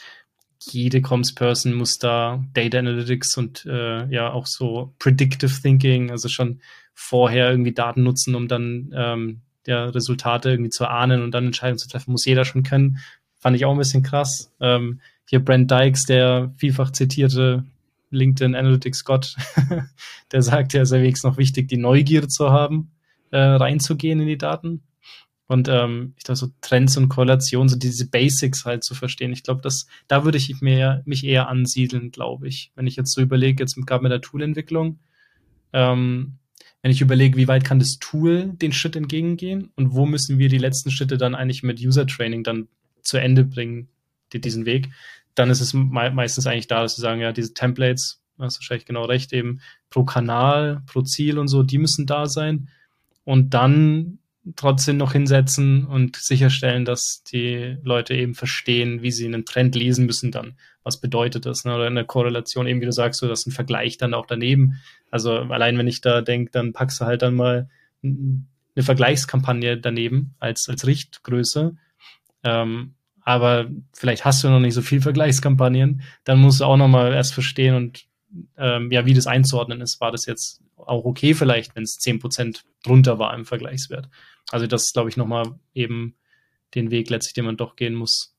jede 0.64 1.02
Comms-Person 1.02 1.74
muss 1.74 1.98
da 1.98 2.44
Data 2.54 2.78
Analytics 2.78 3.38
und 3.38 3.66
äh, 3.66 4.06
ja 4.14 4.32
auch 4.32 4.46
so 4.46 4.94
Predictive 5.00 5.52
Thinking, 5.62 6.12
also 6.12 6.30
schon 6.30 6.62
vorher 6.94 7.50
irgendwie 7.50 7.74
Daten 7.74 8.04
nutzen, 8.04 8.36
um 8.36 8.48
dann 8.48 8.94
ähm, 8.96 9.42
ja, 9.66 9.86
Resultate 9.86 10.52
irgendwie 10.52 10.70
zu 10.70 10.88
ahnen 10.88 11.24
und 11.24 11.32
dann 11.32 11.48
Entscheidungen 11.48 11.80
zu 11.80 11.90
treffen, 11.90 12.12
muss 12.12 12.26
jeder 12.26 12.46
schon 12.46 12.64
können. 12.64 13.00
Fand 13.40 13.56
ich 13.56 13.66
auch 13.66 13.72
ein 13.72 13.78
bisschen 13.78 14.04
krass. 14.04 14.52
Ähm, 14.60 15.02
hier 15.26 15.44
Brent 15.44 15.72
Dykes, 15.72 16.06
der 16.06 16.54
vielfach 16.58 16.92
zitierte 16.92 17.64
LinkedIn 18.12 18.56
Analytics 18.56 19.04
Gott, 19.04 19.36
der 20.32 20.42
sagt 20.42 20.74
ja, 20.74 20.84
ist 20.84 20.92
wenigstens 20.92 21.30
noch 21.30 21.38
wichtig, 21.38 21.68
die 21.68 21.78
Neugier 21.78 22.28
zu 22.28 22.52
haben, 22.52 22.92
äh, 23.32 23.40
reinzugehen 23.40 24.20
in 24.20 24.28
die 24.28 24.38
Daten. 24.38 24.84
Und 25.48 25.68
ähm, 25.68 26.14
ich 26.18 26.24
glaube, 26.24 26.38
so 26.38 26.48
Trends 26.62 26.96
und 26.96 27.10
Korrelationen, 27.10 27.68
so 27.68 27.76
diese 27.76 28.10
Basics 28.10 28.64
halt 28.64 28.86
zu 28.86 28.96
verstehen. 28.96 29.34
Ich 29.34 29.44
glaube, 29.44 29.68
da 30.08 30.24
würde 30.24 30.38
ich 30.38 30.62
mehr, 30.62 31.02
mich 31.06 31.26
eher 31.26 31.50
ansiedeln, 31.50 32.12
glaube 32.12 32.48
ich. 32.48 32.72
Wenn 32.76 32.88
ich 32.88 32.96
jetzt 32.96 33.14
so 33.14 33.20
überlege, 33.20 33.62
jetzt 33.62 33.76
gerade 33.86 34.02
mit 34.02 34.14
der 34.14 34.22
Toolentwicklung, 34.22 35.00
ähm, 35.74 36.38
wenn 36.82 36.92
ich 36.92 37.02
überlege, 37.02 37.38
wie 37.38 37.48
weit 37.48 37.64
kann 37.64 37.80
das 37.80 38.00
Tool 38.00 38.54
den 38.54 38.72
Schritt 38.72 38.96
entgegengehen 38.96 39.72
und 39.76 39.94
wo 39.94 40.06
müssen 40.06 40.40
wir 40.40 40.50
die 40.50 40.58
letzten 40.58 40.90
Schritte 40.90 41.18
dann 41.18 41.36
eigentlich 41.36 41.64
mit 41.64 41.80
User 41.80 42.08
Training 42.08 42.44
dann 42.44 42.70
zu 43.02 43.18
Ende 43.18 43.44
bringen, 43.44 43.90
die, 44.34 44.42
diesen 44.42 44.66
Weg, 44.66 44.90
dann 45.36 45.50
ist 45.50 45.62
es 45.62 45.74
me 45.74 46.12
meistens 46.12 46.48
eigentlich 46.48 46.68
da, 46.68 46.82
dass 46.82 46.96
sie 46.96 47.02
sagen, 47.02 47.22
ja, 47.22 47.32
diese 47.32 47.54
Templates, 47.54 48.22
du 48.38 48.44
hast 48.44 48.60
wahrscheinlich 48.60 48.86
genau 48.86 49.06
recht, 49.06 49.34
eben 49.34 49.62
pro 49.90 50.04
Kanal, 50.04 50.82
pro 50.88 51.02
Ziel 51.02 51.38
und 51.38 51.48
so, 51.48 51.64
die 51.64 51.78
müssen 51.78 52.06
da 52.06 52.28
sein. 52.28 52.70
Und 53.24 53.54
dann 53.54 54.20
trotzdem 54.56 54.98
noch 54.98 55.12
hinsetzen 55.12 55.86
und 55.86 56.16
sicherstellen, 56.16 56.84
dass 56.84 57.24
die 57.32 57.78
Leute 57.84 58.16
eben 58.16 58.34
verstehen, 58.34 59.04
wie 59.04 59.12
sie 59.12 59.26
einen 59.26 59.46
Trend 59.46 59.76
lesen 59.76 60.06
müssen 60.06 60.32
dann. 60.32 60.56
Was 60.84 61.00
bedeutet 61.00 61.46
das? 61.46 61.64
Ne? 61.64 61.76
Oder 61.76 61.86
eine 61.86 62.06
Korrelation, 62.06 62.66
eben 62.66 62.82
wie 62.82 62.86
du 62.86 62.92
sagst, 62.92 63.20
so 63.20 63.28
dass 63.28 63.46
ein 63.46 63.52
Vergleich 63.52 63.98
dann 63.98 64.16
auch 64.16 64.26
daneben. 64.26 64.82
Also 65.12 65.32
allein 65.32 65.78
wenn 65.78 65.88
ich 65.88 66.02
da 66.02 66.22
denke, 66.22 66.52
dann 66.52 66.74
packst 66.74 67.02
du 67.02 67.06
halt 67.06 67.22
dann 67.22 67.36
mal 67.36 67.70
eine 68.04 68.84
Vergleichskampagne 68.84 69.78
daneben 69.78 70.34
als, 70.40 70.68
als 70.70 70.88
Richtgröße. 70.88 71.76
Ähm, 72.44 72.96
aber 73.24 73.68
vielleicht 73.94 74.26
hast 74.26 74.44
du 74.44 74.50
noch 74.50 74.60
nicht 74.60 74.74
so 74.74 74.82
viel 74.82 75.02
Vergleichskampagnen, 75.02 76.02
dann 76.24 76.40
musst 76.40 76.62
du 76.62 76.66
auch 76.66 76.78
noch 76.78 76.88
mal 76.88 77.14
erst 77.14 77.34
verstehen 77.34 77.76
und 77.76 78.06
ähm, 78.58 78.92
ja, 78.92 79.06
wie 79.06 79.14
das 79.14 79.28
einzuordnen 79.28 79.82
ist. 79.82 80.00
War 80.02 80.12
das 80.12 80.26
jetzt 80.26 80.62
auch 80.78 81.06
okay 81.06 81.34
vielleicht, 81.34 81.76
wenn 81.76 81.84
es 81.84 82.00
10% 82.00 82.62
drunter 82.84 83.20
war 83.20 83.34
im 83.36 83.46
Vergleichswert? 83.46 84.10
Also 84.52 84.68
das 84.68 84.86
ist, 84.86 84.94
glaube 84.94 85.10
ich, 85.10 85.18
noch 85.18 85.28
mal 85.28 85.60
eben 85.74 86.16
den 86.76 86.92
Weg 86.92 87.10
letztlich, 87.10 87.34
den 87.34 87.46
man 87.46 87.58
doch 87.58 87.76
gehen 87.76 87.96
muss. 87.96 88.36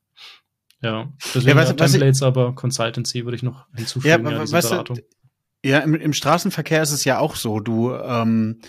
Ja, 0.83 1.12
deswegen 1.35 1.51
ja, 1.51 1.57
was, 1.57 1.68
ja, 1.68 1.75
Templates, 1.75 2.21
ich, 2.21 2.27
aber 2.27 2.55
Consultancy 2.55 3.25
würde 3.25 3.37
ich 3.37 3.42
noch 3.42 3.66
hinzufügen, 3.75 4.27
ja, 4.27 4.45
ja. 4.45 4.83
Du, 4.83 4.95
ja, 5.64 5.79
im, 5.79 5.95
im 5.95 6.12
Straßenverkehr 6.12 6.83
ist 6.83 6.90
es 6.90 7.05
ja 7.05 7.21
auch 7.21 7.37
so. 7.37 7.61
Du 7.61 7.95
ähm, 7.95 8.61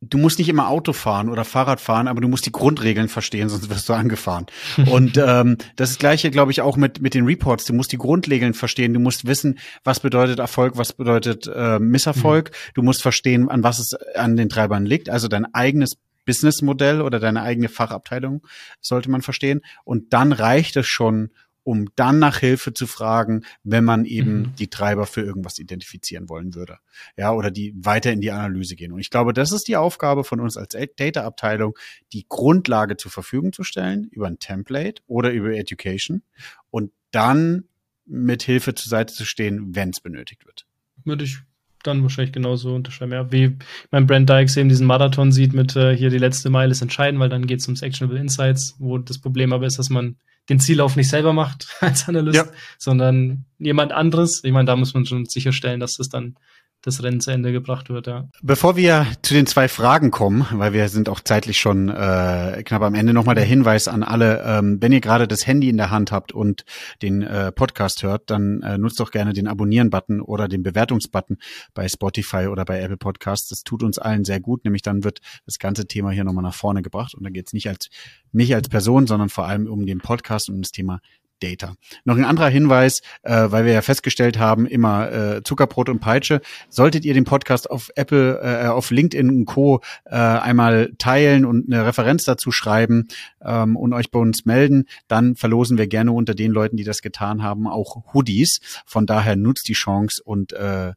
du 0.00 0.18
musst 0.18 0.38
nicht 0.38 0.48
immer 0.48 0.68
Auto 0.68 0.92
fahren 0.92 1.28
oder 1.28 1.44
Fahrrad 1.44 1.80
fahren, 1.80 2.08
aber 2.08 2.20
du 2.20 2.28
musst 2.28 2.46
die 2.46 2.52
Grundregeln 2.52 3.08
verstehen, 3.08 3.48
sonst 3.48 3.70
wirst 3.70 3.88
du 3.88 3.94
angefahren. 3.94 4.46
und 4.90 5.16
ähm, 5.16 5.56
das 5.76 5.90
ist 5.90 5.98
gleiche, 5.98 6.30
glaube 6.30 6.52
ich, 6.52 6.60
auch 6.60 6.76
mit 6.76 7.00
mit 7.00 7.14
den 7.14 7.24
Reports. 7.24 7.64
Du 7.64 7.72
musst 7.72 7.92
die 7.92 7.98
Grundregeln 7.98 8.54
verstehen. 8.54 8.92
Du 8.94 9.00
musst 9.00 9.26
wissen, 9.26 9.58
was 9.82 10.00
bedeutet 10.00 10.38
Erfolg, 10.38 10.76
was 10.76 10.92
bedeutet 10.92 11.50
äh, 11.54 11.78
Misserfolg. 11.78 12.50
Mhm. 12.50 12.72
Du 12.74 12.82
musst 12.82 13.02
verstehen, 13.02 13.48
an 13.48 13.62
was 13.62 13.78
es 13.78 13.94
an 14.14 14.36
den 14.36 14.48
Treibern 14.48 14.86
liegt. 14.86 15.08
Also 15.08 15.28
dein 15.28 15.52
eigenes 15.54 15.96
Businessmodell 16.24 17.02
oder 17.02 17.20
deine 17.20 17.42
eigene 17.42 17.68
Fachabteilung 17.68 18.46
sollte 18.80 19.10
man 19.10 19.22
verstehen. 19.22 19.60
Und 19.84 20.12
dann 20.12 20.32
reicht 20.32 20.76
es 20.76 20.86
schon, 20.86 21.30
um 21.64 21.88
dann 21.96 22.18
nach 22.18 22.38
Hilfe 22.38 22.72
zu 22.72 22.86
fragen, 22.86 23.44
wenn 23.62 23.84
man 23.84 24.04
eben 24.04 24.38
mhm. 24.38 24.54
die 24.56 24.68
Treiber 24.68 25.06
für 25.06 25.22
irgendwas 25.22 25.58
identifizieren 25.58 26.28
wollen 26.28 26.54
würde. 26.54 26.78
Ja, 27.16 27.32
oder 27.32 27.50
die 27.50 27.74
weiter 27.76 28.12
in 28.12 28.20
die 28.20 28.30
Analyse 28.30 28.76
gehen. 28.76 28.92
Und 28.92 29.00
ich 29.00 29.10
glaube, 29.10 29.32
das 29.32 29.50
ist 29.50 29.66
die 29.66 29.76
Aufgabe 29.76 30.24
von 30.24 30.40
uns 30.40 30.56
als 30.56 30.76
Data-Abteilung, 30.96 31.76
die 32.12 32.26
Grundlage 32.28 32.96
zur 32.96 33.10
Verfügung 33.10 33.52
zu 33.52 33.64
stellen 33.64 34.04
über 34.10 34.26
ein 34.26 34.38
Template 34.38 35.02
oder 35.06 35.32
über 35.32 35.52
Education 35.52 36.22
und 36.70 36.92
dann 37.10 37.64
mit 38.06 38.42
Hilfe 38.42 38.74
zur 38.74 38.90
Seite 38.90 39.14
zu 39.14 39.24
stehen, 39.24 39.74
wenn 39.74 39.90
es 39.90 40.00
benötigt 40.00 40.44
wird. 40.44 40.66
Würde 41.04 41.24
ich 41.24 41.38
dann 41.82 42.02
wahrscheinlich 42.02 42.32
genauso 42.32 42.74
unterschreiben. 42.74 43.12
Ja, 43.12 43.30
wie 43.30 43.56
mein 43.90 44.06
Brand 44.06 44.28
Dykes 44.28 44.56
eben 44.56 44.68
diesen 44.68 44.86
Marathon 44.86 45.32
sieht 45.32 45.52
mit 45.52 45.76
äh, 45.76 45.96
hier 45.96 46.10
die 46.10 46.18
letzte 46.18 46.50
Meile 46.50 46.72
ist 46.72 46.82
entscheidend, 46.82 47.20
weil 47.20 47.28
dann 47.28 47.46
geht 47.46 47.60
es 47.60 47.66
ums 47.66 47.82
Actionable 47.82 48.18
Insights, 48.18 48.76
wo 48.78 48.98
das 48.98 49.18
Problem 49.18 49.52
aber 49.52 49.66
ist, 49.66 49.78
dass 49.78 49.90
man 49.90 50.16
den 50.48 50.60
Ziellauf 50.60 50.96
nicht 50.96 51.08
selber 51.08 51.32
macht 51.32 51.68
als 51.80 52.08
Analyst, 52.08 52.36
ja. 52.36 52.46
sondern 52.78 53.44
jemand 53.58 53.92
anderes. 53.92 54.42
Ich 54.44 54.52
meine, 54.52 54.66
da 54.66 54.76
muss 54.76 54.94
man 54.94 55.06
schon 55.06 55.26
sicherstellen, 55.26 55.80
dass 55.80 55.96
das 55.96 56.08
dann 56.08 56.36
das 56.84 57.02
Rennen 57.02 57.20
zu 57.20 57.30
Ende 57.30 57.50
gebracht 57.50 57.88
wird, 57.88 58.06
ja. 58.06 58.28
Bevor 58.42 58.76
wir 58.76 59.06
zu 59.22 59.32
den 59.32 59.46
zwei 59.46 59.68
Fragen 59.68 60.10
kommen, 60.10 60.46
weil 60.52 60.74
wir 60.74 60.90
sind 60.90 61.08
auch 61.08 61.20
zeitlich 61.20 61.58
schon 61.58 61.88
äh, 61.88 62.62
knapp 62.62 62.82
am 62.82 62.94
Ende, 62.94 63.14
nochmal 63.14 63.34
der 63.34 63.44
Hinweis 63.44 63.88
an 63.88 64.02
alle, 64.02 64.42
ähm, 64.44 64.82
wenn 64.82 64.92
ihr 64.92 65.00
gerade 65.00 65.26
das 65.26 65.46
Handy 65.46 65.70
in 65.70 65.78
der 65.78 65.90
Hand 65.90 66.12
habt 66.12 66.32
und 66.32 66.66
den 67.00 67.22
äh, 67.22 67.52
Podcast 67.52 68.02
hört, 68.02 68.28
dann 68.28 68.60
äh, 68.60 68.76
nutzt 68.76 69.00
doch 69.00 69.10
gerne 69.10 69.32
den 69.32 69.48
Abonnieren-Button 69.48 70.20
oder 70.20 70.46
den 70.46 70.62
Bewertungs-Button 70.62 71.38
bei 71.72 71.88
Spotify 71.88 72.48
oder 72.48 72.66
bei 72.66 72.80
Apple 72.80 72.98
Podcasts. 72.98 73.48
Das 73.48 73.64
tut 73.64 73.82
uns 73.82 73.98
allen 73.98 74.24
sehr 74.26 74.40
gut, 74.40 74.64
nämlich 74.64 74.82
dann 74.82 75.04
wird 75.04 75.20
das 75.46 75.58
ganze 75.58 75.86
Thema 75.86 76.10
hier 76.10 76.24
nochmal 76.24 76.44
nach 76.44 76.54
vorne 76.54 76.82
gebracht 76.82 77.14
und 77.14 77.24
dann 77.24 77.32
geht 77.32 77.46
es 77.46 77.54
nicht 77.54 77.68
als 77.68 77.88
mich 78.30 78.54
als 78.54 78.68
Person, 78.68 79.06
sondern 79.06 79.30
vor 79.30 79.46
allem 79.46 79.66
um 79.68 79.86
den 79.86 79.98
Podcast 79.98 80.50
und 80.50 80.60
das 80.60 80.72
Thema 80.72 81.00
Data. 81.44 81.74
Noch 82.04 82.16
ein 82.16 82.24
anderer 82.24 82.48
Hinweis, 82.48 83.00
äh, 83.22 83.46
weil 83.50 83.64
wir 83.66 83.72
ja 83.72 83.82
festgestellt 83.82 84.38
haben, 84.38 84.66
immer 84.66 85.12
äh, 85.12 85.42
Zuckerbrot 85.42 85.88
und 85.88 86.00
Peitsche. 86.00 86.40
Solltet 86.68 87.04
ihr 87.04 87.14
den 87.14 87.24
Podcast 87.24 87.70
auf 87.70 87.90
Apple, 87.96 88.40
äh, 88.40 88.66
auf 88.68 88.90
LinkedIn 88.90 89.28
und 89.28 89.44
Co. 89.44 89.80
Äh, 90.04 90.16
einmal 90.16 90.92
teilen 90.98 91.44
und 91.44 91.72
eine 91.72 91.86
Referenz 91.86 92.24
dazu 92.24 92.50
schreiben 92.50 93.08
ähm, 93.44 93.76
und 93.76 93.92
euch 93.92 94.10
bei 94.10 94.18
uns 94.18 94.44
melden, 94.44 94.86
dann 95.08 95.36
verlosen 95.36 95.78
wir 95.78 95.86
gerne 95.86 96.12
unter 96.12 96.34
den 96.34 96.50
Leuten, 96.50 96.76
die 96.76 96.84
das 96.84 97.02
getan 97.02 97.42
haben, 97.42 97.66
auch 97.66 98.14
Hoodies. 98.14 98.60
Von 98.86 99.06
daher 99.06 99.36
nutzt 99.36 99.68
die 99.68 99.74
Chance 99.74 100.22
und 100.24 100.52
äh, 100.52 100.88
äh, 100.88 100.92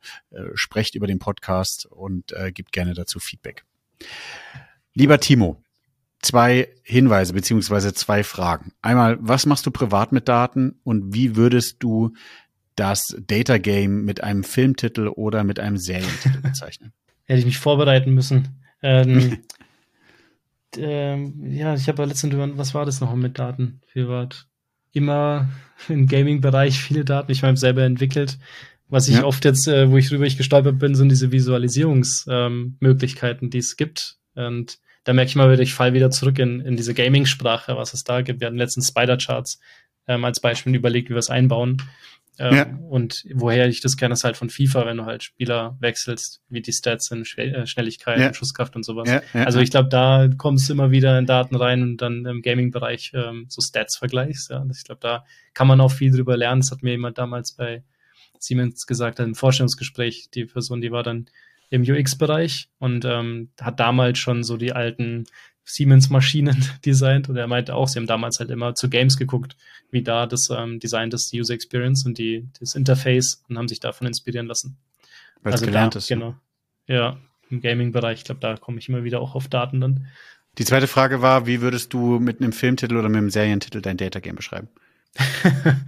sprecht 0.53 0.95
über 0.95 1.07
den 1.07 1.19
Podcast 1.19 1.85
und 1.87 2.31
äh, 2.33 2.51
gibt 2.51 2.71
gerne 2.71 2.93
dazu 2.93 3.19
Feedback. 3.19 3.63
Lieber 4.93 5.19
Timo, 5.19 5.61
zwei 6.27 6.67
Hinweise 6.83 7.33
beziehungsweise 7.33 7.93
zwei 7.93 8.23
Fragen. 8.23 8.73
Einmal, 8.81 9.17
was 9.19 9.45
machst 9.45 9.65
du 9.65 9.71
privat 9.71 10.11
mit 10.11 10.27
Daten 10.27 10.79
und 10.83 11.13
wie 11.13 11.35
würdest 11.35 11.77
du 11.79 12.13
das 12.75 13.15
Data 13.19 13.57
Game 13.57 14.05
mit 14.05 14.23
einem 14.23 14.43
Filmtitel 14.43 15.07
oder 15.07 15.43
mit 15.43 15.59
einem 15.59 15.77
Serientitel 15.77 16.41
bezeichnen? 16.41 16.93
Hätte 17.25 17.39
ich 17.39 17.45
mich 17.45 17.57
vorbereiten 17.57 18.13
müssen. 18.13 18.59
Ähm, 18.81 19.39
ähm, 20.77 21.43
ja, 21.45 21.75
ich 21.75 21.87
habe 21.87 22.03
ja 22.03 22.07
letztens, 22.07 22.35
was 22.57 22.73
war 22.73 22.85
das 22.85 23.01
noch 23.01 23.13
mit 23.15 23.39
Daten? 23.39 23.81
Privat. 23.91 24.47
Immer 24.91 25.49
im 25.89 26.07
Gaming-Bereich 26.07 26.79
viele 26.79 27.05
Daten. 27.05 27.31
Ich 27.31 27.43
habe 27.43 27.57
selber 27.57 27.83
entwickelt. 27.83 28.37
Was 28.89 29.09
ich 29.09 29.15
ja. 29.15 29.25
oft 29.25 29.43
jetzt, 29.43 29.67
äh, 29.67 29.91
wo 29.91 29.97
ich 29.97 30.07
drüber 30.07 30.25
ich 30.25 30.37
gestolpert 30.37 30.79
bin, 30.79 30.95
sind 30.95 31.09
diese 31.09 31.29
Visualisierungsmöglichkeiten, 31.31 33.47
ähm, 33.47 33.49
die 33.49 33.57
es 33.57 33.75
gibt. 33.75 34.15
Und 34.35 34.79
da 35.07 35.13
merke 35.13 35.29
ich 35.29 35.35
mal 35.37 35.49
wieder, 35.49 35.63
ich 35.63 35.73
fall 35.73 35.93
wieder 35.93 36.11
zurück 36.11 36.37
in, 36.37 36.59
in 36.59 36.75
diese 36.75 36.93
Gaming-Sprache, 36.93 37.77
was 37.77 37.93
es 37.93 38.03
da 38.03 38.21
gibt. 38.21 38.41
Wir 38.41 38.47
hatten 38.47 38.57
letztens 38.57 38.89
Spider-Charts 38.89 39.57
ähm, 40.05 40.25
als 40.25 40.41
Beispiel 40.41 40.75
überlegt, 40.75 41.09
wie 41.09 41.13
wir 41.13 41.19
es 41.19 41.29
einbauen. 41.29 41.81
Ähm, 42.37 42.53
ja. 42.53 42.65
Und 42.89 43.23
woher 43.33 43.69
ich 43.69 43.79
das 43.79 43.95
kenne, 43.95 44.15
ist 44.15 44.25
halt 44.25 44.35
von 44.35 44.49
FIFA, 44.49 44.85
wenn 44.85 44.97
du 44.97 45.05
halt 45.05 45.23
Spieler 45.23 45.77
wechselst, 45.79 46.41
wie 46.49 46.61
die 46.61 46.73
Stats 46.73 47.05
sind, 47.05 47.25
äh, 47.37 47.65
Schnelligkeit, 47.65 48.19
ja. 48.19 48.33
Schusskraft 48.33 48.75
und 48.75 48.83
sowas. 48.83 49.09
Ja, 49.09 49.21
also 49.45 49.61
ich 49.61 49.71
glaube, 49.71 49.87
da 49.87 50.27
kommst 50.37 50.67
du 50.67 50.73
immer 50.73 50.91
wieder 50.91 51.17
in 51.17 51.25
Daten 51.25 51.55
rein 51.55 51.83
und 51.83 51.97
dann 52.01 52.25
im 52.25 52.41
Gaming-Bereich 52.41 53.13
ähm, 53.15 53.45
so 53.47 53.61
Stats 53.61 53.95
vergleichst. 53.95 54.49
Ja. 54.49 54.65
Ich 54.69 54.83
glaube, 54.83 54.99
da 54.99 55.23
kann 55.53 55.67
man 55.67 55.79
auch 55.79 55.91
viel 55.91 56.11
drüber 56.11 56.35
lernen. 56.35 56.59
Das 56.59 56.71
hat 56.71 56.83
mir 56.83 56.91
jemand 56.91 57.17
damals 57.17 57.53
bei 57.53 57.81
Siemens 58.39 58.85
gesagt, 58.85 59.21
ein 59.21 59.35
Vorstellungsgespräch, 59.35 60.31
die 60.33 60.43
Person, 60.43 60.81
die 60.81 60.91
war 60.91 61.03
dann 61.03 61.29
im 61.69 61.81
UX-Bereich 61.81 62.69
und 62.79 63.05
ähm, 63.05 63.49
hat 63.59 63.79
damals 63.79 64.19
schon 64.19 64.43
so 64.43 64.57
die 64.57 64.73
alten 64.73 65.25
Siemens-Maschinen 65.63 66.65
designt 66.85 67.29
und 67.29 67.35
er 67.35 67.47
meinte 67.47 67.75
auch, 67.75 67.87
sie 67.87 67.99
haben 67.99 68.07
damals 68.07 68.39
halt 68.39 68.49
immer 68.49 68.73
zu 68.75 68.89
Games 68.89 69.17
geguckt, 69.17 69.57
wie 69.91 70.01
da 70.01 70.25
das 70.25 70.49
ähm, 70.49 70.79
Design 70.79 71.09
des 71.09 71.31
User 71.33 71.53
Experience 71.53 72.05
und 72.05 72.17
die, 72.17 72.47
das 72.59 72.75
Interface 72.75 73.43
und 73.49 73.57
haben 73.57 73.67
sich 73.67 73.79
davon 73.79 74.07
inspirieren 74.07 74.47
lassen. 74.47 74.77
Weil 75.43 75.53
also 75.53 75.65
gelernt 75.65 75.95
da, 75.95 75.99
ist. 75.99 76.07
Genau. 76.07 76.35
Ja, 76.87 77.17
im 77.49 77.61
Gaming-Bereich, 77.61 78.19
ich 78.19 78.23
glaube, 78.25 78.41
da 78.41 78.55
komme 78.55 78.79
ich 78.79 78.87
immer 78.89 79.03
wieder 79.03 79.21
auch 79.21 79.35
auf 79.35 79.47
Daten 79.47 79.81
dann. 79.81 80.07
Die 80.57 80.65
zweite 80.65 80.87
Frage 80.87 81.21
war, 81.21 81.45
wie 81.45 81.61
würdest 81.61 81.93
du 81.93 82.19
mit 82.19 82.41
einem 82.41 82.53
Filmtitel 82.53 82.95
oder 82.97 83.09
mit 83.09 83.17
einem 83.17 83.29
Serientitel 83.29 83.81
dein 83.81 83.97
Data 83.97 84.19
Game 84.19 84.35
beschreiben? 84.35 84.69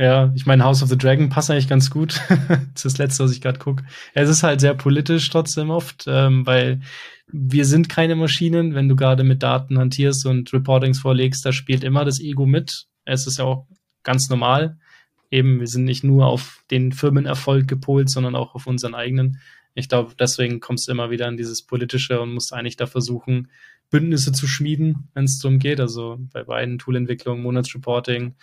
Ja, 0.00 0.32
ich 0.34 0.46
meine, 0.46 0.64
House 0.64 0.82
of 0.82 0.88
the 0.88 0.96
Dragon 0.96 1.28
passt 1.28 1.50
eigentlich 1.50 1.68
ganz 1.68 1.90
gut. 1.90 2.22
das 2.28 2.58
ist 2.76 2.84
das 2.86 2.96
letzte, 2.96 3.24
was 3.24 3.32
ich 3.32 3.42
gerade 3.42 3.58
gucke. 3.58 3.84
Es 4.14 4.30
ist 4.30 4.42
halt 4.42 4.62
sehr 4.62 4.72
politisch 4.72 5.28
trotzdem 5.28 5.68
oft, 5.68 6.06
ähm, 6.06 6.46
weil 6.46 6.80
wir 7.26 7.66
sind 7.66 7.90
keine 7.90 8.16
Maschinen. 8.16 8.74
Wenn 8.74 8.88
du 8.88 8.96
gerade 8.96 9.24
mit 9.24 9.42
Daten 9.42 9.78
hantierst 9.78 10.24
und 10.24 10.54
Reportings 10.54 11.00
vorlegst, 11.00 11.44
da 11.44 11.52
spielt 11.52 11.84
immer 11.84 12.06
das 12.06 12.18
Ego 12.18 12.46
mit. 12.46 12.86
Es 13.04 13.26
ist 13.26 13.40
ja 13.40 13.44
auch 13.44 13.66
ganz 14.02 14.30
normal. 14.30 14.78
Eben, 15.30 15.60
wir 15.60 15.66
sind 15.66 15.84
nicht 15.84 16.02
nur 16.02 16.28
auf 16.28 16.64
den 16.70 16.92
Firmenerfolg 16.92 17.68
gepolt, 17.68 18.08
sondern 18.08 18.34
auch 18.36 18.54
auf 18.54 18.66
unseren 18.66 18.94
eigenen. 18.94 19.38
Ich 19.74 19.90
glaube, 19.90 20.14
deswegen 20.18 20.60
kommst 20.60 20.88
du 20.88 20.92
immer 20.92 21.10
wieder 21.10 21.28
in 21.28 21.36
dieses 21.36 21.60
Politische 21.60 22.22
und 22.22 22.32
musst 22.32 22.54
eigentlich 22.54 22.78
da 22.78 22.86
versuchen, 22.86 23.50
Bündnisse 23.90 24.32
zu 24.32 24.46
schmieden, 24.46 25.08
wenn 25.12 25.24
es 25.24 25.40
darum 25.40 25.58
geht. 25.58 25.78
Also 25.78 26.18
bei 26.32 26.44
beiden 26.44 26.78
Toolentwicklungen, 26.78 27.42
Monatsreporting, 27.42 28.34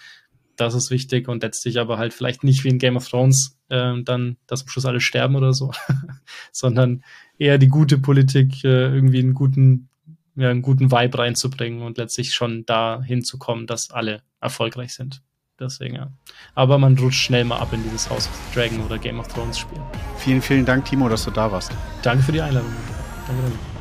das 0.58 0.74
ist 0.74 0.91
wichtig 0.91 1.28
und 1.28 1.43
letztlich 1.43 1.80
aber 1.80 1.97
halt 1.97 2.14
vielleicht 2.14 2.43
nicht 2.43 2.64
wie 2.64 2.70
in 2.70 2.80
Game 2.80 2.97
of 2.97 3.08
Thrones 3.08 3.58
äh, 3.70 3.93
dann, 4.03 4.38
dass 4.47 4.64
am 4.64 4.68
Schluss 4.68 4.86
alle 4.86 4.99
sterben 4.99 5.36
oder 5.36 5.53
so, 5.53 5.72
sondern 6.51 7.03
eher 7.38 7.58
die 7.58 7.68
gute 7.68 7.97
Politik 7.97 8.64
äh, 8.64 8.93
irgendwie 8.93 9.20
einen 9.20 9.34
guten, 9.34 9.89
ja, 10.36 10.49
einen 10.49 10.62
guten 10.62 10.91
Vibe 10.91 11.18
reinzubringen 11.18 11.82
und 11.82 11.97
letztlich 11.97 12.34
schon 12.34 12.66
da 12.66 13.01
hinzukommen, 13.01 13.68
dass 13.68 13.91
alle 13.91 14.22
erfolgreich 14.41 14.93
sind. 14.93 15.22
Deswegen, 15.60 15.95
ja. 15.95 16.12
Aber 16.53 16.78
man 16.78 16.97
rutscht 16.97 17.24
schnell 17.24 17.43
mal 17.43 17.58
ab 17.58 17.74
in 17.74 17.82
dieses 17.84 18.10
House 18.10 18.28
of 18.28 18.36
the 18.36 18.60
Dragon 18.60 18.80
oder 18.82 18.99
Game 18.99 19.20
of 19.20 19.28
Thrones 19.28 19.58
Spiel. 19.58 19.82
Vielen, 20.18 20.41
vielen 20.41 20.66
Dank, 20.66 20.86
Timo, 20.86 21.10
dass 21.10 21.26
du 21.26 21.32
da 21.32 21.51
warst. 21.51 21.72
Danke 22.03 22.24
für 22.24 22.32
die 22.32 22.41
Einladung. 22.41 22.72
Danke, 23.28 23.41
danke. 23.41 23.76